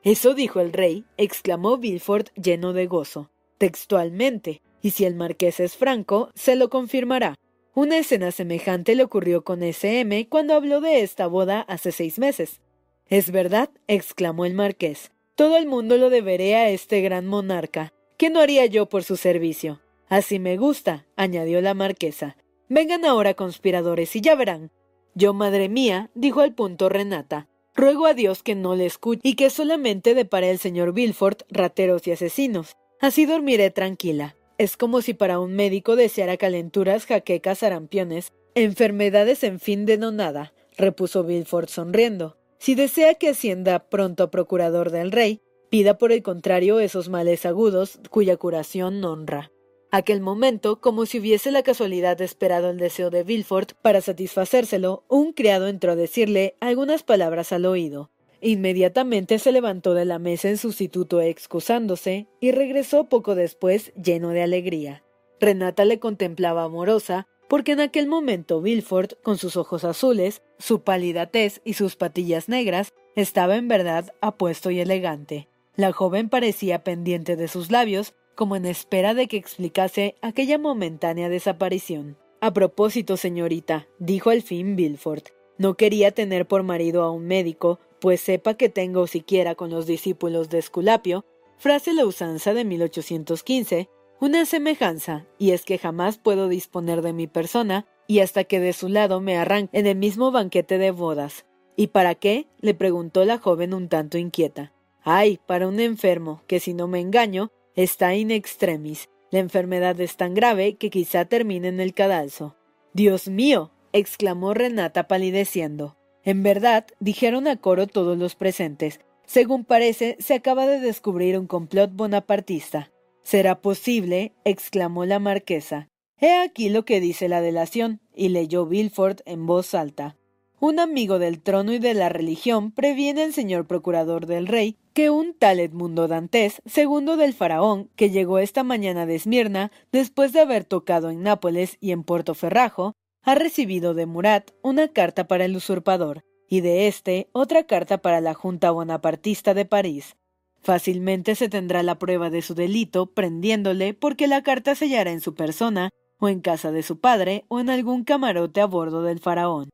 Eso 0.04 0.34
dijo 0.34 0.62
el 0.62 0.72
rey, 0.72 1.04
exclamó 1.18 1.78
Bilford 1.78 2.28
lleno 2.36 2.72
de 2.72 2.88
gozo. 2.88 3.32
Textualmente, 3.58 4.62
y 4.82 4.92
si 4.92 5.06
el 5.06 5.16
marqués 5.16 5.60
es 5.60 5.76
franco, 5.76 6.30
se 6.36 6.56
lo 6.56 6.70
confirmará. 6.70 7.36
Una 7.74 7.98
escena 7.98 8.32
semejante 8.32 8.96
le 8.96 9.04
ocurrió 9.04 9.44
con 9.44 9.64
S.M. 9.64 10.28
cuando 10.30 10.54
habló 10.54 10.80
de 10.80 11.02
esta 11.02 11.28
boda 11.28 11.62
hace 11.62 11.92
seis 11.92 12.20
meses. 12.20 12.62
Es 13.08 13.32
verdad, 13.32 13.70
exclamó 13.88 14.46
el 14.46 14.54
marqués. 14.54 15.12
Todo 15.36 15.58
el 15.58 15.66
mundo 15.66 15.98
lo 15.98 16.10
deberé 16.10 16.56
a 16.56 16.70
este 16.70 17.02
gran 17.02 17.26
monarca. 17.26 17.94
¿Qué 18.18 18.30
no 18.30 18.40
haría 18.40 18.66
yo 18.66 18.88
por 18.88 19.04
su 19.04 19.18
servicio? 19.18 19.82
Así 20.08 20.40
me 20.40 20.58
gusta, 20.58 21.06
añadió 21.16 21.62
la 21.62 21.74
marquesa. 21.74 22.36
Vengan 22.70 23.04
ahora, 23.04 23.34
conspiradores, 23.34 24.16
y 24.16 24.22
ya 24.22 24.36
verán. 24.36 24.72
Yo, 25.16 25.34
madre 25.34 25.70
mía, 25.70 26.12
dijo 26.14 26.42
al 26.42 26.54
punto 26.54 26.88
Renata, 26.88 27.48
ruego 27.74 28.06
a 28.06 28.14
Dios 28.14 28.44
que 28.44 28.54
no 28.54 28.76
le 28.76 28.86
escuche 28.86 29.22
y 29.24 29.36
que 29.36 29.50
solamente 29.50 30.14
depare 30.14 30.52
el 30.52 30.60
señor 30.60 30.94
Bilford 30.94 31.40
rateros 31.50 32.06
y 32.06 32.12
asesinos. 32.12 32.76
Así 33.02 33.26
dormiré 33.26 33.72
tranquila. 33.72 34.36
Es 34.60 34.78
como 34.78 35.02
si 35.02 35.16
para 35.16 35.40
un 35.40 35.56
médico 35.56 35.96
deseara 35.96 36.38
calenturas, 36.38 37.08
jaquecas, 37.08 37.64
arampiones, 37.64 38.34
enfermedades 38.54 39.44
en 39.44 39.60
fin 39.60 39.88
de 39.88 39.98
no 39.98 40.12
nada, 40.12 40.54
repuso 40.78 41.24
Bilford 41.24 41.70
sonriendo. 41.70 42.38
Si 42.60 42.76
desea 42.76 43.16
que 43.16 43.30
ascienda 43.30 43.90
pronto 43.90 44.30
procurador 44.30 44.92
del 44.92 45.12
rey, 45.12 45.42
pida 45.72 45.98
por 45.98 46.12
el 46.12 46.22
contrario 46.22 46.80
esos 46.80 47.10
males 47.10 47.48
agudos 47.48 48.00
cuya 48.12 48.38
curación 48.38 49.04
honra. 49.04 49.52
Aquel 49.92 50.22
momento, 50.22 50.80
como 50.80 51.08
si 51.08 51.20
hubiese 51.20 51.50
la 51.50 51.64
casualidad 51.64 52.22
esperado 52.22 52.70
el 52.70 52.78
deseo 52.78 53.10
de 53.10 53.24
Villefort 53.24 53.74
para 53.82 54.02
satisfacérselo, 54.02 55.04
un 55.08 55.34
criado 55.34 55.68
entró 55.68 55.94
a 55.94 55.96
decirle 55.96 56.56
algunas 56.60 57.02
palabras 57.02 57.52
al 57.52 57.66
oído. 57.66 58.12
Inmediatamente 58.40 59.40
se 59.40 59.52
levantó 59.52 59.96
de 59.96 60.06
la 60.06 60.20
mesa 60.20 60.48
en 60.48 60.58
sustituto 60.58 61.22
excusándose 61.22 62.28
y 62.40 62.52
regresó 62.52 63.06
poco 63.06 63.34
después 63.34 63.92
lleno 63.96 64.30
de 64.30 64.44
alegría. 64.44 65.04
Renata 65.40 65.86
le 65.86 66.00
contemplaba 66.00 66.64
amorosa, 66.64 67.28
porque 67.48 67.72
en 67.72 67.80
aquel 67.80 68.08
momento 68.08 68.62
Villefort, 68.62 69.20
con 69.24 69.40
sus 69.40 69.58
ojos 69.58 69.84
azules, 69.86 70.44
su 70.60 70.84
pálida 70.84 71.26
tez 71.26 71.62
y 71.66 71.74
sus 71.74 71.96
patillas 71.96 72.48
negras, 72.48 72.94
estaba 73.16 73.56
en 73.56 73.68
verdad 73.68 74.14
apuesto 74.22 74.70
y 74.70 74.80
elegante. 74.80 75.50
La 75.76 75.92
joven 75.94 76.30
parecía 76.30 76.84
pendiente 76.84 77.36
de 77.36 77.48
sus 77.48 77.72
labios 77.72 78.14
como 78.40 78.56
en 78.56 78.66
espera 78.66 79.14
de 79.14 79.28
que 79.28 79.36
explicase 79.36 80.16
aquella 80.22 80.58
momentánea 80.58 81.28
desaparición. 81.28 82.16
A 82.40 82.54
propósito, 82.54 83.18
señorita, 83.18 83.90
dijo 84.00 84.30
al 84.30 84.44
fin 84.44 84.78
Bilford, 84.78 85.24
no 85.58 85.74
quería 85.74 86.12
tener 86.12 86.48
por 86.48 86.64
marido 86.64 87.04
a 87.04 87.12
un 87.12 87.26
médico, 87.28 87.82
pues 88.00 88.22
sepa 88.22 88.54
que 88.54 88.70
tengo 88.70 89.08
siquiera 89.08 89.56
con 89.56 89.72
los 89.72 89.86
discípulos 89.88 90.50
de 90.50 90.60
Esculapio, 90.60 91.26
frase 91.58 91.92
la 91.92 92.06
usanza 92.06 92.54
de 92.54 92.64
1815, 92.64 93.90
una 94.22 94.46
semejanza, 94.46 95.28
y 95.38 95.52
es 95.52 95.66
que 95.66 95.78
jamás 95.78 96.18
puedo 96.18 96.48
disponer 96.48 97.02
de 97.02 97.12
mi 97.12 97.28
persona, 97.28 97.88
y 98.08 98.20
hasta 98.20 98.46
que 98.46 98.62
de 98.62 98.72
su 98.72 98.88
lado 98.88 99.20
me 99.20 99.38
arranque 99.38 99.78
en 99.78 99.86
el 99.86 99.98
mismo 99.98 100.32
banquete 100.32 100.78
de 100.78 100.92
bodas. 100.92 101.46
¿Y 101.76 101.88
para 101.88 102.16
qué? 102.16 102.48
le 102.62 102.74
preguntó 102.74 103.26
la 103.26 103.38
joven 103.38 103.74
un 103.74 103.90
tanto 103.90 104.18
inquieta. 104.18 104.72
Ay, 105.04 105.42
para 105.46 105.68
un 105.68 105.82
enfermo, 105.82 106.42
que 106.48 106.62
si 106.62 106.74
no 106.74 106.88
me 106.88 107.02
engaño, 107.02 107.52
está 107.84 108.14
in 108.14 108.30
extremis. 108.30 109.10
La 109.32 109.40
enfermedad 109.40 110.00
es 110.02 110.18
tan 110.18 110.34
grave 110.34 110.76
que 110.76 110.90
quizá 110.90 111.24
termine 111.24 111.70
en 111.70 111.80
el 111.80 111.94
cadalso. 111.94 112.58
Dios 112.94 113.30
mío. 113.30 113.72
exclamó 113.94 114.54
Renata 114.54 115.08
palideciendo. 115.08 115.96
En 116.24 116.44
verdad, 116.44 116.86
dijeron 117.00 117.48
a 117.48 117.56
coro 117.56 117.88
todos 117.88 118.18
los 118.18 118.36
presentes. 118.36 119.00
Según 119.26 119.64
parece, 119.64 120.18
se 120.20 120.34
acaba 120.34 120.68
de 120.68 120.80
descubrir 120.80 121.40
un 121.40 121.48
complot 121.48 121.92
bonapartista. 121.94 122.92
¿Será 123.24 123.62
posible? 123.62 124.34
exclamó 124.44 125.06
la 125.06 125.20
marquesa. 125.20 125.88
He 126.20 126.38
aquí 126.38 126.70
lo 126.70 126.84
que 126.84 127.00
dice 127.00 127.30
la 127.30 127.40
delación, 127.40 128.02
y 128.14 128.30
leyó 128.30 128.66
Bilford 128.66 129.22
en 129.26 129.46
voz 129.46 129.74
alta. 129.74 130.18
Un 130.62 130.80
amigo 130.80 131.20
del 131.20 131.42
trono 131.42 131.72
y 131.72 131.80
de 131.80 131.94
la 131.94 132.10
religión 132.10 132.72
previene 132.72 133.24
al 133.24 133.32
señor 133.32 133.66
procurador 133.66 134.26
del 134.26 134.46
rey 134.46 134.76
que 134.94 135.10
un 135.10 135.34
tal 135.34 135.62
Edmundo 135.62 136.10
Dantes, 136.10 136.62
segundo 136.66 137.16
del 137.16 137.34
faraón, 137.34 137.90
que 137.96 138.10
llegó 138.10 138.40
esta 138.40 138.66
mañana 138.66 139.06
de 139.06 139.16
Esmirna, 139.16 139.72
después 139.94 140.34
de 140.34 140.42
haber 140.42 140.66
tocado 140.66 141.12
en 141.12 141.24
Nápoles 141.24 141.78
y 141.80 141.92
en 141.92 142.04
Puerto 142.04 142.36
Ferrajo, 142.36 142.92
ha 143.24 143.36
recibido 143.36 143.94
de 143.94 144.06
Murat 144.06 144.52
una 144.62 144.90
carta 144.90 145.30
para 145.30 145.46
el 145.46 145.56
usurpador, 145.56 146.26
y 146.50 146.60
de 146.60 146.88
éste 146.88 147.30
otra 147.32 147.64
carta 147.64 148.00
para 148.00 148.20
la 148.20 148.34
Junta 148.34 148.72
Bonapartista 148.72 149.54
de 149.54 149.64
París. 149.64 150.18
Fácilmente 150.62 151.36
se 151.36 151.48
tendrá 151.48 151.84
la 151.84 151.98
prueba 152.00 152.30
de 152.30 152.42
su 152.42 152.54
delito 152.54 153.06
prendiéndole 153.06 153.94
porque 153.94 154.28
la 154.28 154.44
carta 154.44 154.76
sellará 154.76 155.12
en 155.12 155.22
su 155.22 155.36
persona, 155.36 155.90
o 156.20 156.28
en 156.28 156.42
casa 156.42 156.74
de 156.74 156.84
su 156.84 157.00
padre, 157.00 157.46
o 157.48 157.62
en 157.62 157.70
algún 157.70 158.04
camarote 158.04 158.60
a 158.60 158.66
bordo 158.66 159.04
del 159.04 159.20
faraón. 159.20 159.70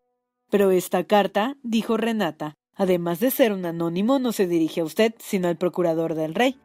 Pero 0.50 0.72
esta 0.72 1.04
carta, 1.04 1.58
dijo 1.64 1.98
Renata, 1.98 2.56
además 2.76 3.20
de 3.20 3.32
ser 3.32 3.52
un 3.52 3.66
anónimo, 3.66 4.20
no 4.20 4.32
se 4.32 4.48
dirige 4.48 4.82
a 4.82 4.86
usted, 4.86 5.14
sino 5.20 5.48
al 5.48 5.58
procurador 5.58 6.14
del 6.14 6.36
rey. 6.36 6.58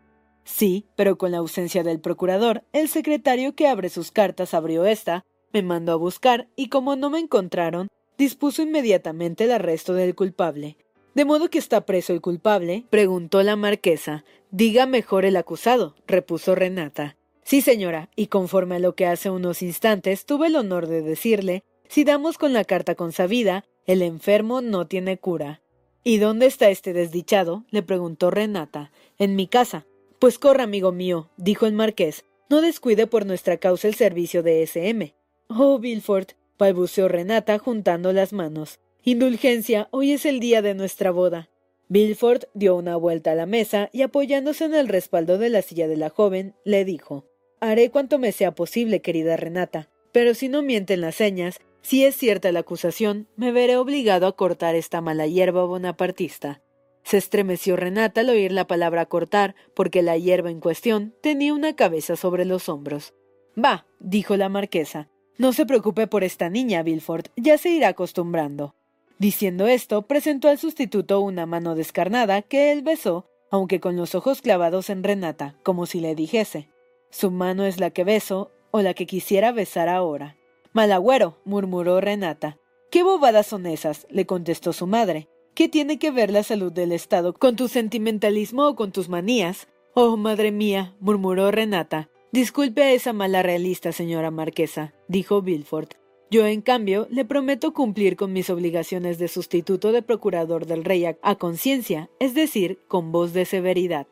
Sí, 0.45 0.87
pero 0.97 1.16
con 1.18 1.33
la 1.33 1.39
ausencia 1.39 1.83
del 1.83 2.01
procurador, 2.01 2.64
el 2.72 2.89
secretario 2.89 3.55
que 3.55 3.68
abre 3.68 3.89
sus 3.89 4.11
cartas 4.11 4.55
abrió 4.55 4.85
esta, 4.85 5.24
me 5.53 5.62
mandó 5.62 5.93
a 5.93 5.97
buscar, 5.97 6.49
y 6.57 6.68
como 6.68 6.97
no 6.97 7.11
me 7.11 7.18
encontraron, 7.18 7.89
dispuso 8.18 8.62
inmediatamente 8.62 9.45
el 9.45 9.53
arresto 9.53 9.95
del 9.95 10.14
culpable. 10.14 10.76
¿De 11.14 11.24
modo 11.24 11.51
que 11.51 11.59
está 11.59 11.87
preso 11.87 12.12
el 12.12 12.20
culpable? 12.20 12.85
preguntó 12.91 13.43
la 13.43 13.57
marquesa. 13.57 14.24
Diga 14.51 14.87
mejor 14.87 15.24
el 15.24 15.37
acusado, 15.37 15.97
repuso 16.07 16.55
Renata. 16.55 17.16
Sí, 17.43 17.62
señora, 17.62 18.11
y 18.14 18.28
conforme 18.28 18.76
a 18.76 18.78
lo 18.78 18.95
que 18.95 19.07
hace 19.07 19.31
unos 19.31 19.62
instantes 19.62 20.24
tuve 20.24 20.47
el 20.47 20.57
honor 20.57 20.87
de 20.87 21.03
decirle, 21.03 21.64
si 21.89 22.05
damos 22.05 22.39
con 22.39 22.53
la 22.53 22.64
carta 22.64 22.95
consabida, 22.95 23.64
el 23.87 24.03
enfermo 24.03 24.61
no 24.61 24.87
tiene 24.87 25.18
cura. 25.18 25.61
¿Y 26.03 26.18
dónde 26.18 26.47
está 26.47 26.70
este 26.70 26.93
desdichado? 26.93 27.64
le 27.70 27.83
preguntó 27.83 28.31
Renata. 28.31 28.91
En 29.18 29.37
mi 29.37 29.47
casa. 29.47 29.87
Pues 30.18 30.39
corra, 30.39 30.64
amigo 30.64 30.93
mío, 30.93 31.31
dijo 31.37 31.66
el 31.66 31.72
marqués. 31.72 32.24
No 32.49 32.61
descuide 32.62 33.07
por 33.07 33.26
nuestra 33.26 33.59
causa 33.59 33.89
el 33.89 33.95
servicio 33.95 34.43
de 34.43 34.62
S.M. 34.62 35.14
Oh, 35.49 35.78
Bilford, 35.78 36.28
balbuceó 36.59 37.09
Renata 37.09 37.59
juntando 37.59 38.12
las 38.12 38.33
manos. 38.33 38.81
Indulgencia, 39.03 39.89
hoy 39.93 40.12
es 40.12 40.26
el 40.26 40.41
día 40.41 40.62
de 40.62 40.74
nuestra 40.74 41.11
boda. 41.11 41.49
Bilford 41.89 42.45
dio 42.55 42.76
una 42.76 42.97
vuelta 42.97 43.33
a 43.33 43.35
la 43.35 43.47
mesa 43.47 43.91
y 43.93 44.03
apoyándose 44.03 44.64
en 44.64 44.74
el 44.74 44.89
respaldo 44.89 45.39
de 45.39 45.49
la 45.49 45.62
silla 45.62 45.89
de 45.89 45.97
la 45.97 46.09
joven, 46.09 46.55
le 46.64 46.85
dijo 46.85 47.24
Haré 47.61 47.91
cuanto 47.91 48.18
me 48.18 48.31
sea 48.33 48.55
posible, 48.55 49.01
querida 49.03 49.37
Renata, 49.37 49.89
pero 50.12 50.35
si 50.35 50.49
no 50.49 50.62
mienten 50.62 51.01
las 51.01 51.16
señas, 51.16 51.61
si 51.83 52.05
es 52.05 52.16
cierta 52.16 52.53
la 52.53 52.61
acusación, 52.61 53.26
me 53.37 53.53
veré 53.53 53.76
obligado 53.76 54.26
a 54.26 54.37
cortar 54.37 54.74
esta 54.74 55.01
mala 55.01 55.26
hierba 55.26 55.64
bonapartista. 55.64 56.62
Se 57.03 57.16
estremeció 57.16 57.76
Renata 57.76 58.20
al 58.20 58.28
oír 58.28 58.53
la 58.53 58.66
palabra 58.66 59.07
cortar, 59.07 59.55
porque 59.74 60.03
la 60.03 60.16
hierba 60.16 60.51
en 60.51 60.61
cuestión 60.61 61.14
tenía 61.22 61.55
una 61.55 61.74
cabeza 61.74 62.16
sobre 62.16 62.45
los 62.45 62.68
hombros. 62.68 63.14
Va, 63.62 63.87
dijo 63.99 64.37
la 64.37 64.49
marquesa. 64.49 65.09
No 65.39 65.53
se 65.53 65.64
preocupe 65.64 66.07
por 66.07 66.22
esta 66.22 66.51
niña, 66.51 66.83
Bilford, 66.83 67.26
ya 67.37 67.57
se 67.57 67.70
irá 67.70 67.89
acostumbrando. 67.89 68.74
Diciendo 69.18 69.66
esto, 69.66 70.03
presentó 70.03 70.49
al 70.49 70.59
sustituto 70.59 71.20
una 71.20 71.47
mano 71.47 71.74
descarnada 71.74 72.43
que 72.43 72.72
él 72.72 72.83
besó, 72.83 73.26
aunque 73.51 73.81
con 73.81 73.97
los 73.97 74.14
ojos 74.14 74.43
clavados 74.43 74.91
en 74.91 75.03
Renata, 75.03 75.57
como 75.62 75.87
si 75.87 76.01
le 76.01 76.14
dijese 76.14 76.68
Su 77.11 77.31
mano 77.31 77.64
es 77.64 77.81
la 77.81 77.91
que 77.91 78.05
beso, 78.05 78.51
o 78.70 78.83
la 78.83 78.95
que 78.95 79.07
quisiera 79.07 79.53
besar 79.53 79.89
ahora. 79.89 80.37
Malagüero, 80.73 81.37
murmuró 81.45 82.01
Renata. 82.01 82.59
¿Qué 82.93 83.03
bobadas 83.03 83.49
son 83.49 83.66
esas? 83.66 84.07
le 84.09 84.25
contestó 84.25 84.73
su 84.73 84.87
madre. 84.87 85.29
¿Qué 85.55 85.68
tiene 85.68 85.99
que 85.99 86.12
ver 86.12 86.31
la 86.31 86.45
salud 86.45 86.73
del 86.73 86.93
Estado 86.93 87.35
con 87.35 87.57
tu 87.57 87.66
sentimentalismo 87.66 88.68
o 88.68 88.77
con 88.77 88.93
tus 88.93 89.09
manías? 89.09 89.66
Oh, 89.95 90.16
madre 90.16 90.53
mía, 90.53 90.95
murmuró 91.01 91.51
Renata. 91.51 92.09
Disculpe 92.33 92.83
a 92.83 92.93
esa 92.93 93.12
mala 93.12 93.43
realista, 93.43 93.91
señora 93.91 94.31
marquesa, 94.31 94.95
dijo 95.09 95.43
Bilford. 95.43 95.89
Yo, 96.31 96.47
en 96.47 96.62
cambio, 96.62 97.09
le 97.11 97.25
prometo 97.25 97.75
cumplir 97.75 98.14
con 98.14 98.33
mis 98.33 98.49
obligaciones 98.49 99.18
de 99.18 99.27
sustituto 99.27 99.91
de 99.91 100.03
procurador 100.03 100.66
del 100.66 100.85
rey 100.85 101.05
a, 101.05 101.35
conciencia, 101.35 102.09
es 102.21 102.35
decir, 102.35 102.79
con 102.87 103.11
voz 103.11 103.33
de 103.33 103.45
severidad. 103.45 104.07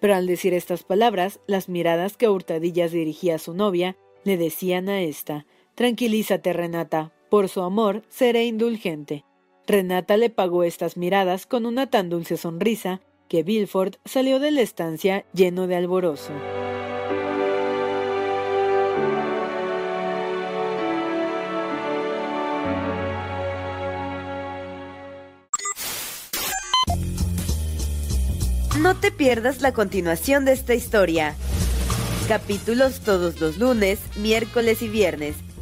Pero 0.00 0.16
al 0.16 0.26
decir 0.26 0.54
estas 0.54 0.82
palabras, 0.82 1.38
las 1.46 1.68
miradas 1.68 2.16
que 2.16 2.28
Hurtadillas 2.28 2.90
dirigía 2.90 3.36
a 3.36 3.38
su 3.38 3.54
novia 3.54 3.96
le 4.24 4.36
decían 4.36 4.88
a 4.88 5.02
ésta 5.02 5.46
Tranquilízate, 5.80 6.52
Renata. 6.52 7.10
Por 7.30 7.48
su 7.48 7.62
amor 7.62 8.02
seré 8.10 8.44
indulgente. 8.44 9.24
Renata 9.66 10.18
le 10.18 10.28
pagó 10.28 10.62
estas 10.62 10.98
miradas 10.98 11.46
con 11.46 11.64
una 11.64 11.86
tan 11.88 12.10
dulce 12.10 12.36
sonrisa 12.36 13.00
que 13.28 13.42
Bilford 13.42 13.94
salió 14.04 14.40
de 14.40 14.50
la 14.50 14.60
estancia 14.60 15.24
lleno 15.32 15.66
de 15.66 15.76
alborozo. 15.76 16.34
No 28.82 28.96
te 29.00 29.10
pierdas 29.10 29.62
la 29.62 29.72
continuación 29.72 30.44
de 30.44 30.52
esta 30.52 30.74
historia. 30.74 31.34
Capítulos 32.28 33.00
todos 33.00 33.40
los 33.40 33.56
lunes, 33.56 33.98
miércoles 34.18 34.82
y 34.82 34.88
viernes 34.88 35.36